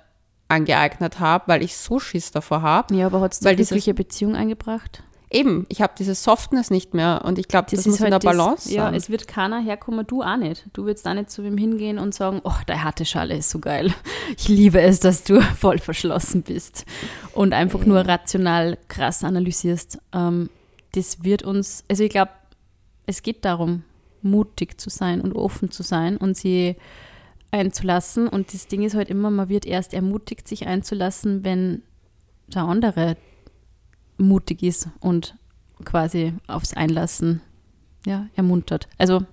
angeeignet 0.49 1.21
habe, 1.21 1.45
weil 1.49 1.63
ich 1.63 1.77
so 1.77 1.99
Schiss 1.99 2.31
davor 2.31 2.63
habe. 2.63 2.95
ja, 2.95 3.07
aber 3.07 3.21
hat 3.21 3.33
es 3.33 3.41
die 3.41 3.55
glückliche 3.55 3.95
Beziehung 3.95 4.37
eingebracht? 4.37 5.03
Eben, 5.31 5.67
ich 5.69 5.83
habe 5.83 5.95
diese 5.99 6.15
Softness 6.15 6.71
nicht 6.71 6.95
mehr 6.95 7.23
und 7.25 7.41
ich 7.41 7.49
glaube, 7.49 7.67
das, 7.69 7.85
muss 7.87 7.97
in 7.99 8.05
der 8.05 8.13
halt 8.13 8.25
das- 8.25 8.37
Balance 8.37 8.73
Ja, 8.73 8.85
sein. 8.85 8.95
es 8.95 9.11
wird 9.11 9.27
keiner 9.27 9.61
herkommen, 9.61 10.07
du 10.07 10.23
auch 10.23 10.37
nicht. 10.37 10.65
Du 10.75 10.85
würdest 10.85 11.09
auch 11.09 11.15
nicht 11.15 11.29
zu 11.31 11.43
wem 11.43 11.59
hingehen 11.59 11.99
und 11.99 12.15
sagen, 12.15 12.41
oh, 12.45 12.53
deine 12.67 12.85
harte 12.85 13.05
Schale 13.05 13.37
ist 13.37 13.51
so 13.51 13.59
geil. 13.59 13.93
Ich 14.37 14.47
liebe 14.49 14.81
es, 14.81 15.01
dass 15.01 15.25
du 15.25 15.41
voll 15.59 15.79
verschlossen 15.79 16.43
bist 16.43 16.85
und 17.33 17.53
einfach 17.53 17.85
nur 17.85 18.07
rational 18.07 18.79
krass 18.87 19.25
analysierst. 19.25 19.99
Ähm, 20.13 20.51
das 20.93 21.25
wird 21.25 21.43
uns, 21.43 21.83
also 21.91 22.05
ich 22.05 22.11
glaube, 22.11 22.31
es 23.07 23.23
geht 23.23 23.45
darum, 23.45 23.83
mutig 24.23 24.81
zu 24.81 24.89
sein 24.89 25.21
und 25.21 25.33
offen 25.35 25.71
zu 25.73 25.83
sein 25.83 26.17
und 26.17 26.37
sie 26.37 26.77
einzulassen. 27.55 28.29
Und 28.29 28.53
das 28.53 28.67
Ding 28.67 28.83
ist 28.83 28.95
halt 28.95 29.09
immer, 29.09 29.31
man 29.31 29.49
wird 29.49 29.65
erst 29.65 29.95
ermutigt, 29.95 30.47
sich 30.49 30.67
einzulassen, 30.67 31.45
wenn 31.45 31.83
der 32.49 32.63
andere 32.63 33.17
mutig 34.19 34.63
ist 34.63 34.89
und 35.01 35.37
quasi 35.85 36.35
aufs 36.47 36.75
Einlassen 36.75 37.41
ja, 38.05 38.29
ermuntert. 38.35 38.89
Also 38.99 39.25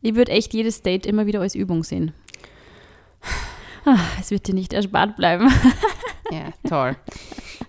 ich 0.00 0.14
würde 0.14 0.32
echt 0.32 0.54
jedes 0.54 0.82
Date 0.82 1.06
immer 1.06 1.26
wieder 1.26 1.40
als 1.40 1.54
Übung 1.54 1.84
sehen. 1.84 2.12
Ah, 3.86 4.00
es 4.18 4.30
wird 4.30 4.46
dir 4.48 4.54
nicht 4.54 4.72
erspart 4.72 5.14
bleiben. 5.14 5.52
Ja, 6.30 6.54
toll. 6.66 6.96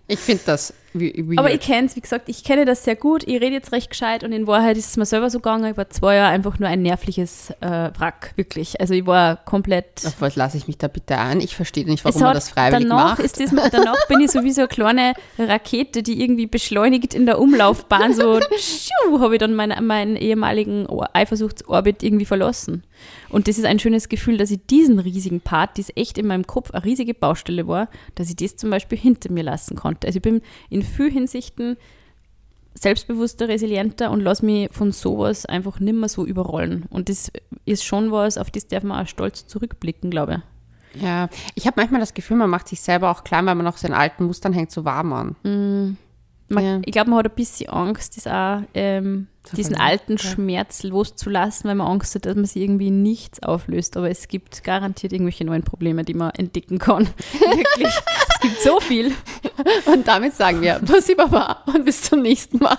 Ich 0.08 0.18
finde 0.20 0.44
das 0.46 0.74
weird. 1.00 1.40
Aber 1.40 1.52
ich 1.52 1.60
kenne 1.60 1.88
es, 1.88 1.96
wie 1.96 2.02
gesagt, 2.02 2.30
ich 2.30 2.44
kenne 2.44 2.66
das 2.66 2.84
sehr 2.84 2.96
gut. 2.96 3.24
Ich 3.24 3.36
rede 3.36 3.54
jetzt 3.54 3.72
recht 3.72 3.90
gescheit 3.90 4.24
und 4.24 4.32
in 4.32 4.48
Wahrheit 4.48 4.78
ist 4.78 4.90
es 4.90 4.98
mir 4.98 5.06
selber 5.06 5.30
so 5.30 5.40
gegangen. 5.40 5.70
Ich 5.72 5.78
war 5.78 5.90
zwei 5.90 6.16
Jahre 6.16 6.30
einfach 6.32 6.60
nur 6.60 6.70
ein 6.70 6.82
nervliches 6.82 7.52
äh, 7.62 7.92
Wrack, 7.98 8.34
wirklich. 8.36 8.80
Also 8.80 8.94
ich 8.94 9.06
war 9.06 9.38
komplett 9.46 10.06
Auf 10.06 10.22
was 10.22 10.36
lasse 10.36 10.58
ich 10.58 10.68
mich 10.68 10.78
da 10.78 10.88
bitte 10.88 11.18
ein? 11.18 11.40
Ich 11.42 11.56
verstehe 11.56 11.86
nicht, 11.86 12.04
warum 12.04 12.16
Es 12.16 12.22
man 12.22 12.30
hat 12.30 12.38
das 12.38 12.50
freiwillig 12.50 12.88
danach 12.90 13.18
macht. 13.18 13.20
Ist 13.20 13.40
das, 13.40 13.52
danach 13.72 14.08
bin 14.08 14.20
ich 14.22 14.32
sowieso 14.32 14.62
eine 14.62 14.68
kleine 14.68 15.14
Rakete, 15.38 16.04
die 16.04 16.22
irgendwie 16.24 16.48
beschleunigt 16.48 17.14
in 17.14 17.26
der 17.26 17.40
Umlaufbahn 17.40 18.14
so 18.14 18.40
habe 19.20 19.36
ich 19.36 19.40
dann 19.40 19.56
meinen, 19.56 19.86
meinen 19.86 20.16
ehemaligen 20.16 20.86
Or- 20.88 21.10
Eifersuchtsorbit 21.14 22.04
irgendwie 22.04 22.26
verlassen. 22.26 22.84
Und 23.30 23.48
das 23.48 23.58
ist 23.58 23.66
ein 23.66 23.80
schönes 23.80 24.08
Gefühl, 24.10 24.38
dass 24.38 24.52
ich 24.52 24.60
diesen 24.68 25.00
riesigen 25.00 25.42
Part, 25.42 25.78
das 25.78 25.92
echt 25.96 26.18
in 26.18 26.28
meinem 26.28 26.48
Kopf 26.48 26.72
eine 26.72 26.86
riesige 26.86 27.14
Baustelle 27.14 27.68
war, 27.68 27.90
dass 28.16 28.30
ich 28.30 28.36
das 28.38 28.56
zum 28.56 28.70
Beispiel 28.70 28.98
hinter 28.98 29.32
mir 29.32 29.44
lassen 29.44 29.76
konnte. 29.76 30.08
Also 30.08 30.18
ich 30.18 30.24
bin 30.24 30.42
in 30.70 30.84
vielen 30.86 31.12
Hinsichten 31.12 31.78
selbstbewusster, 32.78 33.48
resilienter 33.48 34.12
und 34.12 34.20
lass 34.20 34.42
mich 34.42 34.70
von 34.72 34.92
sowas 34.92 35.46
einfach 35.46 35.80
nimmer 35.80 36.10
so 36.10 36.26
überrollen. 36.26 36.86
Und 36.90 37.10
das 37.10 37.32
ist 37.64 37.86
schon 37.86 38.12
was, 38.12 38.38
auf 38.38 38.52
das 38.52 38.68
darf 38.68 38.84
man 38.84 39.02
auch 39.04 39.08
stolz 39.08 39.48
zurückblicken, 39.48 40.12
glaube 40.12 40.42
ich. 40.94 41.02
Ja, 41.02 41.30
ich 41.56 41.68
habe 41.68 41.80
manchmal 41.80 42.00
das 42.00 42.14
Gefühl, 42.14 42.38
man 42.38 42.50
macht 42.50 42.68
sich 42.68 42.82
selber 42.82 43.12
auch 43.12 43.24
klein, 43.24 43.46
weil 43.46 43.56
man 43.56 43.66
noch 43.66 43.78
so 43.78 43.88
in 43.88 43.94
alten 43.94 44.26
Mustern 44.26 44.54
hängt, 44.54 44.72
so 44.72 44.86
warm 44.86 45.14
an. 45.14 45.36
Mm. 45.44 45.98
Man, 46.48 46.64
Ja. 46.64 46.82
Ich 46.86 46.92
glaube, 46.92 47.10
man 47.10 47.20
hat 47.20 47.26
ein 47.28 47.36
bisschen 47.36 47.70
Angst, 47.70 48.18
das 48.18 48.28
auch, 48.28 48.62
ähm, 48.74 49.28
diesen 49.54 49.76
alten 49.76 50.14
ja. 50.14 50.18
Schmerz 50.18 50.84
loszulassen, 50.84 51.68
weil 51.68 51.76
man 51.76 51.88
Angst 51.88 52.16
hat, 52.16 52.26
dass 52.26 52.36
man 52.36 52.46
sich 52.46 52.62
irgendwie 52.62 52.92
nichts 52.92 53.42
auflöst. 53.44 53.98
Aber 53.98 54.10
es 54.10 54.28
gibt 54.28 54.64
garantiert 54.64 55.14
irgendwelche 55.14 55.46
neuen 55.46 55.64
Probleme, 55.64 56.04
die 56.04 56.14
man 56.14 56.32
entdecken 56.32 56.80
kann. 56.80 57.08
Wirklich. 57.32 57.94
es 58.30 58.40
gibt 58.42 58.62
so 58.62 58.80
viel. 58.80 59.12
Und 59.86 60.08
damit 60.08 60.36
sagen 60.36 60.62
wir, 60.62 60.80
Pussy 60.80 61.16
Baba 61.16 61.64
und 61.68 61.86
bis 61.86 62.02
zum 62.04 62.22
nächsten 62.22 62.60
Mal. 62.60 62.78